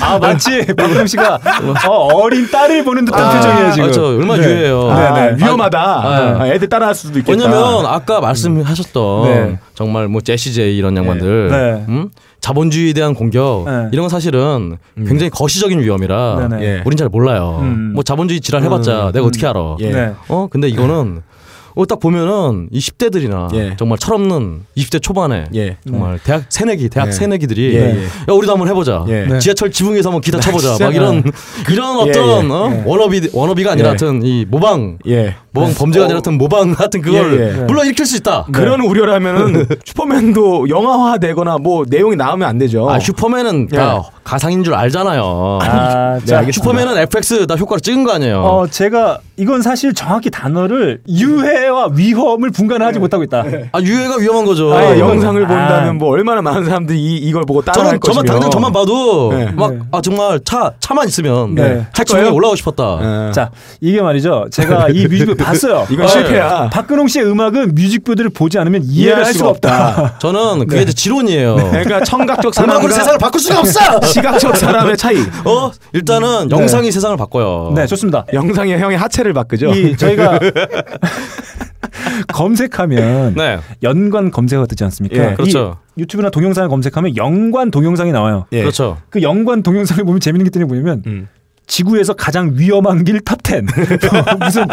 아, 0.00 0.20
마치 0.20 0.64
박근홍 0.66 1.08
씨가 1.08 1.40
어, 1.88 1.92
어린 2.14 2.48
딸을 2.48 2.84
보는 2.84 3.04
듯한 3.06 3.20
아, 3.20 3.32
표정이에요, 3.34 3.72
지금. 3.72 3.84
그렇죠. 3.90 4.06
얼마나 4.06 4.40
네. 4.40 4.48
유해해요. 4.48 4.88
아, 4.88 5.14
네, 5.14 5.30
네. 5.32 5.36
위험하다. 5.44 5.80
아, 5.80 6.40
아, 6.42 6.46
애들 6.46 6.68
따라할 6.68 6.94
수도 6.94 7.18
있겠다. 7.18 7.36
왜냐면 7.36 7.84
아까 7.86 8.20
말씀하셨던 8.20 9.24
네. 9.24 9.58
정말 9.74 10.06
뭐 10.06 10.20
제시 10.20 10.54
제이 10.54 10.76
이런 10.76 10.96
양반들 10.96 11.48
네. 11.50 11.84
음? 11.88 12.08
자본주의에 12.42 12.92
대한 12.92 13.14
공격 13.14 13.64
네. 13.66 13.88
이런 13.92 14.02
건 14.02 14.08
사실은 14.08 14.76
굉장히 14.96 15.30
거시적인 15.30 15.78
위험이라 15.80 16.48
네네. 16.48 16.64
예. 16.64 16.82
우린 16.84 16.96
잘 16.96 17.08
몰라요. 17.08 17.60
음. 17.62 17.92
뭐 17.94 18.02
자본주의 18.02 18.40
지랄 18.40 18.62
해봤자 18.64 19.12
내가 19.14 19.24
어떻게 19.24 19.46
알아? 19.46 19.76
예. 19.78 19.90
네. 19.90 20.12
어 20.28 20.48
근데 20.50 20.68
이거는 20.68 21.22
어, 21.74 21.86
딱 21.86 22.00
보면은 22.00 22.68
이 22.70 22.78
10대들이나 22.78 23.54
예. 23.54 23.76
정말 23.78 23.98
철없는 23.98 24.62
20대 24.76 25.00
초반에 25.02 25.44
예. 25.54 25.76
정말 25.88 26.18
대학 26.22 26.44
새내기 26.48 26.88
대학 26.88 27.08
예. 27.08 27.12
새내기들이 27.12 27.74
예, 27.74 27.78
예. 27.80 28.04
야 28.04 28.32
우리도 28.32 28.52
한번 28.52 28.68
해보자 28.68 29.04
예. 29.08 29.26
네. 29.26 29.38
지하철 29.38 29.70
지붕 29.70 29.94
위에서 29.94 30.10
한번 30.10 30.20
기타 30.20 30.38
쳐보자. 30.40 30.76
막 30.84 30.94
이런 30.94 31.22
이런 31.70 32.06
예, 32.06 32.10
어떤 32.10 32.44
예. 32.46 32.52
어? 32.52 32.82
워너비 32.84 33.30
워너비가 33.32 33.72
아니라 33.72 33.86
예. 33.86 33.90
하여튼 33.90 34.22
이 34.22 34.44
모방 34.48 34.98
예. 35.06 35.36
모방 35.52 35.74
범죄가 35.74 36.04
아니라 36.06 36.16
하여튼 36.16 36.38
모방 36.38 36.74
같은 36.74 37.00
그걸 37.00 37.40
예, 37.40 37.60
예. 37.60 37.64
물론 37.64 37.86
일으킬 37.86 38.06
수 38.06 38.16
있다. 38.16 38.46
그런 38.52 38.80
우려를 38.80 39.12
하면은 39.14 39.66
슈퍼맨도 39.84 40.68
영화화되거나 40.68 41.58
뭐 41.58 41.84
내용이 41.88 42.16
나오면 42.16 42.48
안 42.48 42.58
되죠. 42.58 42.88
아 42.90 42.98
슈퍼맨은 42.98 43.68
다 43.68 44.02
가상인 44.24 44.62
줄 44.64 44.74
알잖아요. 44.74 45.58
아, 45.62 46.18
네, 46.20 46.26
자, 46.26 46.38
알겠습니다. 46.38 46.52
슈퍼맨은 46.52 46.98
FX 46.98 47.46
다 47.46 47.54
효과를 47.56 47.80
찍은 47.80 48.04
거 48.04 48.12
아니에요. 48.12 48.40
어, 48.42 48.66
제가 48.66 49.18
이건 49.42 49.60
사실 49.60 49.92
정확히 49.92 50.30
단어를 50.30 51.00
유해와 51.08 51.88
위험을 51.94 52.50
분간하지 52.52 53.00
못하고 53.00 53.24
있다. 53.24 53.42
아 53.72 53.80
유해가 53.80 54.16
위험한 54.16 54.44
거죠. 54.44 54.72
아, 54.72 54.94
예, 54.94 55.00
영상을 55.00 55.44
아. 55.44 55.48
본다면 55.48 55.98
뭐 55.98 56.10
얼마나 56.10 56.40
많은 56.40 56.64
사람들이 56.64 56.96
이, 56.96 57.16
이걸 57.16 57.42
보고 57.44 57.60
따라할 57.60 57.98
저는 57.98 58.00
것이며. 58.00 58.14
저만 58.14 58.26
당장 58.26 58.50
저만 58.52 58.72
봐도 58.72 59.32
네. 59.32 59.46
막 59.50 59.72
네. 59.74 59.80
아 59.90 60.00
정말 60.00 60.38
차 60.44 60.72
차만 60.78 61.08
있으면 61.08 61.56
네. 61.56 61.84
차 61.92 62.04
지붕에? 62.04 62.28
올라가고 62.28 62.54
싶었다. 62.54 63.28
예. 63.28 63.32
자, 63.32 63.50
이게 63.80 64.00
말이죠. 64.00 64.46
제가 64.52 64.90
이 64.90 65.08
뮤직비디오 65.08 65.34
봤어요. 65.44 65.88
이건 65.90 66.04
어, 66.04 66.08
실패야. 66.08 66.70
박근홍 66.72 67.08
씨의 67.08 67.26
음악은 67.26 67.74
뮤직비디오를 67.74 68.30
보지 68.30 68.58
않으면 68.60 68.82
이해할 68.84 69.24
수가 69.34 69.48
없다. 69.48 70.18
저는 70.22 70.60
그게 70.60 70.76
네. 70.76 70.82
이제 70.82 70.92
지론이에요. 70.92 71.56
그러니까 71.56 72.04
청각적 72.04 72.52
음악으로 72.62 72.92
사람과 72.92 72.94
세상을 72.94 73.18
바꿀 73.18 73.40
수가 73.40 73.58
없어. 73.58 74.06
시각적 74.06 74.56
사람의 74.56 74.96
차이. 74.96 75.16
어 75.44 75.72
일단은 75.92 76.46
네. 76.48 76.56
영상이 76.56 76.92
세상을 76.92 77.16
바꿔요. 77.16 77.72
네, 77.74 77.88
좋습니다. 77.88 78.24
영상에 78.32 78.78
형의 78.78 78.96
하체를 78.98 79.31
바꾸죠. 79.32 79.70
이 79.70 79.96
저희가 79.96 80.38
검색하면 82.28 83.34
네. 83.34 83.58
연관 83.82 84.30
검색어가 84.30 84.66
뜨지 84.66 84.84
않습니까? 84.84 85.30
예, 85.30 85.34
그렇죠. 85.34 85.78
이 85.96 86.00
유튜브나 86.02 86.30
동영상을 86.30 86.68
검색하면 86.68 87.16
연관 87.16 87.70
동영상이 87.70 88.12
나와요. 88.12 88.46
예. 88.52 88.60
그렇죠. 88.60 88.98
그 89.10 89.22
연관 89.22 89.62
동영상을 89.62 90.02
보면 90.04 90.20
재밌는 90.20 90.44
게 90.44 90.50
뜨는 90.50 90.66
게 90.66 90.74
뭐냐면 90.74 91.02
음. 91.06 91.28
지구에서 91.66 92.12
가장 92.14 92.52
위험한 92.54 93.04
길 93.04 93.20
top 93.20 93.46
10 93.46 93.64
무슨 94.44 94.66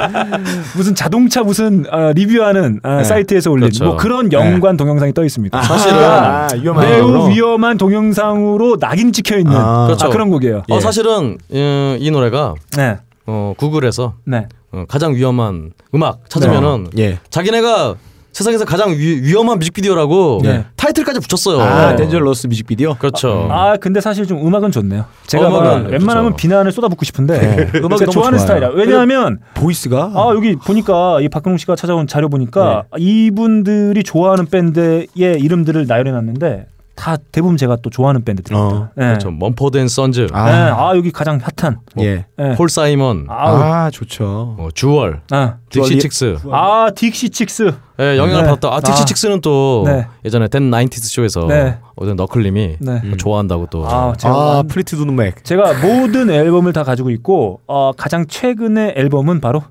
무슨 0.76 0.96
자동차 0.96 1.44
무슨 1.44 1.86
아, 1.92 2.12
리뷰하는 2.14 2.80
아, 2.84 2.98
네. 2.98 3.04
사이트에서 3.04 3.52
올린 3.52 3.70
그렇죠. 3.70 3.86
뭐 3.86 3.96
그런 3.96 4.34
연관 4.34 4.76
동영상이 4.76 5.14
떠 5.14 5.24
있습니다. 5.24 5.62
사실은 5.62 5.98
아, 5.98 6.48
위험한 6.60 6.90
매우. 6.90 7.30
위험한 7.30 7.78
동영상으로 7.78 8.78
낙인 8.80 9.14
찍혀 9.14 9.38
있는 9.38 9.56
아. 9.56 9.84
아, 9.84 9.86
그렇죠. 9.86 10.10
그런 10.10 10.30
곡이에요. 10.30 10.64
어 10.68 10.80
사실은 10.80 11.38
어, 11.54 11.96
이 12.00 12.12
노래가 12.12 12.56
네, 12.76 12.98
어, 13.30 13.54
구글에서 13.58 14.16
네, 14.26 14.48
어, 14.72 14.86
가장 14.88 15.14
위험한 15.14 15.74
음악 15.94 16.28
찾으면은 16.30 16.88
예. 16.98 17.20
자기네가 17.30 17.96
세상에서 18.32 18.64
가장 18.66 18.92
위험한 18.92 19.58
뮤직비디오라고 19.60 20.40
네. 20.44 20.66
타이틀까지 20.76 21.20
붙였어요. 21.20 21.60
아, 21.62 21.96
dangerous 21.96 22.48
뮤직비디오. 22.48 22.96
그렇죠. 22.96 23.48
아 23.52 23.76
근데 23.78 24.02
사실 24.02 24.26
좀 24.26 24.46
음악은 24.46 24.72
좋네요. 24.72 25.06
제가 25.28 25.48
음악은. 25.48 25.92
웬만하면 25.92 26.36
비난을 26.36 26.72
쏟아붓고 26.72 27.06
싶은데 27.06 27.40
네. 27.40 27.80
음악이 27.80 28.06
좋아하는 28.06 28.38
좋아요. 28.38 28.40
스타일이야. 28.40 28.70
왜냐하면 28.76 29.40
voice가 29.56 30.12
아 30.16 30.32
여기 30.36 30.56
보니까 30.56 31.22
이 31.22 31.28
박근홍 31.30 31.58
씨가 31.58 31.76
찾아온 31.76 32.08
자료 32.08 32.30
보니까 32.30 32.84
네. 32.98 33.04
이분들이 33.04 34.04
좋아하는 34.04 34.46
밴드의 34.46 35.08
이름들을 35.16 35.86
나열해놨는데 35.88 36.68
다 37.00 37.16
대부분 37.32 37.56
제가 37.56 37.78
또 37.82 37.90
좋아하는 37.90 38.26
밴드들입니다. 38.26 38.76
어, 38.76 38.90
네. 38.96 39.06
그렇죠. 39.08 39.32
멈포드 39.32 39.78
앤 39.78 39.88
선즈, 39.88 40.28
아. 40.34 40.46
네. 40.46 40.52
아 40.52 40.96
여기 40.98 41.12
가장 41.12 41.40
핫한 41.58 41.80
예. 42.00 42.26
네. 42.38 42.56
폴 42.56 42.68
사이먼, 42.68 43.28
아우. 43.30 43.56
아, 43.58 43.90
좋죠. 43.90 44.56
어, 44.60 44.68
주얼, 44.74 45.22
아, 45.32 45.56
딕시 45.70 46.02
칙스. 46.02 46.38
아 46.52 46.90
딕시 46.94 47.32
칙스 47.32 47.72
예, 48.02 48.18
영향을 48.18 48.44
네. 48.44 48.50
받았다. 48.50 48.68
아, 48.76 48.80
딕시 48.82 49.02
아. 49.02 49.06
칙스는 49.06 49.40
또 49.42 49.84
네. 49.86 50.08
예전에 50.26 50.50
That 50.50 50.70
Nineties 50.70 51.08
Show에서 51.10 51.48
네. 51.48 51.78
어떤 51.96 52.16
너클님이 52.18 52.78
네. 52.80 53.02
뭐 53.06 53.18
좋아한다고 53.18 53.68
또. 53.72 53.88
아 53.88 54.14
제가, 54.18 54.34
아, 54.34 54.56
완- 54.58 54.68
플리트우드 54.68 55.02
맥. 55.04 55.44
제가 55.46 55.74
모든 55.82 56.30
앨범을 56.30 56.74
다 56.74 56.84
가지고 56.84 57.10
있고 57.12 57.62
어, 57.68 57.92
가장 57.96 58.26
최근의 58.28 58.94
앨범은 58.98 59.40
바로 59.40 59.64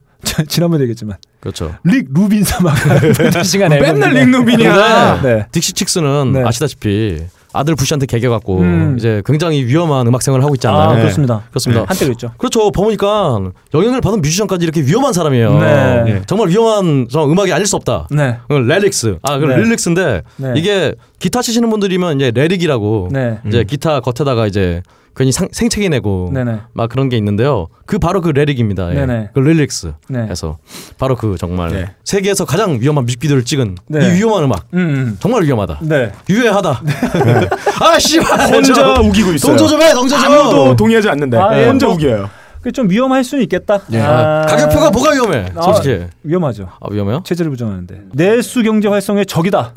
지난번에 0.49 0.83
얘기했지만 0.83 1.17
그렇죠. 1.41 1.75
릭 1.85 2.09
루빈 2.13 2.43
사마가 2.45 3.43
하신 3.45 3.73
앨범 3.73 3.99
맨날 3.99 4.15
릭 4.15 4.31
루빈이야. 4.31 5.23
네. 5.23 5.47
딕시 5.53 5.75
칙스는 5.75 6.33
네. 6.33 6.43
아시다시피 6.45 7.23
아들 7.53 7.75
부시한테 7.75 8.07
개겨갖고 8.07 8.59
음. 8.59 8.97
이제 8.99 9.23
굉장히 9.25 9.65
위험한 9.65 10.07
음악 10.07 10.23
생활을 10.23 10.45
하고 10.45 10.55
있잖아요. 10.57 10.91
아 10.91 10.95
네. 10.95 11.01
그렇습니다. 11.01 11.43
그렇습니다. 11.51 11.85
한때 11.89 12.05
그랬죠. 12.05 12.33
그렇죠. 12.37 12.71
보니까 12.71 13.39
영향을 13.73 14.01
받은 14.01 14.21
뮤지션까지 14.21 14.65
이렇게 14.65 14.83
위험한 14.83 15.13
사람이에요. 15.13 15.59
네. 15.59 16.03
네. 16.05 16.23
정말 16.27 16.49
위험한 16.49 17.09
저 17.11 17.25
음악이 17.25 17.53
아닐 17.53 17.67
수 17.67 17.77
없다. 17.77 18.09
네. 18.11 18.37
그 18.49 18.55
레릭스. 18.55 19.19
아, 19.23 19.39
그 19.39 19.47
네. 19.47 19.57
릴릭스인데 19.57 20.23
네. 20.37 20.53
이게 20.57 20.95
기타 21.19 21.41
치시는 21.41 21.71
분들이면 21.71 22.17
이제 22.17 22.33
relic이라고 22.35 23.09
네. 23.13 23.39
이제 23.47 23.65
기타 23.65 24.01
겉에다가 24.01 24.47
이제 24.47 24.83
괜히 25.19 25.33
상, 25.33 25.49
생채기 25.51 25.89
내고 25.89 26.31
네네. 26.33 26.61
막 26.75 26.89
그런 26.89 27.09
게 27.09 27.17
있는데요. 27.17 27.67
그 27.87 27.99
바로 27.99 28.21
그 28.21 28.29
relic입니다. 28.29 28.91
예. 28.93 28.95
네네. 28.95 29.31
그 29.35 29.41
릴릭스. 29.41 29.93
네. 30.09 30.21
해서 30.21 30.59
바로 30.97 31.17
그 31.17 31.35
정말 31.39 31.71
네. 31.73 31.91
세계에서 32.05 32.45
가장 32.45 32.79
위험한 32.81 33.05
뮤직비디오를 33.05 33.45
찍은 33.45 33.77
네. 33.89 34.07
이 34.07 34.13
위험한 34.19 34.45
음악. 34.45 34.67
음, 34.75 34.79
음. 34.79 35.17
정말 35.19 35.43
위험하다. 35.43 35.81
네. 35.83 36.13
유해하다. 36.31 36.83
아 37.83 37.99
씨발. 37.99 38.55
혼자 38.55 38.73
저- 38.73 39.01
우기고 39.03 39.33
있어요. 39.33 39.57
동조 39.57 39.67
좀 39.67 39.83
해. 39.83 39.93
동조 39.93 40.17
좀. 40.17 40.25
아무도 40.33 40.77
동의하지 40.77 41.09
않는데 41.09 41.37
아, 41.37 41.59
예, 41.61 41.67
혼자 41.67 41.87
뭐. 41.87 41.97
우겨요. 41.97 42.31
그좀 42.63 42.89
위험할 42.91 43.25
수는 43.25 43.43
있겠다. 43.45 43.81
예. 43.93 44.01
아, 44.01 44.45
가격표가 44.49 44.91
뭐가 44.91 45.13
위험해? 45.13 45.47
아, 45.57 45.63
솔직히. 45.63 46.05
위험하죠. 46.23 46.69
아 46.81 46.87
위험해요? 46.91 47.23
체제를 47.25 47.51
부정하는데 47.51 48.03
내수 48.13 48.63
경제 48.63 48.87
활성의 48.89 49.27
적이다. 49.27 49.73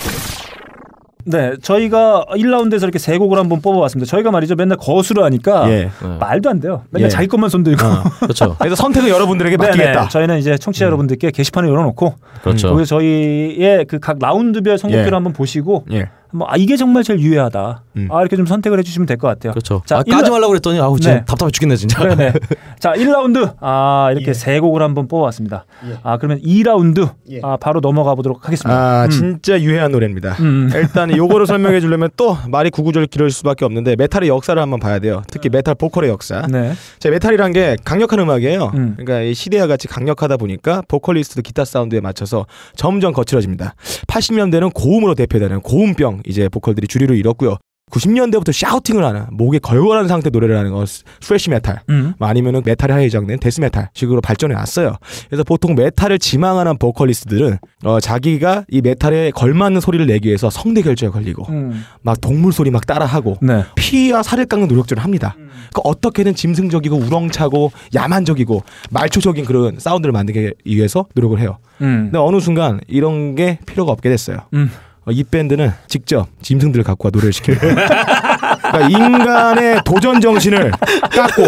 네, 1.25 1.53
저희가 1.61 2.25
1라운드에서 2.29 2.83
이렇게 2.83 2.99
세 2.99 3.17
곡을 3.17 3.37
한번 3.37 3.61
뽑아봤습니다. 3.61 4.09
저희가 4.09 4.31
말이죠, 4.31 4.55
맨날 4.55 4.77
거수를 4.77 5.23
하니까 5.23 5.69
예. 5.71 5.89
네. 6.01 6.17
말도 6.19 6.49
안 6.49 6.59
돼요. 6.59 6.83
맨날 6.91 7.05
예. 7.05 7.09
자기 7.09 7.27
것만 7.27 7.49
손들고. 7.49 7.83
그렇죠. 8.19 8.55
그래서 8.59 8.75
선택은 8.75 9.09
여러분들에게 9.09 9.57
네네, 9.57 9.69
맡기겠다. 9.69 10.07
저희는 10.09 10.37
이제 10.39 10.57
청취자 10.57 10.85
여러분들께 10.85 11.31
게시판을 11.31 11.69
열어놓고 11.69 12.15
그렇죠. 12.43 12.69
거기서 12.69 12.85
저희의 12.97 13.85
그 13.85 13.99
각 14.01 14.17
라운드별 14.19 14.77
선곡표를 14.79 15.11
예. 15.11 15.15
한번 15.15 15.31
보시고 15.33 15.85
예. 15.91 16.09
한번 16.31 16.47
아 16.49 16.55
이게 16.57 16.77
정말 16.77 17.03
제일 17.03 17.19
유해하다. 17.19 17.83
음. 17.97 18.07
아 18.09 18.21
이렇게 18.21 18.35
좀 18.37 18.45
선택을 18.45 18.79
해주시면 18.79 19.05
될 19.05 19.17
것 19.17 19.27
같아요. 19.27 19.51
그렇죠. 19.51 19.81
자, 19.85 19.97
아, 19.97 20.03
일- 20.05 20.13
까지 20.15 20.31
말라고 20.31 20.49
그랬더니 20.49 20.79
아우 20.79 20.97
진짜 20.99 21.15
네. 21.15 21.25
답답해 21.25 21.51
죽겠네 21.51 21.75
진짜. 21.75 22.03
네네. 22.15 22.33
자, 22.79 22.93
1라운드. 22.93 23.55
아, 23.59 24.09
이렇게 24.11 24.33
세 24.33 24.59
곡을 24.59 24.81
한번 24.81 25.07
뽑아왔습니다. 25.07 25.65
아, 26.03 26.17
그러면 26.17 26.39
2라운드. 26.41 27.09
아, 27.43 27.57
바로 27.57 27.81
넘어가 27.81 28.15
보도록 28.15 28.45
하겠습니다. 28.47 28.71
아 28.75 29.05
음. 29.05 29.09
진짜 29.09 29.59
유해한 29.61 29.91
노래입니다. 29.91 30.33
음. 30.39 30.69
일단 30.73 31.15
요거를 31.15 31.45
설명해 31.45 31.79
주려면 31.81 32.09
또 32.17 32.37
말이 32.47 32.69
구구절 32.69 33.07
길어질 33.07 33.31
수밖에 33.31 33.65
없는데 33.65 33.95
메탈의 33.97 34.29
역사를 34.29 34.59
한번 34.61 34.79
봐야 34.79 34.99
돼요. 34.99 35.21
특히 35.27 35.49
메탈 35.49 35.75
보컬의 35.75 36.09
역사. 36.09 36.47
네. 36.47 36.71
자 36.99 37.09
메탈이란 37.09 37.51
게 37.51 37.75
강력한 37.83 38.19
음악이에요. 38.19 38.71
음. 38.73 38.93
그러니까 38.97 39.21
이 39.21 39.33
시대와 39.33 39.67
같이 39.67 39.87
강력하다 39.87 40.37
보니까 40.37 40.81
보컬리스트도 40.87 41.41
기타 41.41 41.65
사운드에 41.65 41.99
맞춰서 41.99 42.45
점점 42.75 43.11
거칠어집니다. 43.13 43.75
80년대는 44.07 44.73
고음으로 44.73 45.15
대표되는 45.15 45.61
고음병 45.61 46.20
이제 46.25 46.49
보컬들이 46.49 46.87
주류를 46.87 47.17
이뤘고요. 47.17 47.57
90년대부터 47.91 48.51
샤우팅을 48.51 49.03
하는 49.03 49.25
목에 49.31 49.59
걸걸한 49.59 50.07
상태 50.07 50.29
노래를 50.29 50.57
하는 50.57 50.71
건 50.71 50.85
thrash 50.85 51.49
metal 51.49 51.81
음. 51.89 52.13
뭐 52.17 52.27
아니면은 52.27 52.61
메탈에 52.65 53.03
해당된 53.05 53.39
death 53.39 53.59
metal 53.61 53.89
식으로 53.93 54.21
발전해 54.21 54.55
왔어요. 54.55 54.95
그래서 55.27 55.43
보통 55.43 55.75
메탈을 55.75 56.17
지망하는 56.17 56.77
보컬리스트들은 56.77 57.57
어, 57.83 57.99
자기가 57.99 58.65
이 58.69 58.81
메탈에 58.81 59.31
걸맞는 59.31 59.81
소리를 59.81 60.05
내기 60.07 60.29
위해서 60.29 60.49
성대 60.49 60.81
결절에 60.81 61.11
걸리고 61.11 61.45
음. 61.49 61.83
막 62.01 62.19
동물 62.21 62.53
소리 62.53 62.71
막 62.71 62.85
따라하고 62.87 63.37
네. 63.41 63.65
피와 63.75 64.23
살을 64.23 64.45
깎는 64.45 64.67
노력들을 64.67 65.03
합니다. 65.03 65.35
그러니까 65.37 65.81
어떻게든 65.83 66.35
짐승적이고 66.35 66.95
우렁차고 66.95 67.71
야만적이고 67.93 68.63
말초적인 68.89 69.45
그런 69.45 69.79
사운드를 69.79 70.13
만들기 70.13 70.53
위해서 70.65 71.05
노력을 71.13 71.37
해요. 71.39 71.57
음. 71.81 72.05
근데 72.05 72.17
어느 72.17 72.39
순간 72.39 72.79
이런 72.87 73.35
게 73.35 73.59
필요가 73.65 73.91
없게 73.91 74.09
됐어요. 74.09 74.37
음. 75.03 75.09
어, 75.09 75.11
이 75.11 75.23
밴드는 75.23 75.71
직접 75.87 76.27
짐승들을 76.41 76.83
갖고 76.83 77.07
와 77.07 77.11
노래를 77.13 77.31
시킵니다. 77.31 77.59
그러니까 77.59 78.89
인간의 78.89 79.81
도전 79.83 80.21
정신을 80.21 80.71
깎고 81.11 81.43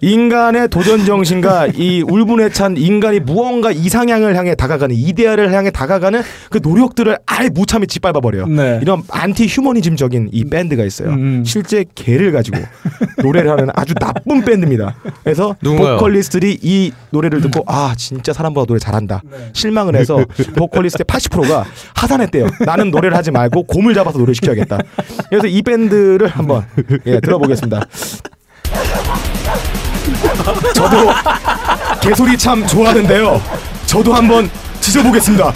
인간의 0.00 0.68
도전 0.68 1.04
정신과 1.04 1.68
이 1.76 2.02
울분에 2.02 2.50
찬 2.50 2.76
인간이 2.76 3.20
무언가 3.20 3.70
이상향을 3.70 4.36
향해 4.36 4.54
다가가는 4.54 4.94
이데아를 4.94 5.52
향해 5.52 5.70
다가가는 5.70 6.22
그 6.50 6.60
노력들을 6.62 7.18
아예 7.26 7.48
무참히 7.48 7.86
짓밟아 7.86 8.20
버려요. 8.20 8.46
네. 8.46 8.78
이런 8.82 9.02
안티 9.10 9.46
휴머니즘적인 9.46 10.30
이 10.32 10.44
밴드가 10.44 10.84
있어요. 10.84 11.10
음. 11.10 11.44
실제 11.44 11.84
개를 11.94 12.32
가지고 12.32 12.58
노래를 13.22 13.50
하는 13.50 13.68
아주 13.74 13.94
나쁜 13.94 14.44
밴드입니다. 14.44 14.96
그래서 15.24 15.56
누군가요? 15.62 15.96
보컬리스트들이 15.96 16.58
이 16.62 16.92
노래를 17.10 17.40
듣고 17.40 17.64
아 17.66 17.94
진짜 17.96 18.32
사람보다 18.32 18.66
노래 18.66 18.78
잘한다 18.78 19.22
실망을 19.52 19.96
해서 19.96 20.24
보컬리스트의 20.56 21.04
80%가 21.06 21.64
하산했대요. 21.94 22.46
나는 22.64 22.90
노래를 22.90 23.16
하지 23.16 23.30
말고 23.30 23.64
곰을 23.64 23.94
잡아서 23.94 24.18
노래 24.18 24.32
시켜야겠다. 24.32 24.78
그래서 25.28 25.46
이 25.46 25.62
밴드를 25.62 26.28
한번 26.28 26.64
예, 27.06 27.20
들어보겠습니다. 27.20 27.86
저도 30.74 31.10
개소리 32.00 32.36
참 32.36 32.66
좋아하는데요. 32.66 33.40
저도 33.86 34.14
한번 34.14 34.50
지져보겠습니다. 34.80 35.52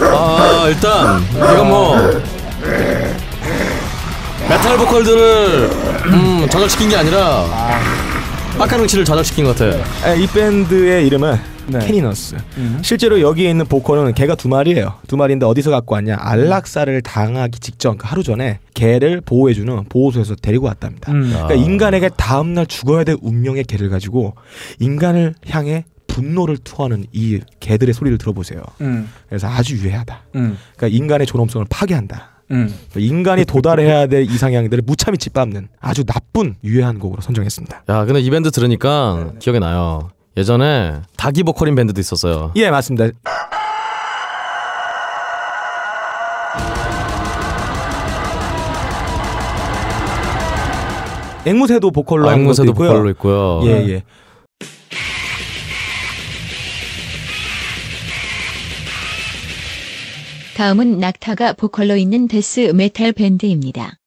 아 0.00 0.64
일단 0.68 1.24
이건 1.34 1.68
뭐 1.68 1.96
메탈 4.48 4.76
보컬들을 4.78 5.70
음, 6.06 6.46
좌절시킨 6.50 6.88
게 6.88 6.96
아니라 6.96 7.44
빡가능 8.58 8.86
씨를 8.86 9.04
좌절시킨 9.04 9.44
것 9.44 9.58
같아. 9.58 9.76
예, 10.08 10.16
이 10.18 10.26
밴드의 10.26 11.06
이름은 11.06 11.55
네. 11.68 11.78
Caninus. 11.80 12.36
실제로 12.82 13.20
여기에 13.20 13.50
있는 13.50 13.66
보컬은 13.66 14.14
개가 14.14 14.34
두 14.36 14.48
마리예요. 14.48 14.94
두 15.08 15.16
마리인데 15.16 15.46
어디서 15.46 15.70
갖고 15.70 15.94
왔냐? 15.94 16.16
안락사를 16.18 17.00
당하기 17.02 17.58
직전 17.60 17.98
그 17.98 18.06
하루 18.06 18.22
전에 18.22 18.60
개를 18.74 19.20
보호해주는 19.20 19.84
보호소에서 19.88 20.36
데리고 20.36 20.66
왔답니다. 20.66 21.12
음. 21.12 21.30
그러니까 21.30 21.54
인간에게 21.54 22.10
다음 22.16 22.54
날 22.54 22.66
죽어야 22.66 23.04
될 23.04 23.16
운명의 23.20 23.64
개를 23.64 23.88
가지고 23.88 24.34
인간을 24.78 25.34
향해 25.48 25.84
분노를 26.06 26.56
토하는 26.58 27.04
이 27.12 27.40
개들의 27.60 27.92
소리를 27.92 28.16
들어보세요. 28.18 28.62
음. 28.80 29.08
그래서 29.28 29.48
아주 29.48 29.76
유해하다. 29.76 30.22
음. 30.36 30.56
그러니까 30.76 30.96
인간의 30.96 31.26
존엄성을 31.26 31.66
파괴한다. 31.68 32.30
음. 32.52 32.72
인간이 32.96 33.44
도달해야 33.44 34.06
될 34.06 34.22
이상향들을 34.22 34.84
무참히 34.86 35.18
짓밟는 35.18 35.68
아주 35.80 36.04
나쁜 36.04 36.54
유해한 36.62 36.98
곡으로 37.00 37.20
선정했습니다. 37.20 37.82
야 37.88 38.04
근데 38.04 38.20
이 38.20 38.30
밴드 38.30 38.50
들으니까 38.52 39.32
기억이 39.40 39.58
나요. 39.58 40.10
예전에 40.36 41.00
닭이 41.16 41.42
보컬인 41.44 41.74
밴드도 41.74 42.00
있었어요. 42.00 42.52
예, 42.56 42.70
맞습니다. 42.70 43.10
앵무새도 51.46 51.92
보컬로 51.92 52.28
아, 52.28 52.34
앵무새도 52.34 52.72
있고요. 52.72 52.88
보컬로 52.88 53.10
있고요. 53.10 53.60
예, 53.64 53.70
예. 53.88 54.02
다음은 60.56 60.98
낙타가 60.98 61.52
보컬로 61.52 61.96
있는 61.96 62.28
death 62.28 62.72
metal 62.74 63.12
밴드입니다. 63.12 63.98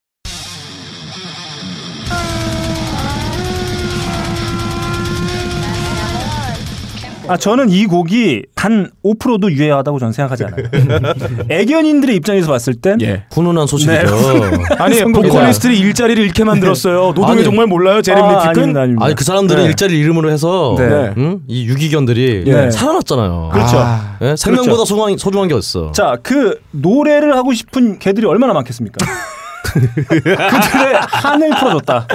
아 7.30 7.38
저는 7.38 7.70
이 7.70 7.86
곡이 7.86 8.44
단 8.56 8.90
5%도 9.06 9.52
유해하다고 9.52 10.00
저는 10.00 10.14
생각하지 10.14 10.46
않아요. 10.46 10.64
애견인들의 11.50 12.16
입장에서 12.16 12.48
봤을 12.48 12.74
땐 12.74 13.00
예. 13.02 13.24
훈훈한 13.32 13.68
소식이죠. 13.68 14.16
아니 14.80 14.96
선곡이다. 14.96 15.34
보컬리스트들이 15.34 15.80
일자리를 15.80 16.24
잃게 16.24 16.44
만들었어요. 16.44 17.14
노동이 17.16 17.32
아니. 17.32 17.44
정말 17.44 17.68
몰라요, 17.68 18.02
제레미 18.02 18.24
아, 18.28 18.50
아닙니다. 18.50 18.82
아니 18.82 19.14
그 19.16 19.24
사람들은 19.24 19.62
네. 19.62 19.68
일자리 19.68 20.00
이름으로 20.00 20.32
해서 20.32 20.76
네. 20.78 21.14
응? 21.18 21.42
이 21.48 21.66
유기견들이 21.68 22.44
네. 22.46 22.72
살아났잖아요. 22.72 23.50
그렇죠. 23.54 23.78
아, 23.78 24.18
예? 24.22 24.36
생명보다 24.36 24.86
소중한, 24.86 25.18
소중한 25.18 25.48
게 25.48 25.54
어딨어. 25.54 25.92
자, 25.92 26.18
그 26.24 26.60
노래를 26.72 27.36
하고 27.36 27.54
싶은 27.54 28.00
개들이 28.00 28.26
얼마나 28.26 28.54
많겠습니까? 28.54 29.06
그들의 30.04 30.94
한을 31.08 31.50
풀어줬다. 31.60 32.08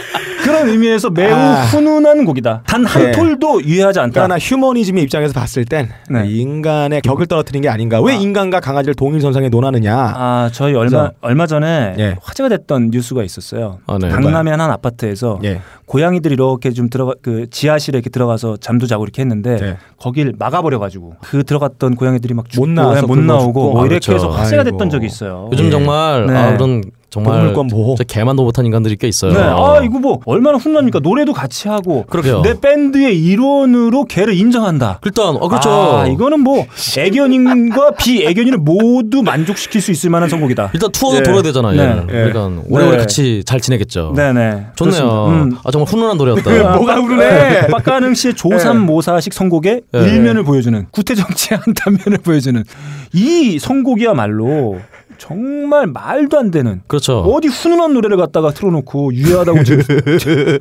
그런 0.43 0.69
의미에서 0.69 1.11
매우 1.11 1.35
아. 1.35 1.63
훈훈한 1.65 2.25
곡이다. 2.25 2.63
단한 2.67 3.03
네. 3.03 3.13
톨도 3.13 3.63
유해하지 3.65 4.01
않다. 4.01 4.13
그러나 4.13 4.39
휴머니즘의 4.39 5.03
입장에서 5.05 5.33
봤을 5.33 5.65
땐 5.65 5.89
네. 6.11 6.27
인간의 6.29 7.01
격을 7.03 7.27
떨어뜨린 7.27 7.63
게 7.63 7.69
아닌가. 7.69 8.01
왜 8.03 8.13
아. 8.15 8.17
인간과 8.17 8.61
강아지를 8.61 8.95
동일선상에 8.95 9.49
논하느냐. 9.49 9.95
아, 9.97 10.51
저희 10.53 10.75
얼마 10.75 10.89
그래서- 10.91 11.13
얼마 11.21 11.47
전에 11.47 11.95
예. 11.99 12.17
화제가 12.23 12.49
됐던 12.51 12.91
뉴스가 12.91 13.23
있었어요. 13.23 13.79
아, 13.87 13.99
네. 14.01 14.09
강남의 14.09 14.53
한 14.57 14.61
아파트에서 14.71 15.39
예. 15.45 15.61
고양이들이 15.87 16.35
이렇게 16.35 16.71
좀 16.73 16.89
들어가 16.91 17.13
그 17.23 17.49
지하실에 17.51 17.99
이렇게 17.99 18.11
들어가서 18.11 18.57
잠도 18.59 18.87
자고 18.87 19.05
이렇게 19.05 19.23
했는데 19.23 19.57
네. 19.57 19.77
거길 19.99 20.35
막아버려 20.39 20.79
가지고 20.79 21.15
그 21.23 21.45
들어갔던 21.45 21.95
고양이들이 21.97 22.35
막 22.35 22.49
죽고 22.49 22.67
나와서 22.67 23.07
못 23.07 23.19
나오고. 23.19 23.73
뭐 23.73 23.83
아, 23.83 23.87
이렇게 23.87 24.01
그렇죠. 24.07 24.15
해서 24.15 24.29
화제가 24.29 24.63
아이고. 24.63 24.71
됐던 24.73 24.91
적이 24.91 25.07
있어요. 25.07 25.49
요즘 25.53 25.67
예. 25.67 25.71
정말 25.71 26.27
네. 26.27 26.35
아, 26.37 26.53
그런 26.57 26.83
정말 27.15 27.35
동물권 27.35 27.69
보호. 27.69 27.95
진짜 27.95 28.13
개만도 28.13 28.43
못한 28.43 28.67
인간들이 28.67 28.97
꽤 28.97 29.07
있어요. 29.07 29.33
네, 29.33 29.39
아 29.39 29.81
이거 29.85 30.01
뭐 30.01 30.21
얼마나 30.27 30.59
훈훈합니까? 30.59 30.99
노래도 30.99 31.33
같이 31.33 31.69
하고 31.69 32.05
그러게요. 32.11 32.43
내 32.43 32.59
밴드의 32.59 33.23
일원으로 33.25 34.05
걔를 34.07 34.35
인정한다. 34.35 34.99
일단 35.05 35.37
어 35.37 35.49
그렇죠. 35.49 35.71
아, 35.71 36.07
이거는 36.09 36.41
뭐 36.41 36.67
애견인과 36.99 37.93
비애견인을 37.99 38.59
모두 38.59 39.23
만족시킬 39.23 39.81
수 39.81 39.93
있을 39.93 40.11
만한 40.11 40.29
선곡이다. 40.29 40.71
일단 40.75 40.91
투어도 40.91 41.19
예. 41.19 41.23
돌아야 41.23 41.43
되잖아요. 41.43 41.77
네. 41.77 41.83
얘는. 41.83 42.03
예. 42.09 42.33
그러니까 42.33 42.63
오래오래 42.69 42.93
네. 42.93 42.99
같이 42.99 43.43
잘 43.47 43.61
지내겠죠. 43.61 44.15
네네. 44.17 44.67
좋네요. 44.75 44.75
그렇습니다. 44.75 45.27
음. 45.27 45.57
아 45.65 45.71
정말 45.71 45.89
훈훈한 45.89 46.17
노래였다. 46.17 46.77
뭐가 46.77 47.01
그러네. 47.01 47.69
빡가능 47.71 48.15
씨의 48.15 48.35
조삼모사식 48.35 49.33
선곡의 49.33 49.83
네. 49.93 49.99
일면을 50.01 50.43
보여주는 50.43 50.87
구태정치의 50.91 51.61
한 51.63 51.75
단면을 51.75 52.19
보여주는 52.19 52.65
이 53.13 53.59
선곡이야말로 53.61 54.81
정말 55.27 55.87
말도 55.87 56.39
안 56.39 56.51
되는 56.51 56.83
그렇죠. 56.87 57.21
어디 57.21 57.49
훈훈한 57.49 57.95
노래를 57.95 58.19
갖다가 58.19 58.51
틀어놓고 58.51 59.15
유해하다고 59.15 59.65
지금 59.65 59.83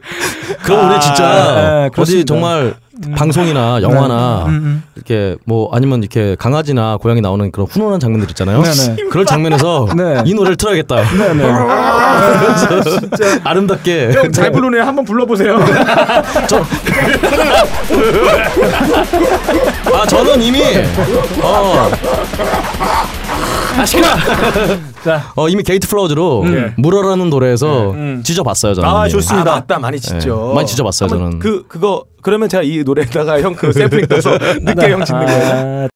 그럼 0.63 0.87
우리 0.87 0.95
아, 0.95 0.99
진짜 1.01 1.89
네, 1.93 2.01
어디. 2.01 2.23
정말 2.23 2.73
방송이나 3.17 3.81
영화나 3.81 4.45
음, 4.45 4.51
음. 4.51 4.83
이렇게 4.95 5.35
뭐 5.43 5.69
아니면 5.73 5.99
이렇게 5.99 6.37
강아지나 6.39 6.95
고양이 6.95 7.19
나오는 7.19 7.51
그런 7.51 7.67
훈훈한 7.67 7.99
장면들 7.99 8.29
있잖아요. 8.29 8.61
네네. 8.61 9.09
그럴 9.11 9.25
장면에서 9.25 9.89
네. 9.97 10.23
이 10.25 10.33
노래를 10.33 10.55
틀어야겠다. 10.55 10.95
네네. 11.17 11.43
아름답게. 13.43 14.11
형 14.13 14.31
잘 14.31 14.49
부르네. 14.51 14.79
한번 14.79 15.03
불러보세요. 15.03 15.57
아 19.93 20.05
저는 20.07 20.41
이미 20.41 20.61
어, 21.41 21.89
자, 25.03 25.31
어 25.35 25.49
이미 25.49 25.63
게이트 25.63 25.87
플라워즈로 25.87 26.45
물어라는 26.77 27.29
노래에서 27.29 27.91
음. 27.91 28.21
짖어봤어요 28.23 28.73
저는. 28.75 28.89
아, 28.89 29.01
이미. 29.05 29.11
좋습니다. 29.11 29.51
아, 29.51 29.55
맞다. 29.55 29.79
많이 29.79 29.99
짖죠. 29.99 30.47
네, 30.49 30.55
많이 30.55 30.67
짖어봤어요, 30.67 31.09
한번 31.09 31.25
저는. 31.31 31.39
그 31.39 31.65
그거 31.67 32.05
그러면 32.21 32.49
제가 32.49 32.63
이 32.63 32.83
노래에다가 32.83 33.41
형 33.41 33.53
그 33.55 33.71
샘플링 33.71 34.07
떠서 34.07 34.31
늦게 34.61 34.91
형 34.91 35.03
짖는 35.05 35.25
거예요. 35.25 35.87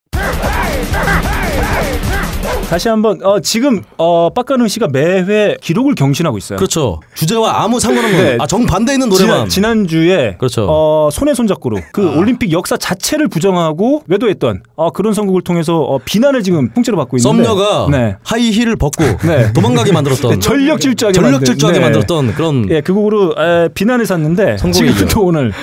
아, 2.68 2.70
다시 2.70 2.90
한번 2.90 3.24
어, 3.24 3.40
지금 3.40 3.82
어, 3.98 4.30
빡가능 4.30 4.68
씨가 4.68 4.90
매회 4.92 5.56
기록을 5.62 5.96
경신하고 5.96 6.38
있어요. 6.38 6.58
그렇죠. 6.58 7.00
주제와 7.16 7.64
아무 7.64 7.80
상관없는 7.80 8.24
네. 8.24 8.38
아 8.40 8.46
정반대 8.46 8.94
있는 8.94 9.10
노래만. 9.10 9.50
지난, 9.50 9.88
주에 9.88 10.36
그렇죠. 10.38 10.68
어, 10.70 11.10
손에 11.12 11.34
손잡고로 11.34 11.78
그 11.94 12.18
올림픽 12.18 12.52
역사 12.52 12.76
자체를 12.78 13.28
부정하고 13.30 14.04
외도했던 14.08 14.64
어, 14.76 14.92
그런 14.92 15.14
선곡을 15.14 15.42
통해서 15.44 15.80
어, 15.80 16.00
비난을 16.04 16.44
지금 16.44 16.70
통째로 16.74 16.98
받고 16.98 17.18
있는데 17.18 17.44
썸녀가 17.44 17.88
네. 17.90 18.18
하이힐을 18.24 18.76
벗고 18.76 19.04
네. 19.26 19.54
도망가게 19.54 19.94
만들었던 19.94 20.32
네, 20.32 20.40
전력 20.40 20.82
질주하게 20.82 21.14
전력 21.14 21.46
질주하게 21.46 21.80
네. 21.80 21.84
만들었던 21.86 22.34
그런 22.34 22.68
예, 22.70 22.82
그 22.82 22.94
곡으로 22.94 23.36
에, 23.38 23.70
비난을 23.70 24.06
샀는데. 24.06 24.58
지금 24.74 25.08
또 25.10 25.24
오늘 25.26 25.54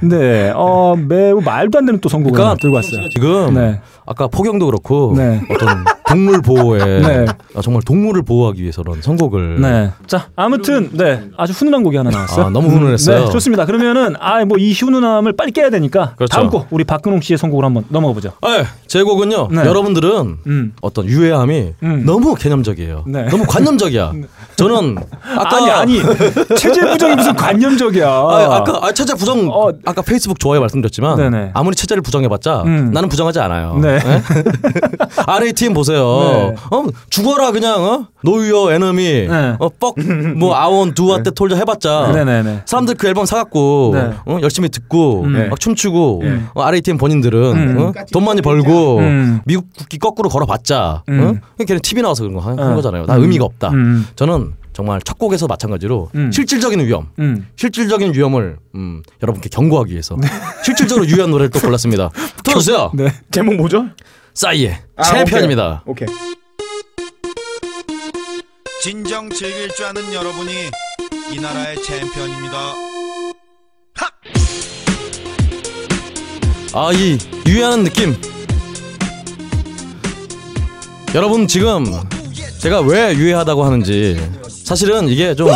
네, 0.00 0.52
어, 0.54 0.94
매우 0.96 1.40
말도 1.40 1.78
안 1.78 1.86
되는 1.86 2.00
또 2.00 2.08
선곡을 2.08 2.36
그러니까 2.36 2.60
들고 2.60 2.76
왔어요. 2.76 3.08
지금 3.10 3.54
네. 3.54 3.80
아까 4.06 4.28
폭염도 4.28 4.66
그렇고 4.66 5.14
네. 5.16 5.40
어떤 5.50 5.84
동물 6.08 6.35
보호에 6.42 6.78
네. 7.00 7.26
아, 7.54 7.60
정말 7.62 7.82
동물을 7.82 8.22
보호하기 8.22 8.60
위해서는 8.60 9.00
선곡을 9.02 9.60
네. 9.60 9.90
자, 10.06 10.28
아무튼 10.36 10.90
네. 10.92 11.22
아주 11.36 11.52
훈훈한 11.52 11.82
곡이 11.82 11.96
하나 11.96 12.10
나왔어요. 12.10 12.46
아, 12.46 12.50
너무 12.50 12.68
훈훈했어요. 12.68 13.24
네, 13.26 13.30
좋습니다. 13.30 13.64
그러면은 13.64 14.14
아, 14.20 14.44
뭐 14.44 14.56
이 14.58 14.72
훈훈함을 14.72 15.34
빨리 15.36 15.52
깨야 15.52 15.70
되니까 15.70 16.14
그렇죠. 16.16 16.34
다음 16.34 16.50
곡 16.50 16.66
우리 16.70 16.82
박근홍 16.84 17.20
씨의 17.20 17.38
선곡으로 17.38 17.66
한번 17.66 17.84
넘어가 17.88 18.14
보죠. 18.14 18.32
아, 18.42 18.64
제 18.86 19.02
곡은요. 19.02 19.48
네. 19.52 19.64
여러분들은 19.64 20.38
음. 20.46 20.72
어떤 20.80 21.06
유해함이 21.06 21.74
음. 21.82 22.02
너무 22.06 22.34
개념적이에요. 22.34 23.04
네. 23.06 23.26
너무 23.26 23.44
관념적이야. 23.46 24.12
저는 24.56 24.96
아까 25.36 25.56
아니 25.56 25.70
아니 25.70 26.00
체제 26.56 26.80
부정이 26.80 27.14
무슨 27.16 27.34
관념적이야. 27.36 28.08
아, 28.08 28.56
아까 28.56 28.80
아, 28.82 28.92
체제 28.92 29.14
부정 29.14 29.48
어. 29.50 29.70
아까 29.84 30.02
페이스북 30.02 30.40
좋아요 30.40 30.60
말씀드렸지만 30.60 31.16
네네. 31.16 31.50
아무리 31.54 31.76
체제를 31.76 32.02
부정해봤자 32.02 32.62
음. 32.62 32.90
나는 32.92 33.08
부정하지 33.08 33.38
않아요. 33.40 33.78
네. 33.80 33.98
RATM 35.26 35.74
보세요. 35.74 36.25
어, 36.26 36.54
어 36.70 36.86
죽어라 37.10 37.52
그냥 37.52 37.82
어 37.82 38.06
노유어 38.22 38.72
에너미 38.72 39.28
네. 39.28 39.56
어뻑뭐 39.58 40.54
아원 40.54 40.94
두아 40.94 41.22
때 41.22 41.30
톨자 41.30 41.56
해봤자 41.56 42.12
네네네. 42.12 42.62
사람들 42.66 42.94
그 42.96 43.06
앨범 43.06 43.26
사갖고 43.26 43.92
네. 43.94 44.10
어, 44.26 44.38
열심히 44.42 44.68
듣고 44.68 45.22
음. 45.22 45.48
막 45.48 45.60
춤추고 45.60 46.20
네. 46.22 46.40
어, 46.54 46.62
RATM 46.62 46.98
본인들은 46.98 47.40
음. 47.52 47.78
어? 47.78 47.92
돈 48.12 48.24
많이 48.24 48.42
벌고 48.42 48.98
음. 48.98 49.40
미국 49.44 49.66
국기 49.76 49.98
거꾸로 49.98 50.28
걸어봤자 50.28 51.04
음. 51.08 51.40
어? 51.58 51.64
걔는 51.64 51.80
TV 51.82 52.02
나와서 52.02 52.22
그런 52.22 52.34
거 52.34 52.40
한, 52.40 52.58
한 52.58 52.72
어. 52.72 52.74
거잖아요. 52.74 53.06
나 53.06 53.16
음. 53.16 53.22
의미가 53.22 53.44
없다. 53.44 53.70
음. 53.70 54.06
저는 54.16 54.54
정말 54.76 55.00
첫 55.00 55.18
곡에서 55.18 55.46
마찬가지로 55.46 56.10
음. 56.14 56.30
실질적인 56.30 56.80
위험, 56.80 57.08
음. 57.18 57.46
실질적인 57.56 58.12
위험을 58.12 58.58
음, 58.74 59.02
여러분께 59.22 59.48
경고하기 59.48 59.92
위해서 59.92 60.18
실질적으로 60.62 61.06
유해한 61.06 61.30
노래를 61.30 61.48
또 61.48 61.60
골랐습니다. 61.60 62.10
들어주세요. 62.44 62.90
네. 62.92 63.10
제목 63.30 63.54
뭐죠? 63.54 63.86
싸이의 64.36 64.78
아, 64.96 65.02
챔피언입니다. 65.02 65.82
오케이. 65.86 66.06
진정 68.82 69.30
즐길 69.30 69.70
줄 69.74 69.86
아는 69.86 70.12
여러분이 70.12 70.52
이 71.32 71.40
나라의 71.40 71.82
챔피언입니다. 71.82 72.56
아, 76.74 76.92
이 76.92 77.16
유해하는 77.48 77.84
느낌. 77.84 78.14
여러분 81.14 81.48
지금 81.48 81.86
제가 82.60 82.80
왜 82.82 83.14
유해하다고 83.14 83.64
하는지 83.64 84.20
사실은 84.46 85.08
이게 85.08 85.34
좀 85.34 85.48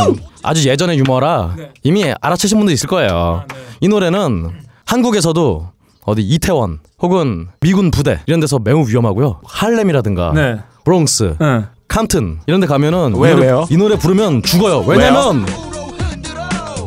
아주 0.42 0.66
예전의 0.66 0.98
유머라 1.00 1.54
이미 1.82 2.14
알아채신 2.18 2.56
분도 2.56 2.72
있을 2.72 2.88
거예요. 2.88 3.44
이 3.82 3.88
노래는 3.88 4.58
한국에서도 4.86 5.68
어디 6.04 6.22
이태원 6.22 6.78
혹은 7.00 7.48
미군 7.60 7.90
부대 7.90 8.20
이런 8.26 8.40
데서 8.40 8.58
매우 8.58 8.86
위험하고요. 8.86 9.40
할렘이라든가 9.46 10.32
네. 10.34 10.56
브롱스, 10.84 11.36
네. 11.38 11.64
캄튼 11.88 12.40
이런 12.46 12.60
데 12.60 12.66
가면은 12.66 13.14
왜, 13.16 13.30
이 13.30 13.34
노래, 13.34 13.46
왜요? 13.46 13.66
이 13.70 13.76
노래 13.76 13.96
부르면 13.96 14.42
죽어요. 14.42 14.80
왜냐면 14.86 15.44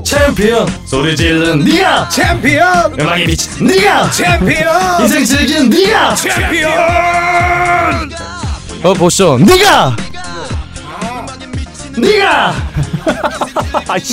챔피언 0.03 0.67
소리 0.85 1.15
지르는 1.15 1.59
네가 1.65 2.07
챔피언! 2.09 2.99
음악에 2.99 3.25
미친 3.25 3.65
네가 3.65 4.09
챔피언! 4.11 5.01
인생 5.01 5.25
즐기는 5.25 5.69
네가 5.69 6.15
어 8.83 8.93
보시죠 8.93 9.37
네가 9.39 9.95
네가 12.03 12.53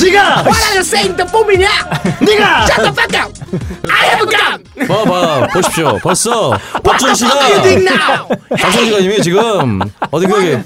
네가 0.03 0.45
What 0.45 0.63
are 0.63 0.75
you 0.77 0.81
saying 0.81 1.17
to 1.17 1.27
뿜이냐? 1.27 1.69
네가 2.21 2.67
Shut 2.67 2.83
the 2.83 2.93
fuck 2.93 3.15
up! 3.19 3.33
I 3.91 4.07
have 4.07 4.23
a 4.23 4.29
gun! 4.31 4.87
봐봐 4.87 5.49
보십시오 5.49 5.99
벌써 6.03 6.53
박준 6.85 7.15
씨가 7.15 7.35
What 7.35 7.41
the 7.41 7.41
fuck 7.41 7.43
are 7.43 7.55
you 7.55 7.63
doing 7.63 7.89
now? 7.89 8.29
박준 8.57 8.85
씨가 8.85 8.99
이미 8.99 9.23
지금 9.23 9.81
어디 10.11 10.27
그 10.27 10.63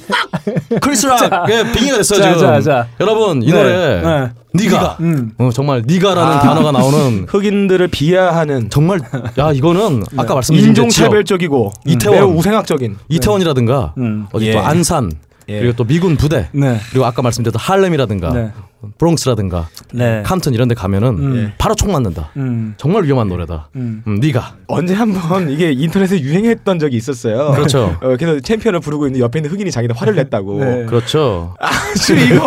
크리스락의 0.80 1.72
빙의가 1.72 1.96
됐어요 1.98 2.20
자, 2.20 2.34
지금 2.34 2.40
자, 2.40 2.60
자. 2.60 2.86
여러분 3.00 3.42
이 3.42 3.46
네, 3.46 3.52
노래 3.52 4.02
네. 4.02 4.30
네가 4.52 4.98
음. 5.00 5.32
어, 5.38 5.50
정말 5.52 5.82
네가라는 5.86 6.32
아. 6.32 6.40
단어가 6.40 6.72
나오는 6.72 7.26
흑인들을 7.28 7.88
비하하는 7.88 8.68
정말 8.70 9.00
야 9.38 9.50
이거는 9.52 10.04
아까 10.16 10.34
말씀드린 10.34 10.68
그 10.68 10.74
지역, 10.74 10.84
인종차별적이고 10.84 11.72
이태원. 11.86 12.18
매우 12.18 12.36
우생학적인 12.36 12.98
이태원이라든가 13.08 13.94
음. 13.98 14.26
어디 14.32 14.48
예. 14.48 14.52
또 14.52 14.60
안산 14.60 15.10
예. 15.48 15.58
그리고 15.58 15.76
또 15.76 15.84
미군 15.84 16.16
부대 16.16 16.48
네. 16.52 16.78
그리고 16.90 17.04
아까 17.06 17.22
말씀드렸던 17.22 17.60
할렘이라든가 17.60 18.32
네. 18.32 18.50
브롱스라든가 18.98 19.68
네. 19.92 20.22
캄튼 20.24 20.54
이런 20.54 20.68
데 20.68 20.74
가면은 20.74 21.08
음. 21.08 21.52
바로 21.58 21.74
총 21.74 21.92
맞는다. 21.92 22.30
음. 22.36 22.74
정말 22.76 23.04
위험한 23.04 23.28
노래다. 23.28 23.68
음. 23.76 24.02
음, 24.06 24.20
네가 24.20 24.56
언제 24.66 24.94
한번 24.94 25.50
이게 25.50 25.72
인터넷에 25.72 26.20
유행했던 26.20 26.78
적이 26.78 26.96
있었어요. 26.96 27.52
그렇죠. 27.52 27.96
어, 28.02 28.16
그래서 28.18 28.40
챔피언을 28.40 28.80
부르고 28.80 29.06
있는데 29.06 29.22
옆에 29.22 29.38
있는 29.38 29.50
흑인이 29.50 29.70
자기한테 29.70 29.98
화를 29.98 30.14
냈다고. 30.14 30.64
네. 30.64 30.84
그렇죠. 30.86 31.54
사실 31.94 32.20
이거 32.20 32.44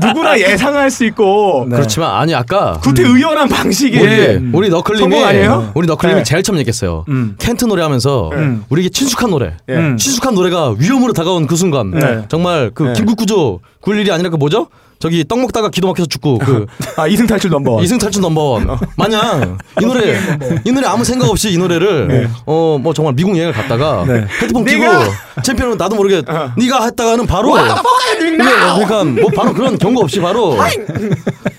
누구나 0.00 0.38
예상할 0.38 0.90
수 0.90 1.04
있고 1.06 1.66
네. 1.68 1.76
그렇지만 1.76 2.10
아니 2.16 2.34
아까 2.34 2.78
구태의연한 2.82 3.48
방식의 3.48 4.00
우리 4.00 4.50
우리 4.52 4.68
너클님이 4.68 5.10
성공 5.10 5.24
아니에요? 5.28 5.72
우리 5.74 5.86
너클님이 5.86 6.20
네. 6.20 6.24
제일 6.24 6.42
처음 6.42 6.58
얘기했어요. 6.58 7.04
음. 7.08 7.34
켄트 7.38 7.64
노래하면서 7.64 8.30
음. 8.34 8.64
우리에게 8.68 8.90
친숙한 8.90 9.30
노래, 9.30 9.56
예. 9.68 9.74
음. 9.74 9.96
친숙한 9.96 10.34
노래가 10.34 10.74
위험으로 10.78 11.12
다가온 11.12 11.46
그 11.46 11.56
순간 11.56 11.90
네. 11.90 12.24
정말 12.28 12.70
그 12.74 12.84
네. 12.84 12.92
김국구조 12.94 13.60
굴 13.80 13.98
일이 13.98 14.10
아니라 14.10 14.30
그 14.30 14.36
뭐죠? 14.36 14.68
저기 14.98 15.24
떡 15.28 15.40
먹다가 15.40 15.68
기도 15.70 15.88
막혀서 15.88 16.06
죽고 16.08 16.38
그 16.38 16.66
아 16.96 17.06
이승 17.06 17.26
탈출 17.26 17.50
넘버. 17.50 17.82
이승 17.82 17.98
탈출 17.98 18.22
넘버원. 18.22 18.78
마냥 18.96 19.58
이 19.80 19.84
노래 19.84 20.18
이 20.64 20.72
노래 20.72 20.86
아무 20.86 21.04
생각 21.04 21.28
없이 21.28 21.50
이 21.52 21.58
노래를 21.58 22.30
어뭐 22.46 22.94
정말 22.94 23.14
미국 23.14 23.36
여행을 23.36 23.52
갔다가 23.52 24.04
네. 24.06 24.24
헤드폰 24.42 24.64
끼고 24.64 24.84
챔피언은 25.42 25.76
나도 25.76 25.96
모르게 25.96 26.22
네가 26.56 26.84
했다가는 26.84 27.26
바로 27.26 27.54
네, 27.56 27.62
그러니까 28.18 29.04
뭐 29.04 29.30
바로 29.34 29.52
그런 29.52 29.76
경고 29.78 30.00
없이 30.02 30.20
바로 30.20 30.56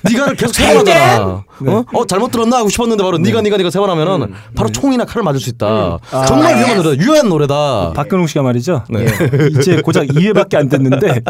네가를 0.03 0.35
계속 0.35 0.55
세번하잖 0.55 1.43
아 1.65 1.71
어? 1.71 1.85
어 1.93 2.05
잘못 2.05 2.31
들었나 2.31 2.57
하고 2.57 2.69
싶었는데 2.69 3.03
바로 3.03 3.17
네 3.17 3.31
가 3.31 3.41
네가 3.41 3.57
네가 3.57 3.69
세 3.69 3.79
번 3.79 3.89
하면은 3.89 4.33
바로 4.55 4.69
총이나 4.69 5.05
칼을 5.05 5.23
맞을 5.23 5.39
수 5.39 5.49
있다 5.49 5.99
정말 6.27 6.55
위험한 6.57 6.77
노래다 6.77 7.03
유효한 7.03 7.29
노래다 7.29 7.93
박근홍 7.95 8.27
씨가 8.27 8.43
말이죠. 8.43 8.83
네. 8.89 9.05
이제 9.51 9.81
고작 9.81 10.05
2회밖에 10.07 10.55
안 10.55 10.69
됐는데 10.69 11.21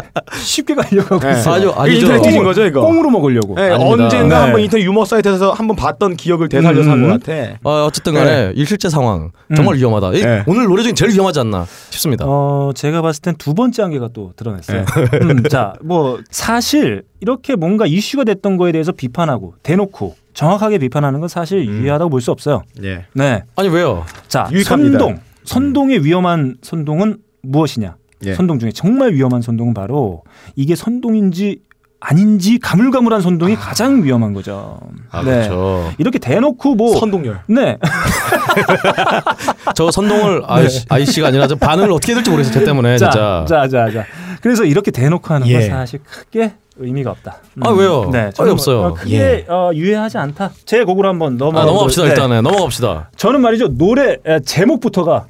쉽게 0.42 0.74
가려고 0.74 1.16
하고 1.16 1.30
있어요. 1.30 1.54
아주 1.54 1.70
아니죠 1.70 2.00
인터넷 2.06 2.22
뒤진 2.22 2.42
거죠 2.44 2.64
이거. 2.66 2.80
꽁으로 2.82 3.10
먹으려고. 3.10 3.54
네. 3.54 3.70
언젠가 3.70 4.36
네. 4.38 4.42
한번 4.44 4.60
인터넷 4.60 4.84
유머 4.84 5.04
사이트에서 5.04 5.52
한번 5.52 5.76
봤던 5.76 6.16
기억을 6.16 6.48
되살려서 6.48 6.90
한 6.90 7.04
음. 7.04 7.08
것 7.10 7.22
같아. 7.24 7.58
어, 7.64 7.84
어쨌든 7.86 8.14
간에 8.14 8.52
이 8.54 8.64
실제 8.64 8.88
상황 8.88 9.30
정말 9.54 9.76
위험하다 9.76 10.12
이- 10.14 10.22
네. 10.22 10.42
오늘 10.46 10.64
노래 10.66 10.82
중에 10.82 10.92
제일 10.92 11.12
위험하지 11.12 11.40
않나 11.40 11.66
싶습니다 11.90 12.24
어, 12.28 12.72
제가 12.74 13.02
봤을 13.02 13.22
땐 13.22 13.34
두 13.38 13.54
번째 13.54 13.82
한계가 13.82 14.08
또 14.12 14.32
드러났어요. 14.36 14.84
음, 15.22 15.42
자, 15.48 15.72
뭐 15.82 16.18
사실 16.30 17.02
이렇게 17.20 17.56
뭔가 17.56 17.86
이슈가 17.86 18.24
됐던 18.24 18.56
거에 18.56 18.72
대해서 18.72 18.92
비판하고 18.92 19.54
대놓고 19.62 20.16
정확하게 20.34 20.78
비판하는 20.78 21.20
건 21.20 21.28
사실 21.28 21.64
유의하다고 21.66 22.10
볼 22.10 22.20
수 22.20 22.30
없어요. 22.30 22.62
예. 22.82 23.04
네. 23.14 23.42
아니 23.56 23.68
왜요 23.68 24.04
자, 24.28 24.48
유익합니다. 24.52 24.98
선동. 24.98 25.20
선동의 25.44 26.04
위험한 26.04 26.56
선동은 26.62 27.18
무엇이냐? 27.42 27.96
예. 28.26 28.34
선동 28.34 28.58
중에 28.58 28.70
정말 28.72 29.12
위험한 29.14 29.42
선동은 29.42 29.74
바로 29.74 30.22
이게 30.56 30.74
선동인지 30.76 31.60
아닌지 32.00 32.58
가물가물한 32.60 33.20
선동이 33.22 33.56
가장 33.56 34.04
위험한 34.04 34.32
거죠. 34.32 34.78
아 35.10 35.22
네. 35.24 35.48
그렇죠 35.48 35.92
이렇게 35.98 36.18
대놓고 36.20 36.76
뭐 36.76 36.96
선동열. 36.96 37.40
네. 37.48 37.76
저 39.74 39.90
선동을 39.90 40.42
아이씨, 40.46 40.86
아이씨가 40.88 41.28
아니라 41.28 41.46
저 41.46 41.56
반응을 41.56 41.90
어떻게 41.92 42.12
해야 42.12 42.16
될지 42.18 42.30
모르겠어요. 42.30 42.60
쟤 42.60 42.64
때문에 42.64 42.98
자, 42.98 43.10
진짜. 43.10 43.44
자, 43.48 43.68
자, 43.68 43.90
자. 43.90 44.04
그래서 44.42 44.64
이렇게 44.64 44.90
대놓고 44.90 45.32
하는 45.34 45.46
건 45.46 45.56
예. 45.60 45.68
사실 45.68 46.00
크게 46.04 46.52
의미가 46.78 47.10
없다. 47.10 47.36
음. 47.54 47.66
아, 47.66 47.70
왜요? 47.70 48.08
네, 48.12 48.18
아니, 48.20 48.32
저는 48.32 48.52
없어요. 48.52 48.80
어, 48.80 48.94
크게 48.94 49.16
예. 49.18 49.44
어, 49.48 49.70
유해하지 49.74 50.18
않다. 50.18 50.50
제 50.64 50.84
곡으로 50.84 51.08
한번 51.08 51.36
넘어. 51.36 51.60
아, 51.60 51.64
넘어갑시다 51.64 52.04
네. 52.04 52.08
일단은 52.10 52.42
넘어갑시다. 52.42 53.10
저는 53.16 53.40
말이죠 53.40 53.68
노래 53.76 54.16
에, 54.24 54.40
제목부터가 54.44 55.26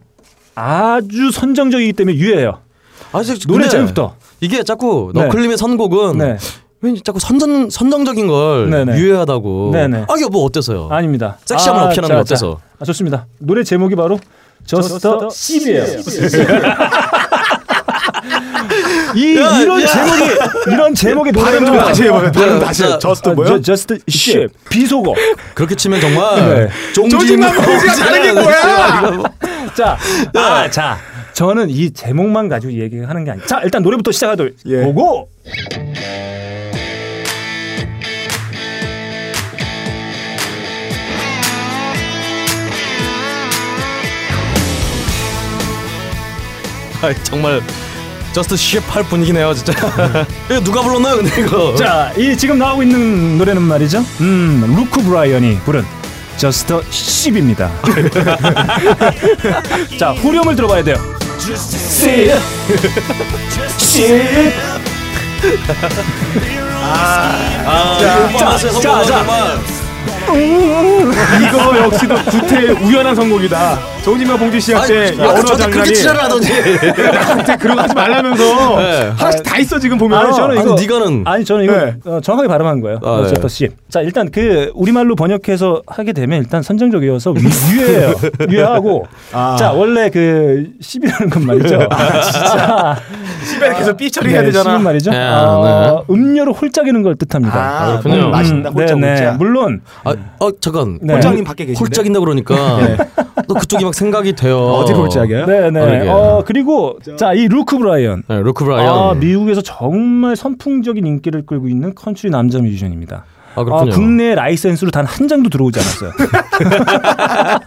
아주 0.55 1.31
선정적이기 1.31 1.93
때문에 1.95 2.17
유해해요. 2.17 2.59
아, 3.13 3.23
저, 3.23 3.35
노래 3.47 3.69
제목부터. 3.69 4.15
이게 4.41 4.63
자꾸 4.63 5.11
네. 5.15 5.25
너클림의 5.25 5.57
선곡은 5.57 6.19
네, 6.19 6.37
왠지 6.81 7.01
자꾸 7.03 7.19
선전 7.19 7.71
선정적인 7.71 8.27
걸 8.29 8.71
네네. 8.71 8.99
유해하다고. 8.99 9.71
네네. 9.73 10.05
아, 10.09 10.15
이게 10.17 10.29
뭐 10.29 10.45
어때서요? 10.45 10.89
아닙니다. 10.91 11.39
섹시함을 11.45 11.83
어필하는 11.85 12.17
게. 12.17 12.21
어때서? 12.21 12.61
아, 12.79 12.85
좋습니다. 12.85 13.27
노래 13.39 13.65
제목이 13.65 13.97
바로 13.97 14.19
저스터 14.67 15.31
씹이에요. 15.31 15.85
이 19.15 19.37
야, 19.39 19.59
이런 19.61 19.81
야. 19.83 19.87
제목이 19.87 20.31
이런 20.73 20.95
제목의 20.95 21.33
발음 21.33 21.59
좀 21.61 21.65
노래가 21.67 21.85
다시 21.87 22.03
해봐요. 22.05 22.33
발음 22.33 22.59
자, 22.61 22.65
다시. 22.67 22.83
자, 22.83 22.93
해. 22.93 22.99
저스트 22.99 23.29
아, 23.31 23.33
뭐요? 23.35 23.49
저- 23.49 23.61
Just 23.63 23.95
Ship 24.09 24.49
비속어. 24.69 25.15
그렇게 25.55 25.75
치면 25.75 26.01
정말 26.01 26.69
네. 26.69 26.69
조직만 26.93 27.53
보지가 27.55 27.95
다른 27.95 28.23
게 28.23 28.33
뭐야? 28.33 29.23
자, 29.75 29.97
아, 30.35 30.71
자, 30.71 30.99
저는 31.33 31.71
이 31.71 31.91
제목만 31.93 32.49
가지고 32.49 32.73
얘기하는 32.73 33.25
게 33.25 33.31
아니에요. 33.31 33.47
자, 33.47 33.61
일단 33.63 33.83
노래부터 33.83 34.13
시작하도록 34.13 34.55
예. 34.67 34.83
보고. 34.83 35.29
아, 47.01 47.15
정말 47.23 47.61
Just 48.33 48.57
Sip할 48.57 49.03
분위기네요, 49.05 49.55
진짜. 49.55 49.73
이거 50.51 50.61
누가 50.61 50.83
불렀나요, 50.83 51.17
근데 51.17 51.41
이거? 51.43 51.75
자, 51.77 52.13
이 52.17 52.37
지금 52.37 52.59
나오고 52.59 52.83
있는 52.83 53.39
노래는 53.39 53.63
말이죠. 53.63 54.05
음, 54.21 54.75
루크 54.77 55.03
브라이언이 55.03 55.61
부른 55.65 55.85
Just 56.37 56.73
a 56.73 56.81
Ship입니다. 56.91 57.71
자, 59.99 60.13
후렴을 60.13 60.55
들어봐야 60.55 60.85
돼요. 60.85 60.97
Ship. 61.41 62.33
아, 66.81 67.99
자, 68.39 68.45
맛의 68.45 68.73
자, 68.73 68.81
성공은 69.05 69.07
자. 69.07 69.59
이거 71.49 71.79
역시도 71.85 72.15
구태의 72.17 72.71
우연한 72.85 73.15
선곡이다. 73.15 73.79
정진만 74.05 74.39
봉지 74.39 74.59
때이 74.73 75.21
언어 75.21 75.43
장난이 75.57 75.93
나한테 77.13 77.57
그런 77.57 77.77
거 77.77 77.83
하지 77.83 77.95
말라면서 77.95 78.77
네. 78.79 79.13
하나씩 79.17 79.43
다 79.43 79.59
있어 79.59 79.79
지금 79.79 79.99
보면. 79.99 80.19
아니 80.19 80.35
저는 80.35 80.57
이거 80.61 80.73
아니, 80.73 80.81
네가는 80.81 81.23
아니 81.27 81.45
저는 81.45 81.65
이거 81.65 81.73
네. 81.77 81.95
어, 82.07 82.21
정확하게 82.23 82.49
발음한 82.49 82.81
거예요. 82.81 83.01
아, 83.05 83.09
어, 83.09 83.23
네. 83.23 83.29
저터 83.29 83.49
씨. 83.49 83.69
자 83.91 84.01
일단 84.01 84.31
그 84.31 84.71
우리말로 84.75 85.15
번역해서 85.15 85.83
하게 85.87 86.13
되면 86.13 86.39
일단 86.41 86.63
선정적이어서 86.63 87.33
위- 87.33 87.43
유해해요. 87.75 88.15
유해하고 88.49 89.07
아. 89.33 89.57
자 89.59 89.73
원래 89.73 90.09
그 90.11 90.71
sip이라는 90.81 91.31
건 91.31 91.47
말이죠. 91.47 91.69
진짜 91.69 92.97
집에 93.47 93.75
계속 93.75 93.97
삐 93.97 94.11
처리해야 94.11 94.43
되잖아. 94.43 94.79
sip은 94.79 94.83
말이죠. 94.83 95.11
네, 95.11 95.19
어, 95.29 96.05
음료를 96.09 96.53
홀짝이는 96.55 97.03
걸 97.03 97.17
뜻합니다. 97.17 97.57
아, 97.59 97.87
그렇군요. 98.01 98.23
뭐 98.23 98.31
맛있다. 98.31 98.71
홀짝 98.71 98.99
네, 99.01 99.07
네. 99.07 99.13
홀짝. 99.21 99.37
물론 99.39 99.81
아, 100.05 100.15
어 100.41 100.51
잠깐. 100.61 100.99
네. 101.03 101.15
홀짝님 101.15 101.45
밖에 101.45 101.65
계신데. 101.67 101.79
홀짝인다 101.79 102.21
그러니까 102.21 102.55
또 103.49 103.55
그쪽이 103.55 103.85
막 103.85 103.95
생각이 103.95 104.35
돼요. 104.35 104.59
어디 104.59 104.93
홀짝이야? 104.93 105.47
네네. 105.47 105.81
그러게요. 105.81 106.13
어 106.13 106.45
그리고 106.45 106.99
자 107.17 107.35
이 107.35 107.47
루크 107.49 107.79
브라이언. 107.79 108.23
네, 108.29 108.41
루크 108.41 108.65
브라이언. 108.65 108.89
아, 108.93 109.15
미국에서 109.15 109.61
정말 109.63 110.35
선풍적인 110.37 111.07
인기를 111.07 111.47
끌고 111.47 111.69
있는 111.69 111.95
컨트리 111.95 112.31
남자 112.31 112.59
뮤지션입니다. 112.59 113.25
아. 113.61 113.75
어, 113.75 113.85
국내 113.91 114.35
라이센스로 114.35 114.91
단 114.91 115.07
한 115.09 115.27
장도 115.27 115.49
들어오지 115.49 115.79
않았어요. 115.81 116.13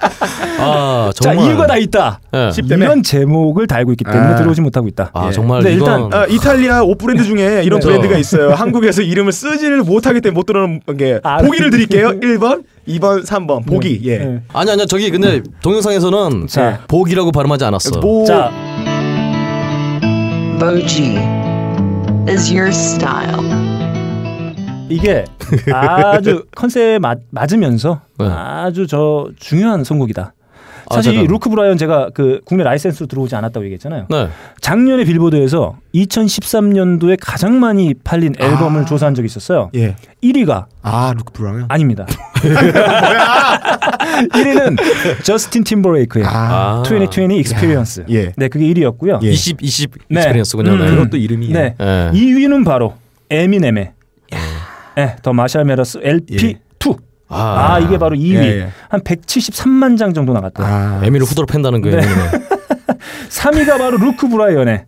아, 0.60 1.12
자 1.16 1.22
정말. 1.32 1.46
이유가 1.48 1.66
다 1.68 1.78
있다. 1.78 2.20
네. 2.32 2.52
이런 2.70 3.02
제목을 3.04 3.66
달고 3.68 3.92
있기 3.94 4.04
때문에 4.04 4.34
아. 4.34 4.36
들어오지 4.36 4.62
못하고 4.62 4.88
있다. 4.88 5.10
아, 5.14 5.28
예. 5.28 5.32
정말 5.32 5.62
근데 5.64 5.76
이건 5.76 6.04
일단, 6.04 6.22
아, 6.22 6.26
이탈리아 6.28 6.84
옷 6.84 6.98
브랜드 6.98 7.24
중에 7.24 7.64
이런 7.66 7.80
네. 7.80 7.88
브랜드가 7.88 8.18
있어요. 8.18 8.52
한국에서 8.54 9.02
이름을 9.02 9.32
쓰지를 9.32 9.82
못하기 9.82 10.22
때문에 10.22 10.36
못 10.36 10.46
들어오는 10.46 10.82
게 10.98 11.20
아, 11.24 11.38
보기를 11.40 11.72
드릴게요. 11.72 12.10
1번, 12.20 12.64
2번, 12.88 13.26
3번. 13.26 13.66
보기. 13.66 14.02
예. 14.06 14.18
네. 14.20 14.42
아니 14.54 14.72
아니야 14.72 14.86
저기 14.86 15.10
근데 15.10 15.42
동영상에서는 15.64 16.48
자. 16.48 16.80
복이라고 16.88 17.32
발음하지 17.32 17.66
않았어. 17.66 18.00
뭐자 18.00 18.52
Boji 20.60 21.18
is 22.30 22.52
your 22.54 22.70
style. 22.70 23.42
이게 24.92 25.26
아주 25.74 26.46
컨셉에 26.56 27.00
맞, 27.00 27.20
맞으면서 27.30 28.02
네. 28.20 28.28
아주 28.30 28.88
저 28.88 29.28
중요한 29.40 29.84
선곡이다. 29.84 30.34
아, 30.90 30.96
사실 30.96 31.14
이 31.14 31.16
잠깐. 31.18 31.32
루크 31.34 31.50
브라이언 31.50 31.78
제가 31.78 32.10
그 32.14 32.42
국내 32.44 32.64
라이센스로 32.66 33.08
들어오지 33.08 33.34
않았다고 33.36 33.64
얘기했잖아요. 33.66 34.08
네. 34.10 34.28
작년에 34.60 35.06
빌보드에서 35.06 35.78
2013년도에 35.96 37.18
가장 37.22 37.60
많이 37.62 37.94
팔린 37.94 38.34
앨범을 38.38 38.86
조사한 38.86 39.16
적이 39.16 39.28
있었어요. 39.28 39.70
예. 39.76 39.96
1위가 40.22 40.66
아, 40.82 41.14
루크 41.16 41.32
브라운. 41.32 41.66
아닙니다. 41.70 42.06
1위는 44.34 44.78
저스틴 45.24 45.64
팀버레이크의 45.64 46.26
아. 46.28 46.84
2020 46.86 47.32
Experience. 47.40 48.06
예. 48.10 48.34
네, 48.36 48.48
그게 48.48 48.66
1위였고요. 48.66 49.24
예. 49.24 49.30
20 49.32 49.58
20 49.62 49.92
네. 50.10 50.20
Experience군요. 50.20 50.72
음. 50.74 50.80
네. 50.80 50.90
그것도 50.90 51.18
이름이. 51.18 51.50
네. 51.50 51.76
예. 51.80 52.12
2위는 52.14 52.66
바로 52.66 52.96
에미넴의 53.30 53.92
네, 54.96 55.16
The 55.22 55.34
Marshall 55.34 55.64
Mathers 55.66 56.00
LP2. 56.00 56.98
아, 57.34 57.80
이게 57.80 57.98
바로 57.98 58.16
2위. 58.16 58.36
예, 58.36 58.60
예. 58.60 58.70
한 58.90 59.00
173만 59.02 59.98
장 59.98 60.14
정도 60.14 60.34
나갔대요. 60.34 60.68
아, 60.68 61.00
에미를 61.04 61.26
후드려 61.26 61.46
팬다는 61.46 61.82
거예요. 61.82 62.02
네. 62.02 62.06
네. 62.06 62.96
3위가 63.30 63.78
바로 63.80 63.98
루크 63.98 64.28
브라이언의 64.28 64.86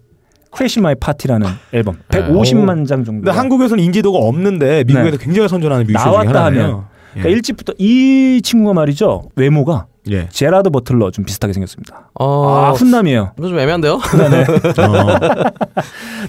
Crash 0.51 0.81
My 0.81 0.93
Party라는 0.95 1.47
앨범. 1.71 1.97
150만 2.09 2.85
장 2.85 3.05
정도. 3.05 3.21
근데 3.23 3.31
한국에서는 3.31 3.81
인지도가 3.81 4.19
없는데 4.19 4.83
미국에서 4.83 5.17
굉장히 5.17 5.47
선전하는 5.47 5.87
뮤지션 5.87 6.11
나왔다. 6.11 6.45
하면 6.45 6.83
그러니까 7.13 7.29
일찍부터 7.33 7.73
이 7.79 8.41
친구가 8.43 8.73
말이죠. 8.73 9.29
외모가 9.37 9.85
예. 10.11 10.27
제라드 10.29 10.69
버틀러 10.69 11.11
좀 11.11 11.23
비슷하게 11.25 11.53
생겼습니다. 11.53 12.09
어, 12.15 12.47
아, 12.47 12.71
훈남이에요. 12.71 13.31
이거 13.37 13.47
좀 13.47 13.57
애매한데요? 13.59 13.99
네. 14.29 14.41
어. 14.83 15.51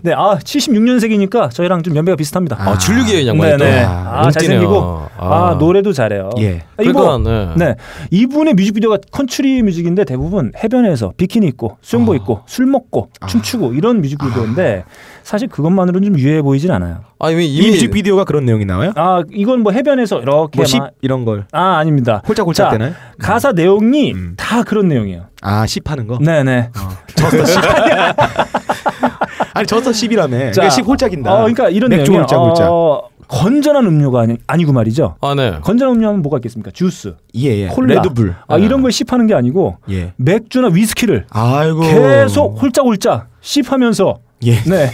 네, 0.03 0.13
아, 0.13 0.39
76년생이니까 0.39 1.51
저희랑 1.51 1.83
좀 1.83 1.97
연배가 1.97 2.17
비슷합니다. 2.17 2.57
아, 2.59 2.79
줄류기의 2.79 3.25
이 3.25 3.29
양반이 3.29 3.59
또. 3.59 3.65
네네. 3.65 3.85
아, 3.85 4.23
눈 4.23 4.33
잘생기고. 4.33 4.73
띄네요. 4.73 5.09
아, 5.17 5.57
노래도 5.59 5.93
잘해요. 5.93 6.31
예. 6.39 6.63
아, 6.77 6.83
이거 6.83 7.19
그러니까, 7.19 7.55
네. 7.57 7.75
이분의 8.11 8.55
뮤직비디오가 8.55 8.99
컨트리 9.11 9.63
뮤직인데 9.63 10.05
대부분 10.05 10.53
해변에서 10.63 11.13
비키니 11.17 11.47
입고 11.49 11.79
수영복 11.81 12.13
아. 12.13 12.17
입고 12.17 12.41
술 12.47 12.67
먹고 12.67 13.11
춤추고 13.27 13.75
이런 13.75 14.01
뮤직비디오인데 14.01 14.85
사실 15.25 15.49
그것만으로는 15.49 16.07
좀 16.13 16.19
유해해 16.19 16.43
보이진 16.43 16.71
않아요. 16.71 16.99
아, 17.19 17.31
이미 17.31 17.47
이 17.47 17.71
뮤직비디오가 17.71 18.25
그런 18.25 18.45
내용이 18.45 18.67
나와요? 18.67 18.93
아, 18.95 19.23
이건 19.33 19.63
뭐 19.63 19.73
해변에서 19.73 20.21
이렇게 20.21 20.59
뭐십막 20.59 20.91
이런 21.01 21.25
걸 21.25 21.47
아, 21.51 21.79
아닙니다. 21.79 22.23
홀짝홀짝 22.29 22.67
자, 22.67 22.71
되나요? 22.77 22.93
가사 23.19 23.53
내용이 23.53 24.13
음. 24.13 24.35
다 24.37 24.63
그런 24.63 24.87
내용이에요. 24.89 25.23
아, 25.41 25.65
십하는 25.67 26.07
거? 26.07 26.19
네네. 26.19 26.71
저스터 27.17 27.45
십. 27.47 27.59
아니, 29.55 29.67
저스터 29.67 29.93
십이라며. 29.93 30.37
그러니까 30.37 30.69
십 30.69 30.87
홀짝인다. 30.87 31.33
어, 31.33 31.37
그러니까 31.39 31.71
이런 31.71 31.89
맥주 31.89 32.11
내용이에요. 32.11 32.23
홀짝 32.23 32.41
홀짝. 32.41 32.71
어, 32.71 33.09
건전한 33.27 33.87
음료가 33.87 34.21
아니, 34.21 34.37
아니고 34.47 34.73
말이죠. 34.75 35.17
아, 35.23 35.35
네. 35.35 35.59
건전한 35.63 35.97
음료하면 35.97 36.21
뭐가 36.21 36.37
있겠습니까? 36.37 36.71
주스, 36.71 37.15
예, 37.37 37.63
예. 37.63 37.69
콜라, 37.69 37.95
레드불. 37.95 38.35
아, 38.47 38.59
이런 38.59 38.83
걸 38.83 38.93
씹하는 38.93 39.27
게 39.27 39.35
아니고 39.35 39.79
예. 39.91 40.13
맥주나 40.17 40.69
위스키를 40.69 41.25
아이고. 41.31 41.81
계속 41.81 42.61
홀짝홀짝 42.61 43.29
씹하면서 43.41 44.19
예. 44.45 44.63
네 44.65 44.91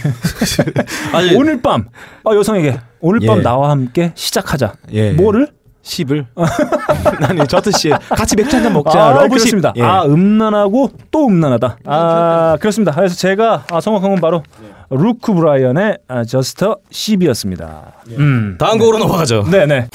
아니, 1.13 1.35
오늘 1.35 1.61
밤 1.61 1.85
아, 2.23 2.35
여성에게 2.35 2.79
오늘 2.99 3.25
밤 3.25 3.39
예. 3.39 3.41
나와 3.41 3.69
함께 3.71 4.11
시작하자. 4.15 4.73
예. 4.93 5.11
뭐를? 5.11 5.47
십을. 5.83 6.27
아니, 7.27 7.47
저스터 7.47 7.71
씨. 7.71 7.89
같이 7.89 8.35
맥주 8.35 8.55
한잔 8.55 8.71
먹자. 8.73 9.03
아, 9.03 9.11
러브십. 9.13 9.29
그렇습니다. 9.29 9.73
예. 9.77 9.81
아 9.81 10.03
음란하고 10.05 10.91
또 11.09 11.25
음란하다. 11.27 11.77
아 11.85 12.57
그렇습니다. 12.59 12.91
그래서 12.93 13.15
제가 13.15 13.65
아, 13.71 13.81
성공한 13.81 14.11
건 14.11 14.21
바로 14.21 14.43
루크 14.91 15.33
브라이언의 15.33 15.97
아, 16.07 16.23
저스터 16.23 16.77
10이었습니다. 16.91 17.93
음. 18.11 18.57
다음 18.59 18.77
곡으로 18.77 18.99
넘어가죠. 18.99 19.45
네 19.49 19.65
네. 19.65 19.87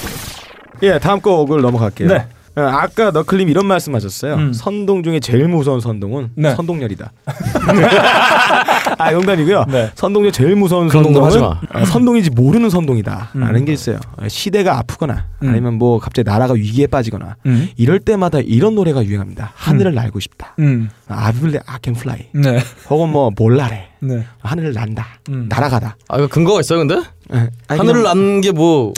예, 0.83 0.99
다음 0.99 1.21
곡을 1.21 1.61
넘어갈게요. 1.61 2.09
네. 2.09 2.27
어, 2.57 2.63
아까 2.63 3.11
너클님 3.11 3.51
이런 3.51 3.67
말씀하셨어요. 3.67 4.35
음. 4.35 4.53
선동 4.55 5.03
중에 5.03 5.21
제일 5.21 5.47
무서운 5.47 5.79
선동은 5.81 6.31
네. 6.37 6.55
선동열이다. 6.55 7.13
아 8.99 9.11
농담이고요. 9.11 9.67
네. 9.69 9.91
선동 9.95 10.23
중에 10.23 10.31
제일 10.31 10.57
무서운 10.57 10.89
선동은 10.89 11.43
어, 11.43 11.85
선동인지 11.87 12.31
모르는 12.31 12.71
선동이다라는 12.71 13.55
음. 13.55 13.65
게 13.65 13.73
있어요. 13.73 13.99
어, 14.17 14.29
시대가 14.29 14.79
아프거나 14.79 15.27
음. 15.43 15.49
아니면 15.49 15.75
뭐 15.75 15.99
갑자기 15.99 16.29
나라가 16.29 16.55
위기에 16.55 16.87
빠지거나 16.87 17.37
음. 17.47 17.69
이럴 17.77 18.01
때마다 18.01 18.41
이런 18.41 18.75
노래가 18.75 19.05
유행합니다. 19.05 19.53
하늘을 19.55 19.95
날고 19.95 20.21
싶다. 20.21 20.55
음. 20.59 20.89
I 21.09 21.33
will, 21.33 21.61
I 21.67 21.79
can 21.83 21.97
fly. 21.97 22.29
네. 22.33 22.61
혹은 22.91 23.11
뭐 23.11 23.31
몰라래. 23.37 23.89
네. 24.01 24.25
하늘을 24.41 24.73
난다. 24.73 25.07
음. 25.29 25.47
날아가다. 25.49 25.97
아, 26.09 26.19
이거 26.19 26.27
근거가 26.27 26.61
있어요, 26.61 26.81
근데? 26.81 26.97
예. 27.35 27.51
아니, 27.69 27.79
하늘을 27.79 28.03
그냥 28.03 28.43
난게뭐 28.43 28.93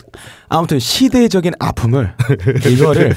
아무튼 0.49 0.79
시대적인 0.79 1.55
아픔을 1.59 2.15
이거를 2.71 3.15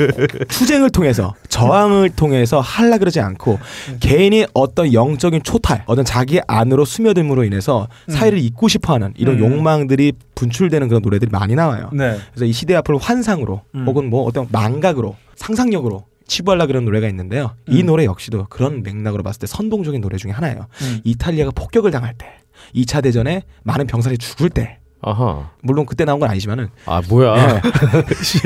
투쟁을 0.47 0.89
통해서 0.89 1.33
저항을 1.49 2.11
통해서 2.11 2.59
하려 2.59 2.97
그러지 2.97 3.19
않고 3.19 3.59
개인이 3.99 4.45
어떤 4.53 4.93
영적인 4.93 5.43
초탈, 5.43 5.83
어떤 5.85 6.05
자기 6.05 6.39
안으로 6.47 6.85
스며듦으로 6.85 7.45
인해서 7.45 7.87
사회를 8.07 8.37
잊고 8.39 8.67
싶어하는 8.67 9.13
이런 9.17 9.35
음. 9.35 9.39
욕망들이 9.39 10.13
분출되는 10.35 10.87
그런 10.87 11.01
노래들이 11.01 11.29
많이 11.31 11.55
나와요. 11.55 11.89
네. 11.93 12.17
그래서 12.31 12.45
이 12.45 12.51
시대 12.51 12.75
아픔을 12.75 12.99
환상으로 12.99 13.61
음. 13.75 13.85
혹은 13.85 14.09
뭐 14.09 14.23
어떤 14.23 14.47
망각으로 14.51 15.15
상상력으로 15.35 16.05
치부하려 16.31 16.65
그런 16.65 16.85
노래가 16.85 17.09
있는데요. 17.09 17.55
이 17.67 17.81
음. 17.81 17.87
노래 17.87 18.05
역시도 18.05 18.47
그런 18.49 18.83
맥락으로 18.83 19.21
봤을 19.21 19.41
때 19.41 19.47
선동적인 19.47 19.99
노래 19.99 20.17
중에 20.17 20.31
하나예요. 20.31 20.67
음. 20.81 21.01
이탈리아가 21.03 21.51
폭격을 21.51 21.91
당할 21.91 22.13
때, 22.17 22.25
2차 22.73 23.03
대전에 23.03 23.43
많은 23.63 23.85
병사들이 23.85 24.17
죽을 24.17 24.49
때, 24.49 24.79
아하. 25.03 25.49
물론 25.61 25.85
그때 25.87 26.05
나온 26.05 26.19
건 26.19 26.29
아니지만은 26.29 26.69
아, 26.85 27.01
뭐야. 27.09 27.35
예. 27.35 27.61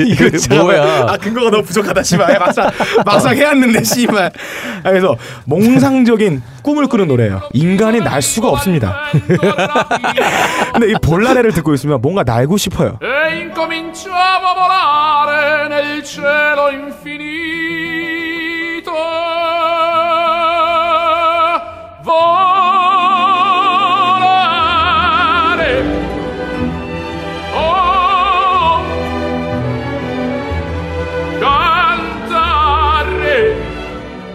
이거. 0.04 0.54
뭐야. 0.62 1.06
아 1.08 1.16
근거가 1.18 1.50
너무 1.50 1.62
부족하다 1.62 2.02
씨발 2.02 2.38
막상 2.38 2.70
막상 3.04 3.36
해왔는데 3.36 3.82
씨발 3.84 4.26
아, 4.82 4.90
그래서 4.90 5.16
몽상적인 5.44 6.42
꿈을 6.62 6.86
꾸는 6.86 7.08
노래예요 7.08 7.42
인간이 7.52 8.00
날 8.00 8.22
수가 8.22 8.48
없습니다 8.48 8.96
근데 10.72 10.90
이 10.90 10.94
볼라레를 11.02 11.52
듣고 11.52 11.74
있으면 11.74 12.00
뭔가 12.00 12.22
날고 12.22 12.56
싶어요 12.56 12.98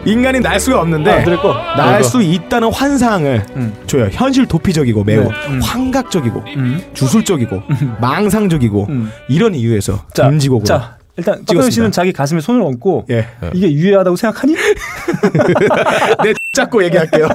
인간이 0.06 0.40
날 0.40 0.60
수가 0.60 0.82
없는데 0.82 1.12
아, 1.12 1.24
들을 1.24 1.38
거. 1.38 1.54
날수 1.78 2.22
있다는 2.22 2.72
환상을 2.72 3.46
음. 3.56 3.74
줘요 3.88 4.10
현실 4.12 4.46
도피적이고 4.48 5.04
매우 5.04 5.24
네. 5.24 5.30
음. 5.48 5.62
환각적이고 5.62 6.44
음. 6.56 6.82
주술적이고 6.94 7.62
망상적이고 8.00 8.88
음. 8.90 9.12
이런 9.30 9.54
이유에서 9.56 10.06
자, 10.14 10.30
금지곡으로 10.30 10.66
자, 10.66 10.98
일단 11.18 11.36
찍었습니다. 11.46 11.70
씨는 11.70 11.92
자기 11.92 12.12
가슴에 12.14 12.40
손을 12.40 12.62
얹고 12.62 13.06
예. 13.12 13.28
이게 13.54 13.72
유해하다고 13.72 14.16
생각하니? 14.16 14.56
내 16.24 16.34
잡고 16.54 16.84
얘기할게요. 16.86 17.28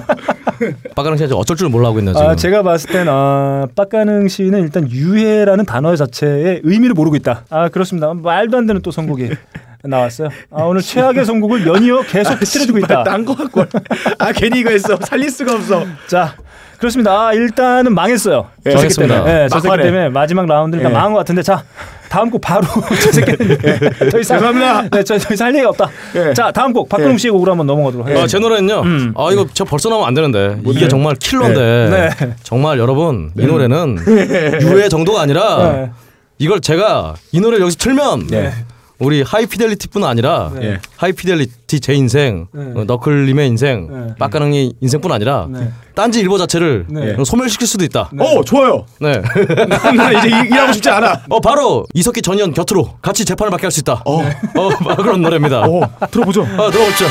박가능 0.97 1.17
씨가 1.19 1.29
지금 1.29 1.39
어쩔 1.39 1.57
줄 1.57 1.69
몰라 1.69 1.89
하고 1.89 1.99
있네요 1.99 2.14
지금. 2.14 2.29
아, 2.29 2.37
제가 2.37 2.62
봤을 2.62 2.91
땐 2.91 3.07
아, 3.09 3.67
빡가능 3.77 4.29
씨는 4.29 4.62
일단 4.62 4.91
유해라는 4.91 5.67
단어 5.67 5.95
자체의 5.95 6.62
의미를 6.64 6.95
모르고 6.95 7.17
있다. 7.17 7.45
아 7.51 7.69
그렇습니다. 7.69 8.12
말도 8.14 8.57
안 8.57 8.67
되는 8.67 8.81
또 8.83 8.91
선곡이 8.91 9.31
나왔어요. 9.87 10.28
아, 10.51 10.62
오늘 10.64 10.82
최악의 10.82 11.24
선곡을 11.24 11.66
연이어 11.66 12.03
계속 12.03 12.39
틀어주고 12.41 12.78
있다. 12.78 13.05
딴거 13.05 13.34
갖고 13.34 13.61
와. 13.61 13.66
아 14.18 14.32
괜히 14.32 14.61
이거 14.61 14.70
했어. 14.70 14.97
살릴 15.01 15.30
수가 15.30 15.55
없어. 15.55 15.84
자 16.07 16.34
그렇습니다. 16.78 17.28
아, 17.28 17.32
일단은 17.32 17.95
망했어요. 17.95 18.49
예, 18.66 18.72
저 18.72 18.78
새끼. 18.80 18.95
때문에. 18.97 19.24
네, 19.24 19.49
저 19.49 19.61
새끼. 19.61 19.76
때문에 19.78 20.09
마지막 20.11 20.45
라운드 20.47 20.76
일단 20.76 20.91
예. 20.93 20.95
망한 20.95 21.12
것 21.12 21.18
같은데 21.20 21.43
자 21.43 21.64
다음 22.11 22.30
곡 22.30 22.41
바로 22.43 22.66
저 23.03 23.12
새끼는 23.12 23.59
예, 23.64 24.09
더 24.11 24.18
이상 24.18 24.39
죄송합니다. 24.39 24.89
네, 24.91 25.03
저, 25.03 25.18
더 25.18 25.32
이상 25.34 25.47
할 25.47 25.55
얘기가 25.55 25.70
없다. 25.70 25.89
예. 26.16 26.34
자 26.34 26.53
다음 26.53 26.72
곡 26.74 26.89
박근홍 26.89 27.14
예. 27.14 27.18
씨의 27.18 27.32
곡으로 27.32 27.53
한번 27.53 27.66
넘어가도록 27.66 28.07
아, 28.07 28.11
하겠습니다. 28.11 28.28
제 28.28 28.39
노래는요. 28.39 28.80
음. 28.82 29.14
아 29.16 29.28
이거 29.32 29.47
저 29.55 29.64
벌써 29.64 29.89
나오면 29.89 30.07
안 30.07 30.14
되는데 30.14 30.59
이게 30.66 30.80
네. 30.80 30.89
정말 30.89 31.14
킬러인데 31.16 32.11
네. 32.20 32.34
정말 32.43 32.78
여러분 32.78 33.30
이 33.39 33.47
노래는 33.47 33.99
유해 34.61 34.89
정도가 34.91 35.22
아니라 35.22 35.72
네. 35.72 35.91
이걸 36.39 36.61
제가 36.61 37.14
이 37.32 37.41
노래를 37.41 37.62
여기서 37.62 37.78
틀면 37.78 38.26
네. 38.26 38.53
우리 38.99 39.20
하이피델리티뿐 39.22 40.05
아니라 40.05 40.51
네. 40.55 40.78
하이피델리티 40.97 41.80
제 41.80 41.92
인생, 41.92 42.47
네. 42.53 42.72
어, 42.74 42.84
너클님의 42.84 43.47
인생, 43.47 43.88
네. 43.90 44.14
빡가능의 44.18 44.72
인생뿐 44.80 45.12
아니라 45.12 45.47
네. 45.51 45.70
딴지 45.94 46.20
일보 46.20 46.38
자체를 46.38 46.86
네. 46.88 47.14
어, 47.18 47.22
소멸시킬 47.24 47.66
수도 47.66 47.84
있다. 47.84 48.11
어 48.18 48.42
좋아요. 48.42 48.86
네. 49.01 49.20
나 49.97 50.12
이제 50.12 50.28
일- 50.28 50.47
일하고 50.47 50.72
싶지 50.72 50.88
않아. 50.88 51.24
어 51.28 51.40
바로 51.40 51.84
이석기 51.92 52.22
전현 52.22 52.55
곁으로 52.55 52.94
같이 53.03 53.26
재판을 53.26 53.51
받게 53.51 53.66
할 53.66 53.70
수 53.70 53.80
있다. 53.80 54.03
어. 54.07 54.22
어, 54.22 54.97
그런 54.97 55.20
노래입니다. 55.20 55.61
어 55.62 55.90
들어보죠. 56.11 56.42
아, 56.44 56.70
들어보죠. 56.70 57.05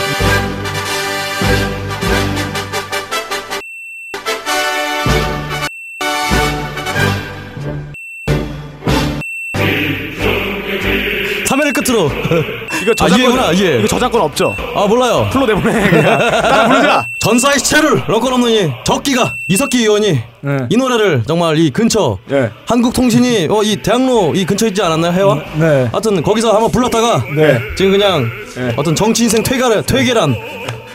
끝으로 11.95 12.11
이거 12.81 12.91
아, 12.91 12.95
저작권 12.95 13.19
이해구나, 13.19 13.51
이해. 13.53 13.79
이거 13.79 13.87
저작권 13.87 14.21
없죠. 14.21 14.55
아 14.75 14.85
몰라요 14.85 15.27
풀로 15.31 15.45
내보내 15.45 15.89
그냥. 15.89 16.17
따라 16.19 16.67
부르자. 16.67 17.07
전사의 17.19 17.59
시체를 17.59 18.03
런건 18.07 18.33
없는 18.33 18.49
이 18.51 18.71
적기가 18.83 19.33
이석기 19.47 19.79
의원이 19.79 20.19
네. 20.41 20.57
이 20.69 20.77
노래를 20.77 21.23
정말 21.25 21.57
이 21.57 21.71
근처 21.71 22.19
예. 22.31 22.51
한국통신이 22.67 23.47
어, 23.49 23.63
이 23.63 23.77
대학로 23.77 24.33
이 24.35 24.45
근처에 24.45 24.69
있지 24.69 24.81
않았나요 24.81 25.11
해와? 25.13 25.35
네. 25.55 25.87
하여튼 25.91 26.21
거기서 26.21 26.53
한번 26.53 26.69
불렀다가 26.69 27.23
네. 27.35 27.59
지금 27.75 27.91
그냥 27.91 28.29
어떤 28.75 28.93
정치 28.93 29.23
인생 29.23 29.41
퇴계란 29.41 29.83
퇴계란 29.83 30.35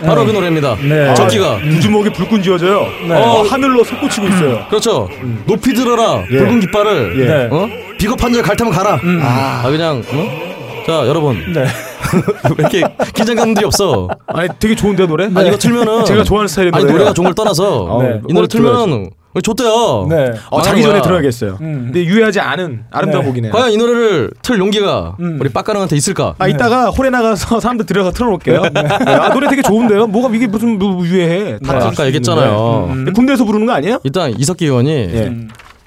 바로 0.05 0.25
그 0.25 0.31
노래입니다. 0.31 0.77
네. 0.83 1.13
적기가 1.15 1.59
두 1.59 1.81
주먹이 1.81 2.11
불끈 2.11 2.43
쥐어져요. 2.43 2.87
네. 3.09 3.15
어, 3.15 3.43
하늘로 3.43 3.83
솟구치고 3.85 4.29
있어요. 4.29 4.67
그렇죠. 4.71 5.09
높이 5.47 5.75
들어라 5.75 6.23
예. 6.31 6.39
붉은 6.39 6.61
깃발을 6.61 7.21
예. 7.21 7.49
어? 7.55 7.69
비겁한 7.99 8.33
자를 8.33 8.43
갈 8.43 8.57
테면 8.57 8.73
가라. 8.73 8.99
아, 9.23 9.63
그냥 9.69 10.03
어? 10.13 10.50
자 10.87 11.07
여러분 11.07 11.53
네. 11.53 11.61
왜 11.65 12.55
이렇게 12.59 12.83
긴장감들이 13.15 13.65
없어? 13.67 14.09
아니 14.27 14.49
되게 14.59 14.75
좋은데 14.75 15.07
노래? 15.07 15.27
아니 15.35 15.49
이거 15.49 15.57
틀면은 15.57 16.05
제가 16.05 16.25
좋아하는 16.25 16.49
스타일의 16.49 16.73
아니 16.75 16.83
노래예요. 16.85 16.99
노래가 16.99 17.15
좋은 17.15 17.27
걸 17.27 17.35
떠나서 17.35 17.99
네. 18.03 18.21
이 18.29 18.33
노래 18.33 18.45
어, 18.45 18.49
틀면은 18.49 19.11
좋대요. 19.45 20.07
네. 20.11 20.33
어, 20.51 20.61
자기 20.61 20.81
망하는 20.81 20.83
전에. 20.83 21.03
들어야겠어요. 21.03 21.59
음. 21.61 21.83
근데 21.87 22.05
유해하지 22.05 22.41
않은 22.41 22.87
아름다운 22.91 23.23
네. 23.25 23.29
곡이네요. 23.31 23.53
과연 23.53 23.71
이 23.71 23.77
노래를 23.77 24.33
틀 24.43 24.59
용기가 24.59 25.15
음. 25.21 25.39
우리 25.41 25.49
빡가능한테 25.51 25.95
있을까? 25.97 26.35
아 26.39 26.49
이따가 26.49 26.91
홀에 26.91 27.11
나가서 27.11 27.61
사람들 27.61 27.87
들어가 27.87 28.11
틀어놓을게요. 28.11 28.63
네. 28.63 28.81
아 29.07 29.33
노래 29.33 29.49
되게 29.49 29.63
좋은데요. 29.63 30.09
뭐가 30.09 30.35
이게 30.35 30.49
무슨 30.49 30.79
뭐 30.81 31.07
유해해? 31.07 31.59
다 31.59 31.75
아, 31.75 31.79
들을 31.79 31.83
아까 31.83 31.93
수 31.93 32.07
얘기했잖아요. 32.07 32.87
근데 32.93 33.13
군대에서 33.13 33.45
부르는 33.45 33.67
거 33.67 33.73
아니에요? 33.73 34.01
일단 34.03 34.35
이석기 34.37 34.65
의원이 34.65 34.91
예. 34.91 35.33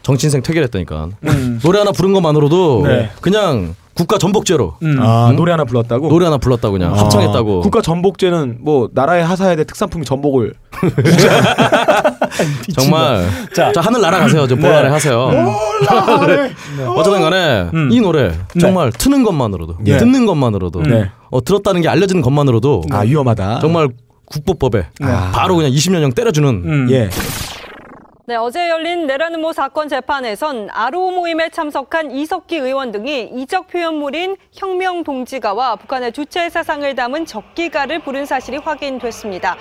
정치인생 0.04 0.42
퇴계했다니까 0.42 1.10
음. 1.26 1.60
노래 1.64 1.80
하나 1.80 1.92
부른 1.92 2.14
것만으로도 2.14 2.84
네. 2.86 3.10
그냥 3.20 3.76
국가 3.96 4.18
전복죄로 4.18 4.76
음. 4.82 4.98
아 5.00 5.32
노래 5.36 5.52
하나 5.52 5.66
불렀다고? 5.66 6.10
노래 6.10 6.26
하나 6.26 6.38
불렀다고 6.38 6.74
그냥 6.74 6.98
합창했다고. 6.98 7.62
국가 7.62 7.82
전복제는 7.82 8.58
뭐 8.62 8.90
나라의 8.94 9.24
하사야대 9.24 9.66
특산품이 9.66 10.04
전복을 10.06 10.54
정말 12.74 13.24
자. 13.56 13.72
자, 13.72 13.82
하늘 13.82 14.02
날아가세요. 14.02 14.48
저 14.48 14.56
볼라래 14.56 14.90
하세요. 14.90 15.32
어쨌든 16.96 17.22
간에 17.22 17.70
음. 17.74 17.90
이 17.92 18.00
노래 18.02 18.32
정말 18.60 18.92
트는 18.92 19.24
것만으로도 19.24 19.78
예. 19.86 19.98
듣는 19.98 20.26
것만으로도 20.26 20.82
네. 20.84 21.12
어, 21.30 21.44
들었다는 21.44 21.82
게 21.82 21.90
알려지는 21.90 22.22
것만으로도 22.24 22.84
아 22.92 23.02
위험하다. 23.02 23.60
정말 23.60 23.90
국보법에 24.26 24.88
바로 25.34 25.56
그냥 25.56 25.72
20년형 25.72 26.16
때려주는 26.16 26.50
음. 26.50 26.88
예. 26.90 27.10
네, 28.26 28.38
어제 28.38 28.70
열린 28.70 29.06
내라는모 29.06 29.52
사건 29.52 29.90
재판에선 29.90 30.70
아로 30.72 31.12
모임에 31.12 31.50
참석한 31.50 32.10
이석기 32.10 32.56
의원 32.56 32.94
등이 32.94 33.32
이적 33.34 33.68
표현물인 33.68 34.38
혁명 34.54 35.04
동지가와 35.04 35.76
북한의 35.76 36.14
주체 36.14 36.50
사상을 36.50 36.96
담은 36.96 37.26
적기가를 37.26 38.00
부른 38.00 38.26
사실이 38.26 38.60
확인됐습니다. 38.60 39.58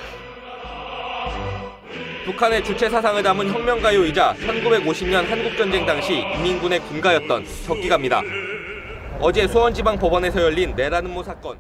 북한의 2.24 2.62
주체 2.62 2.88
사상을 2.88 3.20
담은 3.20 3.52
혁명가요이자 3.52 4.34
1950년 4.34 5.26
한국전쟁 5.26 5.84
당시 5.84 6.20
인민군의 6.20 6.78
군가였던 6.82 7.44
적기가입니다. 7.66 8.22
어제 9.18 9.48
수원지방 9.48 9.98
법원에서 9.98 10.40
열린 10.40 10.72
내라는모 10.76 11.24
사건. 11.24 11.58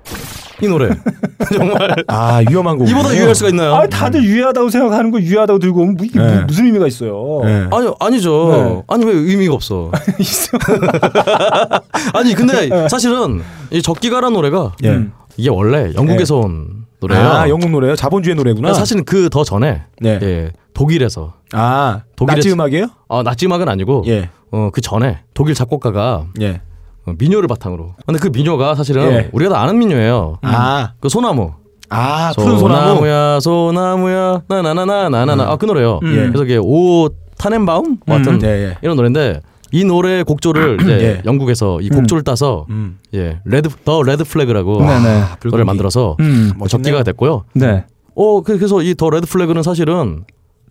이 0.62 0.68
노래 0.68 0.88
정말 1.52 1.94
아 2.06 2.40
위험한 2.48 2.78
곡. 2.78 2.88
이보다 2.88 3.12
유해할 3.14 3.34
수가 3.34 3.50
있나요? 3.50 3.74
아, 3.74 3.86
다들 3.86 4.22
유해하다고 4.22 4.70
생각하는 4.70 5.10
거 5.10 5.20
유해하다고 5.20 5.58
들고 5.58 5.80
오면 5.82 5.94
뭐 5.96 6.06
이게 6.06 6.18
네. 6.18 6.36
무- 6.40 6.46
무슨 6.46 6.66
의미가 6.66 6.86
있어요? 6.86 7.40
네. 7.44 7.66
아니 7.72 7.92
아니죠. 7.98 8.48
네. 8.52 8.82
아니 8.94 9.04
왜 9.04 9.12
의미가 9.12 9.54
없어? 9.54 9.90
있어. 10.20 10.56
아니 12.14 12.34
근데 12.34 12.88
사실은 12.88 13.42
이 13.70 13.82
적기가라는 13.82 14.34
노래가 14.34 14.72
예. 14.84 15.06
이게 15.36 15.50
원래 15.50 15.92
영국에서 15.94 16.36
온 16.38 16.84
노래예요. 17.00 17.26
아 17.28 17.48
영국 17.48 17.70
노래요? 17.70 17.96
자본주의 17.96 18.36
노래구나. 18.36 18.72
사실은 18.74 19.04
그 19.04 19.28
더 19.30 19.44
전에 19.44 19.82
네. 20.00 20.18
예, 20.22 20.52
독일에서 20.74 21.34
아 21.52 22.02
독일의 22.16 22.36
나치 22.36 22.52
음악이에요? 22.52 22.86
어, 23.08 23.22
나치 23.22 23.46
음악은 23.46 23.68
아니고 23.68 24.04
예. 24.06 24.28
어, 24.52 24.70
그 24.72 24.80
전에 24.80 25.20
독일 25.34 25.54
작곡가가 25.54 26.26
예. 26.40 26.60
어, 27.06 27.14
민요를 27.18 27.48
바탕으로. 27.48 27.94
근데 28.06 28.18
그 28.20 28.28
민요가 28.30 28.74
사실은 28.74 29.02
예. 29.12 29.28
우리가 29.32 29.54
다 29.54 29.62
아는 29.62 29.78
민요예요. 29.78 30.38
아. 30.42 30.92
그 31.00 31.08
소나무. 31.08 31.52
아 31.88 32.32
푸른 32.36 32.58
소나무. 32.58 32.86
소나무야 33.00 33.40
소나무야 33.40 34.42
나나나나나나나 34.48 35.50
아그 35.50 35.66
노래요. 35.66 36.00
예. 36.04 36.08
그래서 36.28 36.44
이게 36.44 36.58
O 36.62 37.08
Tannenbaum 37.38 37.98
뭐 38.06 38.16
같은 38.16 38.40
예, 38.42 38.46
예. 38.46 38.76
이런 38.82 38.96
노래인데 38.96 39.40
이 39.72 39.84
노래 39.84 40.22
곡조를 40.22 40.78
이제 40.82 40.92
예. 40.92 41.22
영국에서 41.26 41.80
이 41.80 41.88
곡조를 41.90 42.22
따서 42.24 42.66
음. 42.70 42.98
예 43.14 43.40
Red 43.44 43.68
The 43.84 44.02
Red 44.02 44.24
Flag라고 44.24 44.78
네네. 44.80 45.22
노래를 45.44 45.64
만들어서 45.66 46.16
음. 46.20 46.52
뭐 46.56 46.66
적기가 46.68 47.02
됐고요. 47.02 47.44
네. 47.54 47.84
어 48.14 48.40
그- 48.42 48.56
그래서 48.58 48.80
이 48.82 48.94
The 48.94 49.10
Red 49.10 49.26
Flag는 49.26 49.62
사실은 49.62 50.24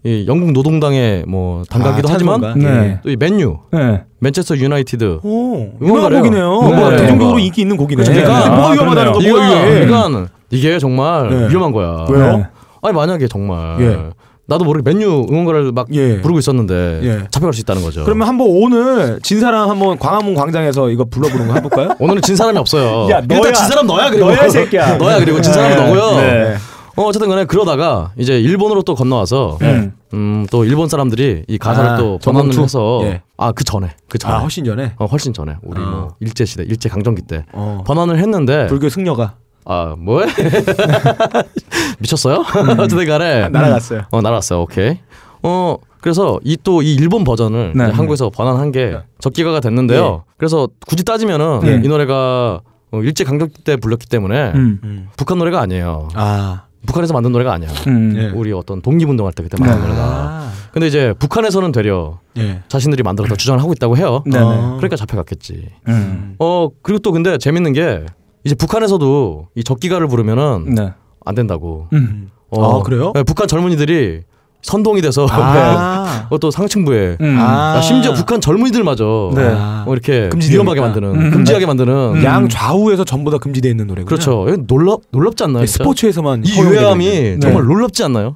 이 0.03 0.25
영국 0.27 0.51
노동당의 0.51 1.25
뭐 1.27 1.63
단가기도 1.69 2.09
아, 2.09 2.13
하지만? 2.13 2.53
네. 2.57 2.99
또이 3.03 3.17
맨유 3.17 3.57
네. 3.71 4.03
맨체스터 4.19 4.57
유나이티드. 4.57 5.19
유명한 5.23 6.13
곡이네요. 6.13 6.61
네. 6.61 6.75
뭐 6.75 6.89
네. 6.89 6.97
대중적으로 6.97 7.37
인기 7.37 7.61
있는 7.61 7.77
곡이네. 7.77 8.03
그렇죠. 8.03 8.21
그러니까 8.21 8.55
뭐 8.55 8.69
아, 8.69 8.71
위험하다는 8.71 9.11
거뭐 9.13 9.23
유해. 9.23 9.85
그러니까 9.85 10.27
이게 10.49 10.79
정말 10.79 11.29
네. 11.29 11.49
위험한 11.49 11.71
거야. 11.71 12.05
왜요? 12.09 12.37
네. 12.37 12.47
아니 12.81 12.95
만약에 12.95 13.27
정말 13.27 13.79
예. 13.79 14.09
나도 14.47 14.65
모르게 14.65 14.91
맨유 14.91 15.27
응원가를 15.29 15.71
막 15.71 15.87
예. 15.93 16.19
부르고 16.19 16.39
있었는데 16.39 16.99
예. 17.03 17.17
잡혀갈 17.29 17.53
수 17.53 17.61
있다는 17.61 17.83
거죠. 17.83 18.03
그러면 18.03 18.27
한번 18.27 18.47
오늘 18.49 19.19
진 19.21 19.39
사람 19.39 19.69
한번 19.69 19.99
광화문 19.99 20.33
광장에서 20.33 20.89
이거 20.89 21.05
불러보는 21.05 21.47
거 21.47 21.53
해볼까요? 21.53 21.91
오늘은 22.01 22.23
진 22.23 22.35
사람이 22.35 22.57
없어요. 22.57 23.07
야, 23.11 23.19
일단 23.19 23.39
너야. 23.39 23.53
진 23.53 23.67
사람 23.67 23.85
너야 23.85 24.09
그리고 24.09 24.25
너야, 24.31 24.45
이 24.45 24.49
새끼야. 24.49 24.97
너야 24.99 25.19
그리고 25.19 25.39
진 25.41 25.53
사람은 25.53 25.77
네. 25.77 25.83
너고요. 25.85 26.21
네. 26.21 26.55
어 26.97 27.03
어쨌든 27.03 27.29
간에 27.29 27.45
그러다가 27.45 28.11
이제 28.17 28.39
일본으로 28.39 28.81
또 28.81 28.95
건너와서 28.95 29.57
음. 29.61 29.93
음또 30.13 30.65
일본 30.65 30.89
사람들이 30.89 31.45
이 31.47 31.57
가사를 31.57 31.89
아, 31.91 31.95
또 31.97 32.17
번안을? 32.23 32.57
해서 32.59 32.99
예. 33.03 33.21
아 33.37 33.51
그 33.53 33.63
전에 33.63 33.91
그 34.09 34.17
전에 34.17 34.33
아 34.33 34.37
훨씬 34.39 34.65
전에 34.65 34.93
어 34.97 35.05
훨씬 35.05 35.31
전에 35.33 35.55
우리 35.63 35.81
아. 35.81 35.85
뭐 35.85 36.15
일제 36.19 36.43
시대 36.45 36.63
일제 36.63 36.89
강점기 36.89 37.21
때 37.23 37.45
어. 37.53 37.83
번안을 37.87 38.17
했는데 38.19 38.67
불교 38.67 38.89
승려가 38.89 39.35
아 39.65 39.95
뭐해 39.97 40.27
미쳤어요? 41.99 42.43
어쨌든 42.79 43.05
간에 43.05 43.49
날아갔어요. 43.49 44.03
어 44.11 44.21
날아갔어요. 44.21 44.61
오케이. 44.61 44.97
어 45.43 45.77
그래서 46.01 46.39
이 46.43 46.57
또 46.57 46.81
이 46.81 46.93
일본 46.95 47.23
버전을 47.23 47.73
네. 47.75 47.83
이제 47.85 47.93
한국에서 47.93 48.29
번안한 48.29 48.71
게 48.71 48.97
적기가가 49.19 49.59
됐는데요. 49.59 50.23
그래서 50.37 50.67
굳이 50.87 51.03
따지면은 51.03 51.61
예. 51.65 51.75
이 51.83 51.87
노래가 51.87 52.61
어, 52.91 52.99
일제 53.01 53.23
강점기 53.23 53.63
때 53.63 53.77
불렸기 53.77 54.07
때문에 54.07 54.51
음. 54.55 55.07
북한 55.15 55.37
노래가 55.37 55.61
아니에요. 55.61 56.09
아 56.15 56.63
북한에서 56.91 57.13
만든 57.13 57.31
노래가 57.31 57.53
아니야. 57.53 57.69
음. 57.87 58.13
예. 58.17 58.29
우리 58.29 58.51
어떤 58.51 58.81
독립운동할 58.81 59.33
때 59.33 59.43
그때 59.43 59.57
만든 59.59 59.79
네. 59.79 59.87
노래가. 59.87 60.03
아. 60.03 60.51
근데 60.73 60.87
이제 60.87 61.13
북한에서는 61.19 61.71
되려 61.71 62.19
예. 62.37 62.61
자신들이 62.67 63.03
만들었다 63.03 63.35
주장을 63.35 63.59
하고 63.59 63.71
있다고 63.73 63.97
해요. 63.97 64.23
네네. 64.25 64.43
어, 64.43 64.73
그러니까 64.77 64.95
잡혀갔겠지. 64.97 65.67
음. 65.87 66.35
어 66.39 66.69
그리고 66.81 66.99
또 66.99 67.11
근데 67.11 67.37
재밌는 67.37 67.73
게 67.73 68.05
이제 68.43 68.55
북한에서도 68.55 69.47
이 69.55 69.63
적기가를 69.63 70.07
부르면은 70.07 70.75
네. 70.75 70.93
안 71.25 71.35
된다고. 71.35 71.87
음. 71.93 72.29
어, 72.49 72.79
아, 72.79 72.83
그래요? 72.83 73.13
네, 73.15 73.23
북한 73.23 73.47
젊은이들이 73.47 74.23
선동이 74.61 75.01
돼서 75.01 75.27
아. 75.29 76.23
그것도 76.29 76.51
상층부에 76.51 77.17
음. 77.21 77.37
아. 77.39 77.77
아, 77.77 77.81
심지어 77.81 78.13
북한 78.13 78.39
젊은이들마저 78.41 79.31
네. 79.35 79.43
어, 79.53 79.85
이렇게 79.91 80.29
금지되니까. 80.29 80.53
위험하게 80.53 80.81
만드는 80.81 81.09
음. 81.15 81.31
금지하게 81.31 81.65
만드는 81.65 82.23
양 82.23 82.47
좌우에서 82.49 83.03
전부 83.03 83.31
다 83.31 83.37
금지되어 83.37 83.69
있는 83.71 83.87
노래군요. 83.87 84.05
그렇죠. 84.05 84.45
놀랍 84.67 85.01
놀랍지 85.11 85.43
않나요? 85.43 85.65
진짜? 85.65 85.83
스포츠에서만 85.83 86.43
이 86.45 86.59
유해함이 86.59 87.05
있는. 87.05 87.39
정말 87.41 87.63
네. 87.63 87.67
놀랍지 87.67 88.03
않나요? 88.03 88.35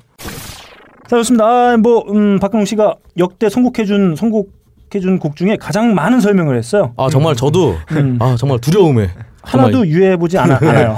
자 1.07 1.17
좋습니다. 1.17 1.45
아, 1.45 1.77
뭐 1.77 2.03
음, 2.11 2.39
박근홍 2.39 2.65
씨가 2.65 2.95
역대 3.17 3.49
선곡해준 3.49 4.15
선곡 4.15 4.51
해준 4.93 5.19
곡 5.19 5.35
중에 5.35 5.57
가장 5.59 5.93
많은 5.93 6.21
설명을 6.21 6.57
했어요. 6.57 6.93
아 6.95 7.09
정말 7.09 7.35
저도 7.35 7.75
음. 7.91 8.17
아 8.21 8.35
정말 8.39 8.59
두려움에 8.59 9.09
하나도 9.45 9.71
정말- 9.71 9.87
유해해보지 9.89 10.37
않아, 10.37 10.57
않아요. 10.61 10.97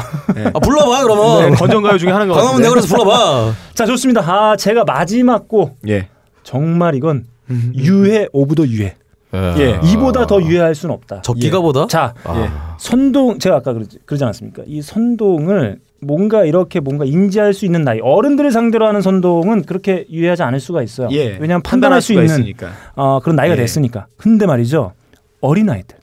아 0.54 0.60
불러봐 0.60 1.04
그러면 1.04 1.50
네, 1.52 1.56
건전가요 1.56 1.98
중에 1.98 2.12
하나인 2.12 2.30
것 2.30 2.36
강화문 2.36 2.62
같은데. 2.62 2.64
내가 2.64 2.74
그래서 2.76 2.88
불러봐. 2.96 3.54
자 3.74 3.86
좋습니다. 3.86 4.22
아 4.22 4.56
제가 4.56 4.84
마지막 4.86 5.48
곡 5.48 5.78
예. 5.88 6.08
정말 6.44 6.96
이건 6.96 7.26
유해 7.76 8.28
of 8.34 8.56
the 8.56 8.66
유해. 8.66 8.96
예. 9.34 9.80
이보다 9.84 10.26
더 10.26 10.42
유해할 10.42 10.74
수는 10.74 10.96
없다. 10.96 11.22
적기가보다? 11.22 11.88
자 11.88 12.14
아. 12.24 12.76
선동 12.80 13.38
제가 13.40 13.58
아까 13.58 13.74
그러지, 13.74 14.00
그러지 14.06 14.24
않았습니까? 14.24 14.64
이 14.66 14.82
선동을 14.82 15.80
뭔가 16.02 16.46
이렇게 16.46 16.80
뭔가 16.80 17.06
인지할 17.06 17.54
수 17.54 17.66
있는 17.66 17.82
나이 17.84 18.00
어른들을 18.00 18.52
상대로 18.52 18.88
하는 18.88 19.02
선동은 19.02 19.64
그렇게 19.64 20.06
유해하지 20.12 20.44
않을 20.44 20.60
수가 20.60 20.82
있어요. 20.84 21.10
예. 21.12 21.38
왜냐하면 21.40 21.62
판단할 21.62 21.64
판단할 21.64 22.02
수 22.02 22.14
있는 22.14 22.26
있으니까. 22.26 22.70
어, 22.96 23.20
그런 23.22 23.36
나이가 23.36 23.54
예. 23.56 23.58
됐으니까. 23.60 24.06
근데 24.18 24.46
말이죠 24.46 24.94
어린 25.42 25.70
아이들 25.70 25.98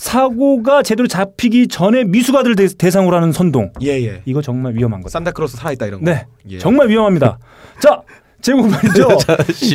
사고가 0.00 0.82
제대로 0.82 1.06
잡히기 1.06 1.68
전에 1.68 2.04
미숙아들 2.04 2.56
대, 2.56 2.66
대상으로 2.66 3.14
하는 3.16 3.32
선동 3.32 3.70
예, 3.82 4.02
예. 4.02 4.22
이거 4.24 4.40
정말 4.40 4.74
위험한 4.74 5.02
거다. 5.02 5.10
산타크로스 5.12 5.58
살아있다 5.58 5.86
이런 5.86 6.02
거. 6.02 6.10
네, 6.10 6.26
예. 6.48 6.58
정말 6.58 6.88
위험합니다. 6.88 7.38
자. 7.80 8.00
제목 8.42 8.70
말이죠. 8.70 9.18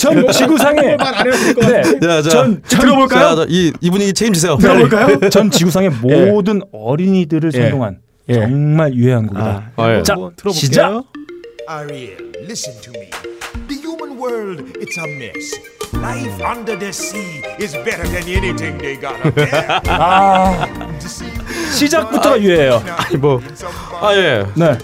전 0.01 0.25
될것 0.25 1.67
네, 1.67 1.83
자, 1.99 2.21
자, 2.23 2.29
전, 2.29 2.63
전 2.65 2.79
들어볼까요? 2.79 3.35
자, 3.35 3.35
자, 3.35 3.45
이, 3.47 3.71
이 3.79 3.91
분위기 3.91 4.11
책임지세요. 4.11 4.57
들어볼까요? 4.57 5.29
전 5.29 5.51
지구상의 5.51 5.91
모든 6.01 6.63
어린이들을 6.71 7.51
예. 7.53 7.61
선동한 7.61 7.99
예. 8.29 8.33
정말 8.33 8.95
유해한 8.95 9.27
곡이다. 9.27 9.71
아, 9.75 9.95
예. 9.95 10.01
자, 10.01 10.15
들어볼게요. 10.15 10.51
시작. 10.51 11.03
Ariel, 11.69 12.17
listen 12.41 12.73
to 12.81 12.91
me. 12.99 13.11
The 13.67 13.79
human 13.79 14.17
world, 14.19 14.63
it's 14.79 14.97
a 14.97 15.11
mess. 15.15 15.74
Life 16.01 16.41
under 16.43 16.77
the 16.77 16.91
sea 16.93 17.41
is 17.59 17.73
better 17.83 18.03
than 18.07 18.27
anything 18.27 18.77
they 18.77 18.99
got 18.99 19.15
up 19.25 19.33
there. 19.35 19.79
아, 19.87 20.67
시작부터가 21.71 22.39
유해해요. 22.39 22.81
아니 22.97 23.17
뭐. 23.17 23.41
아 24.01 24.13
예. 24.15 24.45
네. 24.55 24.77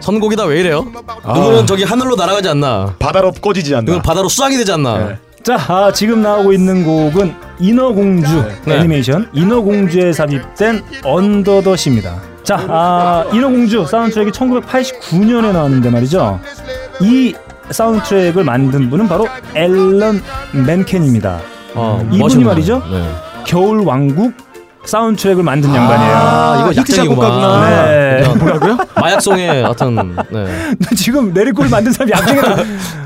선곡이 0.00 0.36
다 0.36 0.44
왜 0.44 0.60
이래요? 0.60 0.86
누구는 1.26 1.66
저기 1.66 1.84
하늘로 1.84 2.16
날아가지 2.16 2.48
않나? 2.50 2.94
바다로 2.98 3.32
꺼지지 3.32 3.74
않나. 3.74 3.82
누구는 3.82 4.02
바다로 4.02 4.28
수장이 4.28 4.56
되지 4.56 4.72
않나? 4.72 4.98
네. 4.98 5.18
자, 5.42 5.56
아, 5.68 5.92
지금 5.92 6.22
나오고 6.22 6.52
있는 6.52 6.84
곡은 6.84 7.34
인어공주 7.60 8.44
네. 8.66 8.76
애니메이션 8.76 9.28
인어공주에 9.32 10.12
삽입된 10.12 10.82
언더 11.04 11.62
더 11.62 11.76
시입니다. 11.76 12.20
자, 12.42 12.56
아, 12.68 13.24
인어공주 13.32 13.86
사운드트랙이 13.90 14.30
1989년에 14.32 15.52
나왔는데 15.52 15.90
말이죠. 15.90 16.40
이 17.00 17.34
사운드트랙을 17.70 18.44
만든 18.44 18.90
분은 18.90 19.08
바로 19.08 19.26
앨런 19.54 20.20
맨켄입니다. 20.66 21.40
어, 21.74 22.00
이분이 22.06 22.18
멋있는 22.18 22.46
말이죠. 22.46 22.80
분. 22.80 22.90
네. 22.92 23.08
겨울 23.46 23.80
왕국 23.80 24.32
사운드트랙을 24.84 25.42
만든 25.42 25.74
양반이에요. 25.74 26.12
아, 26.16 26.58
이거 26.60 26.70
히트 26.70 26.80
약쟁이구만. 26.92 27.28
작곡가구나. 27.30 27.86
네. 27.90 28.22
그냥 28.22 28.38
뭐라고요? 28.38 28.78
마약송의 28.96 29.64
어떤 29.64 30.16
네. 30.30 30.46
지금 30.96 31.32
내리꼴 31.34 31.68
만든 31.68 31.92
사람이 31.92 32.12
약쟁이라 32.12 32.56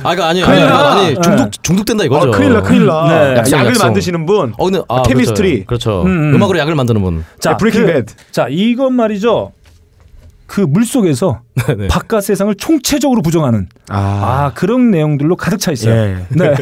아 0.05 0.12
이거 0.14 0.22
아니 0.22 0.43
아니 0.44 0.62
아니, 0.62 1.14
네. 1.14 1.20
중독 1.20 1.51
중독된다 1.62 2.05
이거죠. 2.05 2.28
어, 2.28 2.30
큰일 2.30 2.52
나, 2.52 2.62
큰일 2.62 2.86
나. 2.86 3.09
네. 3.09 3.36
약성, 3.39 3.59
약을 3.59 3.70
약성. 3.70 3.86
만드시는 3.89 4.26
분. 4.26 4.52
어 4.56 4.64
근데 4.64 4.80
아, 4.89 5.02
chemistry. 5.03 5.65
그렇죠. 5.64 5.90
그렇죠. 5.90 6.02
음, 6.02 6.06
음. 6.30 6.34
음악으로 6.36 6.59
약을 6.60 6.74
만드는 6.76 7.02
분. 7.02 7.24
자, 7.40 7.56
Breaking 7.57 7.86
그, 7.86 7.93
Bad. 7.93 8.15
자, 8.30 8.47
이건 8.48 8.94
말이죠. 8.94 9.51
그 10.53 10.61
물속에서 10.61 11.41
네. 11.79 11.89
바깥 11.89 12.24
세상을 12.24 12.55
총체적으로 12.57 13.23
부정하는 13.23 13.69
아, 13.89 13.97
아. 13.97 14.53
그런 14.55 14.91
내용들로 14.91 15.35
가득 15.35 15.59
차 15.59 15.73
있어요. 15.73 15.95
예. 15.95 16.27
네. 16.29 16.55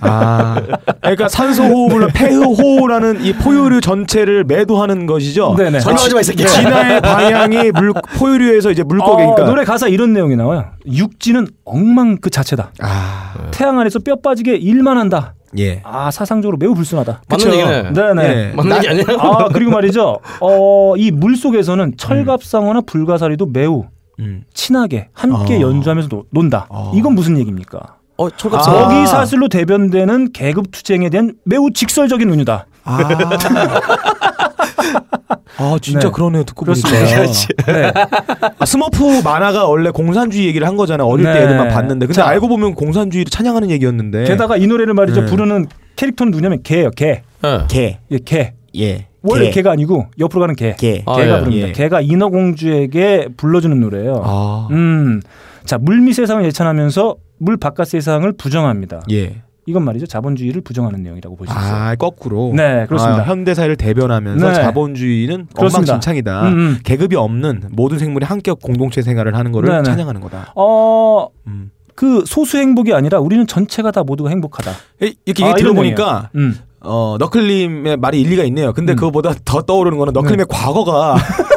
아. 0.00 0.58
그러니까 1.02 1.28
산소 1.28 1.64
호흡을 1.64 2.08
폐호라는 2.14 3.22
이 3.22 3.34
포유류 3.34 3.82
전체를 3.82 4.44
매도하는 4.44 5.04
것이죠. 5.04 5.54
네네. 5.58 5.80
설명하지 5.80 6.14
마, 6.14 6.20
이 6.20 6.24
새끼야. 6.24 6.46
진화의 6.46 7.00
방향이 7.02 7.72
물 7.72 7.92
포유류에서 8.16 8.70
이제 8.70 8.82
물고기니까. 8.82 9.42
어, 9.42 9.44
노래 9.44 9.64
가사 9.64 9.86
이런 9.86 10.14
내용이 10.14 10.34
나와요. 10.34 10.70
육지는 10.90 11.46
엉망 11.66 12.16
그 12.16 12.30
자체다. 12.30 12.70
아. 12.80 13.34
태양 13.50 13.78
안에서 13.78 13.98
뼈 13.98 14.16
빠지게 14.16 14.56
일만 14.56 14.96
한다. 14.96 15.34
예. 15.58 15.80
아 15.84 16.10
사상적으로 16.10 16.56
매우 16.58 16.74
불순하다. 16.74 17.22
맞는. 17.28 17.46
얘기네. 17.52 17.92
네네. 17.92 18.22
예. 18.24 18.52
맞는 18.54 18.76
얘기 18.76 18.88
아니에요? 18.88 19.06
아 19.18 19.48
그리고 19.48 19.70
말이죠. 19.72 20.20
어이 20.40 21.10
물 21.10 21.36
속에서는 21.36 21.94
철갑상어나 21.96 22.82
불가사리도 22.82 23.46
매우 23.46 23.84
음. 24.18 24.44
친하게 24.54 25.08
함께 25.12 25.56
아. 25.56 25.60
연주하면서 25.60 26.08
노- 26.08 26.24
논다. 26.30 26.66
아. 26.70 26.92
이건 26.94 27.14
무슨 27.14 27.36
얘기입니까? 27.38 27.96
어 28.18 28.30
철갑 28.30 28.60
아. 28.60 28.62
적이 28.62 29.06
사슬로 29.06 29.48
대변되는 29.48 30.32
계급 30.32 30.70
투쟁에 30.70 31.10
대한 31.10 31.34
매우 31.44 31.70
직설적인 31.70 32.30
은유다. 32.30 32.66
아. 32.84 32.98
아 35.58 35.76
진짜 35.80 36.08
네. 36.08 36.12
그러네요 36.12 36.44
듣고 36.44 36.66
보니까 36.66 36.88
그렇습니다. 36.88 37.72
네. 37.72 37.92
아, 38.58 38.64
스머프 38.64 39.22
만화가 39.24 39.66
원래 39.66 39.90
공산주의 39.90 40.46
얘기를 40.46 40.66
한 40.66 40.76
거잖아요 40.76 41.06
어릴 41.06 41.24
때 41.24 41.32
네. 41.32 41.42
애들만 41.44 41.68
봤는데 41.68 42.06
근데 42.06 42.20
자. 42.20 42.26
알고 42.26 42.48
보면 42.48 42.74
공산주의를 42.74 43.30
찬양하는 43.30 43.70
얘기였는데 43.70 44.24
게다가 44.24 44.56
이 44.56 44.66
노래를 44.66 44.94
말이죠 44.94 45.22
네. 45.22 45.26
부르는 45.26 45.66
캐릭터는 45.96 46.30
누구냐면 46.30 46.62
게예요. 46.62 46.90
게. 46.90 47.22
예. 47.44 47.66
게 47.68 47.98
예, 48.10 48.18
게. 48.18 48.52
예. 48.76 49.06
원래 49.22 49.46
게. 49.46 49.50
개가 49.52 49.72
아니고 49.72 50.06
옆으로 50.18 50.40
가는 50.40 50.54
게. 50.54 50.74
게. 50.76 51.02
아, 51.06 51.16
게가 51.16 51.36
예. 51.36 51.38
부릅니다. 51.40 51.68
예. 51.68 51.72
게가 51.72 52.00
인어공주에게 52.02 53.28
불러주는 53.36 53.78
노래예요. 53.80 54.20
아. 54.24 54.68
음. 54.70 55.20
자, 55.64 55.78
물밑 55.78 56.14
세상을 56.14 56.44
예찬하면서 56.44 57.16
물 57.38 57.56
바깥 57.56 57.88
세상을 57.88 58.30
부정합니다. 58.32 59.02
예. 59.10 59.42
이건 59.66 59.84
말이죠. 59.84 60.06
자본주의를 60.06 60.60
부정하는 60.62 61.02
내용이라고 61.02 61.36
볼 61.36 61.46
수 61.48 61.52
있어요. 61.52 61.74
아 61.74 61.94
거꾸로 61.96 62.52
네, 62.54 62.86
그렇습니다. 62.86 63.22
아, 63.22 63.26
현대사를 63.26 63.74
대변하면서 63.76 64.48
네. 64.48 64.54
자본주의는. 64.54 65.48
엉망진창이다 65.56 66.42
음, 66.48 66.58
음. 66.58 66.78
계급이 66.84 67.16
없는 67.16 67.64
모든 67.72 67.98
생물이 67.98 68.24
함께 68.24 68.52
공동체 68.52 69.02
생활을 69.02 69.34
하는 69.34 69.52
거를 69.52 69.68
네, 69.70 69.76
네. 69.78 69.82
찬양하는 69.82 70.20
거다 70.20 70.52
어, 70.54 71.28
음. 71.48 71.70
그 71.94 72.22
소수 72.26 72.58
행복이 72.58 72.92
아니라 72.94 73.18
우리는 73.20 73.46
전체가 73.46 73.90
다 73.90 74.02
모두가 74.04 74.30
행복하다. 74.30 74.70
이- 75.02 75.16
이렇게 75.24 75.44
아, 75.44 75.54
들어보니까. 75.54 76.30
음. 76.36 76.56
어, 76.80 77.16
너클님의 77.18 77.96
말이 77.96 78.20
일리가 78.20 78.44
있네요. 78.44 78.72
근데 78.72 78.92
음. 78.92 78.96
그거보다 78.96 79.34
더 79.44 79.62
떠오르는 79.62 79.98
거는 79.98 80.12
너클님의 80.12 80.46
네. 80.48 80.56
과거가 80.56 81.16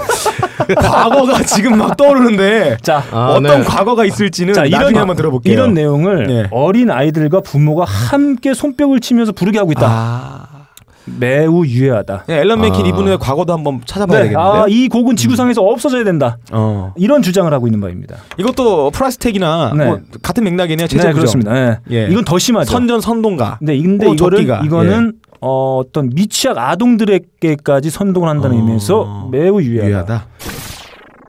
과거가 0.76 1.44
지금 1.48 1.78
막 1.78 1.96
떠오르는데 1.98 2.78
자, 2.82 3.04
아, 3.12 3.30
어떤 3.32 3.44
네. 3.44 3.64
과거가 3.64 4.06
있을지는 4.06 4.54
자, 4.54 4.64
나중에 4.64 4.98
한번 4.98 5.16
들어볼게요. 5.16 5.54
이런 5.54 5.74
내용을 5.74 6.28
네. 6.28 6.48
어린 6.52 6.92
아이들과 6.92 7.42
부모가 7.42 7.86
함께 7.86 8.54
손뼉을 8.54 9.00
치면서 9.00 9.32
부르게 9.32 9.58
하고 9.60 9.72
있다. 9.72 9.88
아. 9.88 10.50
매우 11.18 11.66
유해하다. 11.66 12.26
네, 12.28 12.40
앨런 12.40 12.62
맨킨 12.62 12.86
아. 12.86 12.90
이분의 12.90 13.18
과거도 13.18 13.52
한번 13.52 13.82
찾아봐야 13.86 14.24
네. 14.26 14.34
아, 14.36 14.66
이 14.68 14.88
곡은 14.88 15.16
지구상에서 15.16 15.62
없어져야 15.62 16.04
된다. 16.04 16.38
어. 16.52 16.94
이런 16.98 17.22
주장을 17.22 17.52
하고 17.52 17.68
있는 17.68 17.82
바입니다. 17.82 18.18
이것도 18.38 18.92
프라스텍이나 18.92 19.74
네. 19.76 19.86
뭐 19.86 20.00
같은 20.22 20.44
맥락이네요. 20.44 20.88
네. 20.88 21.14
그렇습니다. 21.14 21.54
네. 21.54 21.78
예. 21.92 22.08
이건 22.10 22.26
더 22.26 22.38
심하죠. 22.38 22.72
선전 22.72 23.02
선동가. 23.02 23.58
네, 23.62 23.82
근데 23.82 24.10
이거를 24.12 24.40
적기가. 24.40 24.62
이거는 24.64 25.14
어, 25.42 25.82
어떤 25.84 26.10
미취학 26.10 26.58
아동들에게까지 26.58 27.90
선동을 27.90 28.28
한다는 28.30 28.58
어. 28.58 28.60
의미에서 28.60 29.30
매우 29.32 29.62
유해하다. 29.62 29.88
유해하다. 29.88 30.26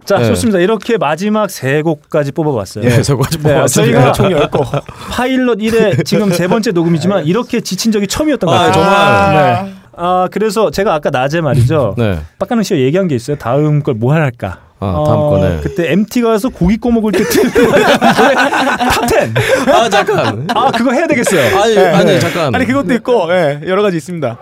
자, 0.04 0.18
네. 0.18 0.24
좋습니다. 0.26 0.58
이렇게 0.58 0.98
마지막 0.98 1.48
세 1.50 1.82
곡까지 1.82 2.32
뽑아봤어요. 2.32 2.84
예, 2.84 3.00
저거까지 3.02 3.38
네, 3.38 3.54
뽑았습니다. 3.54 4.12
저희가 4.12 4.12
총 4.12 4.30
10 4.30 4.50
곡. 4.50 4.66
파일럿 5.10 5.58
1회 5.58 6.04
지금 6.04 6.30
세 6.32 6.48
번째 6.48 6.72
녹음이지만 6.72 7.26
이렇게 7.26 7.60
지친 7.60 7.92
적이 7.92 8.08
처음이었던 8.08 8.48
것 8.48 8.52
아, 8.52 8.58
같아요. 8.58 8.72
정말. 8.72 9.64
네. 9.66 9.72
아, 9.96 10.28
그래서 10.32 10.70
제가 10.72 10.94
아까 10.94 11.10
낮에 11.10 11.40
말이죠. 11.40 11.94
네. 11.96 12.18
박근홍 12.40 12.62
씨가 12.64 12.80
얘기한 12.80 13.06
게 13.06 13.14
있어요. 13.14 13.36
다음 13.36 13.82
걸 13.82 13.94
뭐 13.94 14.12
할까? 14.14 14.58
아, 14.80 15.04
다음 15.06 15.20
거네. 15.30 15.60
그때 15.62 15.92
MT 15.92 16.22
가서 16.22 16.48
고기 16.48 16.78
구워 16.78 16.90
먹을 16.90 17.12
때 17.12 17.22
top10. 17.28 19.68
아 19.68 19.88
잠깐. 19.90 20.48
아, 20.54 20.70
그거 20.70 20.92
해야 20.92 21.06
되겠어요. 21.06 21.58
아니 21.60 21.74
네. 21.74 21.86
아니 21.92 22.18
잠깐. 22.20 22.54
아니 22.54 22.64
그것도 22.66 22.94
있고 22.94 23.30
예, 23.32 23.60
여러 23.66 23.82
가지 23.82 23.96
있습니다. 23.98 24.38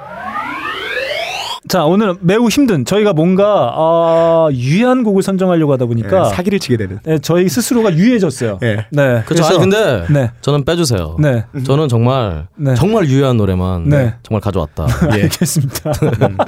자 1.68 1.84
오늘 1.84 2.14
매우 2.20 2.48
힘든 2.48 2.84
저희가 2.84 3.12
뭔가 3.12 3.72
어, 3.76 4.48
유해한 4.52 5.02
곡을 5.02 5.22
선정하려고 5.22 5.72
하다 5.74 5.86
보니까 5.86 6.26
예, 6.30 6.34
사기를 6.34 6.58
치게 6.58 6.76
되는. 6.78 6.98
네, 7.04 7.18
저희 7.18 7.48
스스로가 7.48 7.92
유해졌어요. 7.94 8.58
예. 8.62 8.86
네. 8.90 9.22
그렇죠. 9.26 9.44
아니 9.44 9.58
근데 9.58 10.04
네. 10.08 10.30
저는 10.40 10.64
빼주세요. 10.64 11.16
네. 11.18 11.44
저는 11.64 11.88
정말 11.88 12.46
네. 12.56 12.74
정말 12.74 13.06
유해한 13.08 13.36
노래만 13.36 13.88
네. 13.88 14.14
정말 14.22 14.40
가져왔다. 14.40 14.86
예. 15.18 15.22
알겠습니다. 15.24 15.92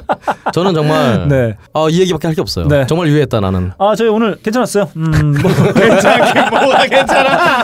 저는 0.53 0.73
정말 0.73 1.27
네. 1.27 1.57
어, 1.73 1.89
이 1.89 1.99
얘기밖에 2.01 2.27
할 2.27 2.35
게 2.35 2.41
없어요. 2.41 2.67
네. 2.67 2.87
정말 2.87 3.07
유해했다 3.09 3.41
나는. 3.41 3.71
아 3.77 3.93
저희 3.95 4.07
오늘 4.09 4.37
괜찮았어요. 4.41 4.89
음, 4.95 5.35
뭐 5.41 5.51
괜찮게 5.73 6.49
뭐가 6.49 6.85
괜찮아. 6.87 7.63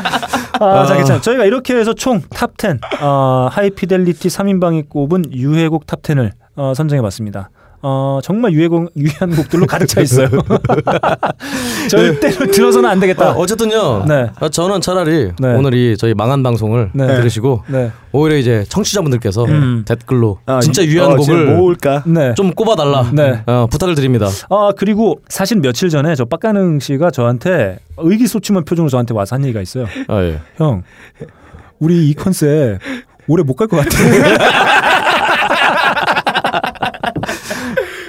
아, 0.60 0.86
자, 0.86 0.96
괜찮아요. 0.96 1.22
저희가 1.22 1.46
이렇게 1.46 1.76
해서 1.76 1.94
총 1.94 2.22
top 2.30 2.52
10, 2.60 2.80
어, 3.02 3.48
High 3.52 3.77
Fidelity 3.77 4.28
3인방이 4.28 4.90
꼽은 4.90 5.32
유해곡 5.34 5.86
top 5.88 6.02
10을 6.02 6.32
어, 6.58 6.74
선정해봤습니다. 6.76 7.50
어, 7.84 8.20
정말 8.24 8.52
유해곡, 8.54 8.92
유해한 8.98 9.36
곡들로 9.36 9.68
가득 9.68 9.86
차 9.88 10.02
있어요. 10.02 10.28
절대로 11.90 12.48
들어서는 12.52 12.90
안 12.90 13.00
되겠다. 13.00 13.30
아, 13.30 13.32
어쨌든요. 13.34 14.04
네. 14.06 14.30
아, 14.40 14.50
저는 14.50 14.82
차라리 14.82 15.32
네. 15.40 15.54
오늘 15.54 15.76
이 15.76 15.96
저희 15.96 16.16
망한 16.16 16.42
방송을 16.42 16.90
네. 16.94 17.06
들으시고 17.08 17.64
네. 17.68 17.92
오히려 18.12 18.36
이제 18.38 18.64
청취자분들께서 18.68 19.46
음. 19.46 19.84
댓글로 19.88 20.40
아, 20.48 20.60
진짜 20.60 20.82
이- 20.82 20.88
유해한 20.88 21.12
어, 21.12 21.16
곡을 21.18 21.56
모을까? 21.56 22.04
네. 22.08 22.34
좀 22.34 22.52
꼽아달라. 22.54 23.12
네. 23.14 23.44
어, 23.46 23.68
부탁을 23.70 23.94
드립니다. 23.94 24.28
아, 24.50 24.72
그리고 24.76 25.22
사실 25.30 25.58
며칠 25.60 25.90
전에 25.90 26.16
저 26.16 26.26
빡가능 26.26 26.80
씨가 26.80 27.12
저한테 27.12 27.78
의기소침한 27.98 28.66
표정으로 28.66 28.90
저한테 28.90 29.14
와서 29.14 29.36
한 29.36 29.44
얘기가 29.44 29.62
있어요. 29.62 29.86
아, 30.08 30.22
예. 30.24 30.40
형, 30.58 30.82
우리 31.80 32.10
이 32.10 32.14
컨셉 32.16 32.80
오래 33.28 33.44
못 33.44 33.56
갈 33.56 33.68
것 33.68 33.78
같아. 33.78 33.90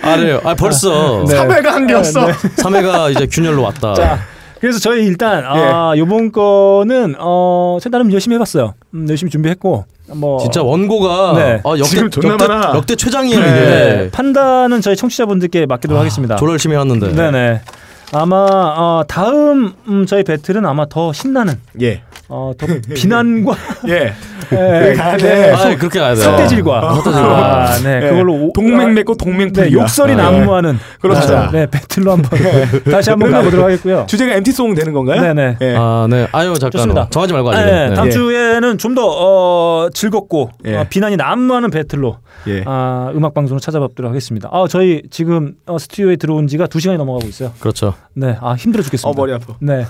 아, 0.03 0.17
래요 0.17 0.41
아, 0.45 0.55
벌써 0.55 1.25
네. 1.29 1.35
사회가 1.35 1.73
한게 1.75 1.95
없어. 1.95 2.27
네. 2.27 2.33
3회가 2.33 3.11
이제 3.11 3.27
균열로 3.27 3.63
왔다. 3.63 3.95
자, 3.95 4.19
그래서 4.61 4.79
저희 4.79 5.05
일단 5.07 5.45
아, 5.47 5.93
요번 5.97 6.33
거는 6.33 7.17
어, 7.19 7.79
제가 7.81 7.99
나름 7.99 8.13
열심히 8.13 8.35
해봤어요. 8.37 8.75
음, 8.95 9.07
열심히 9.09 9.31
준비했고 9.31 9.85
뭐 10.15 10.41
진짜 10.41 10.63
원고가 10.63 11.35
네. 11.37 11.61
어, 11.65 11.73
역대, 11.77 11.85
지금 11.85 12.11
존나 12.11 12.33
역대, 12.33 12.49
많아. 12.49 12.77
역대 12.77 12.97
최장이에요, 12.97 13.41
네. 13.41 13.47
이게. 13.47 14.11
판단은 14.11 14.81
저희 14.81 14.97
청취자분들께 14.97 15.67
맡기도록 15.67 16.01
하겠습니다. 16.01 16.37
졸라 16.37 16.53
열심히 16.53 16.75
해왔는데. 16.75 17.13
네네. 17.13 17.61
아마 18.13 18.37
어, 18.37 19.05
다음 19.07 19.75
음, 19.87 20.07
저희 20.07 20.25
배틀은 20.25 20.65
아마 20.65 20.87
더 20.89 21.13
신나는 21.13 21.61
예. 21.83 22.03
어, 22.31 22.53
더 22.59 22.67
비난과 22.95 23.55
예. 23.89 24.13
예, 24.53 24.95
가야 24.95 25.17
네, 25.17 25.19
돼. 25.19 25.51
아, 25.53 25.77
그렇게 25.77 25.99
가야 25.99 26.15
돼. 26.15 26.21
삿대질과 26.23 26.79
어, 26.79 26.95
삿대질과. 26.97 27.65
아, 27.65 27.79
네, 27.83 28.01
예. 28.05 28.09
그걸로 28.11 28.35
오- 28.35 28.53
동맹 28.55 28.95
맺고 28.95 29.17
동맹 29.17 29.53
네, 29.53 29.63
풀기야. 29.63 29.83
욕설이 29.83 30.13
아, 30.15 30.17
난무하는 30.17 30.79
그렇죠. 31.01 31.37
아, 31.37 31.51
네, 31.51 31.67
배틀로 31.71 32.13
한번 32.13 32.31
다시 32.91 33.11
한번 33.11 33.31
가보도록 33.31 33.65
하겠고요. 33.67 34.05
주제가 34.07 34.35
MT송 34.35 34.75
되는 34.75 34.93
건가요? 34.93 35.21
네 35.21 35.35
네. 35.35 35.57
예. 35.61 35.75
아, 35.77 36.07
네. 36.09 36.27
아유, 36.33 36.55
잠깐. 36.55 36.71
좋습니다. 36.73 37.09
정하지 37.11 37.33
말고 37.33 37.51
아직. 37.51 37.65
네, 37.65 37.95
다음 37.95 38.07
예. 38.07 38.11
주에는 38.11 38.79
좀 38.79 38.95
더 38.95 39.03
어, 39.07 39.89
즐겁고 39.93 40.51
예. 40.65 40.77
어, 40.77 40.87
비난이 40.89 41.17
난무하는 41.17 41.71
배틀로 41.71 42.19
예. 42.49 42.63
아, 42.67 43.13
음악 43.15 43.33
방송을 43.35 43.61
찾아뵙도록 43.61 44.09
하겠습니다. 44.11 44.49
아, 44.51 44.65
저희 44.69 45.03
지금 45.11 45.55
어, 45.67 45.79
스튜디오에 45.79 46.17
들어온 46.17 46.47
지가 46.49 46.67
2시간이 46.67 46.97
넘어가고 46.97 47.27
있어요. 47.29 47.53
그렇죠. 47.61 47.95
네, 48.15 48.37
아 48.41 48.55
힘들어 48.55 48.83
죽겠습니다. 48.83 49.09
어, 49.09 49.13
머리 49.17 49.33
아파. 49.35 49.55
네. 49.61 49.85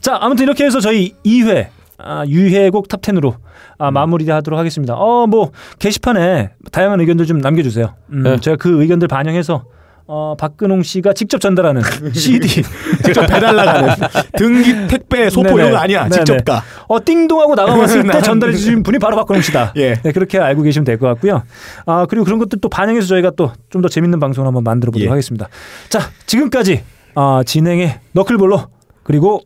자, 0.00 0.18
아무튼 0.20 0.44
이렇게 0.44 0.64
해서 0.64 0.80
저희 0.80 1.14
2회 1.24 1.68
아, 1.98 2.24
유해곡 2.26 2.88
top 2.88 3.02
10으로 3.02 3.34
아, 3.78 3.90
마무리하도록 3.90 4.58
하겠습니다. 4.58 4.94
어, 4.94 5.26
뭐 5.26 5.50
게시판에 5.78 6.50
다양한 6.72 7.00
의견들 7.00 7.26
좀 7.26 7.40
남겨 7.40 7.62
주세요. 7.62 7.94
음, 8.10 8.22
네. 8.22 8.36
제가 8.40 8.56
그 8.56 8.80
의견들 8.82 9.08
반영해서 9.08 9.64
어, 10.12 10.34
박근홍 10.36 10.82
씨가 10.82 11.12
직접 11.12 11.40
전달하는 11.40 11.82
CD 12.12 12.48
직접 12.48 13.26
배달 13.28 13.54
나가는 13.54 13.94
등기 14.36 14.88
택배 14.88 15.30
소포. 15.30 15.56
이런 15.58 15.70
거 15.70 15.76
아니야. 15.76 16.08
네네. 16.08 16.24
직접 16.24 16.44
가. 16.44 16.62
어, 16.88 17.04
띵동하고 17.04 17.54
나가봤을 17.54 18.02
때 18.10 18.20
전달해 18.22 18.52
주신 18.54 18.82
분이 18.82 18.98
바로 18.98 19.16
박근홍 19.16 19.40
씨다. 19.42 19.74
예. 19.76 19.94
네, 20.02 20.10
그렇게 20.12 20.38
알고 20.40 20.62
계시면 20.62 20.84
될 20.84 20.98
것 20.98 21.06
같고요. 21.08 21.42
아, 21.86 22.06
그리고 22.08 22.24
그런 22.24 22.38
것들 22.40 22.58
또 22.60 22.68
반영해서 22.68 23.06
저희가 23.06 23.30
또 23.36 23.52
좀 23.70 23.82
더 23.82 23.88
재밌는 23.88 24.18
방송을 24.18 24.46
한번 24.48 24.64
만들어 24.64 24.90
보도록 24.90 25.06
예. 25.06 25.10
하겠습니다. 25.10 25.48
자, 25.90 26.00
지금까지 26.26 26.82
아, 27.14 27.42
진행의 27.46 28.00
너클볼로 28.12 28.64
그리고 29.04 29.42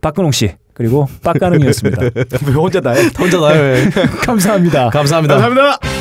박근홍 0.00 0.32
씨 0.32 0.54
그리고 0.74 1.08
빡가능이었습니다. 1.22 2.02
왜 2.46 2.52
혼자 2.52 2.80
나해? 2.80 3.08
혼자 3.18 3.38
나요. 3.38 3.62
예. 3.62 3.90
감사합니다. 4.24 4.90
감사합니다. 4.90 5.34
감사합니다. 5.38 5.95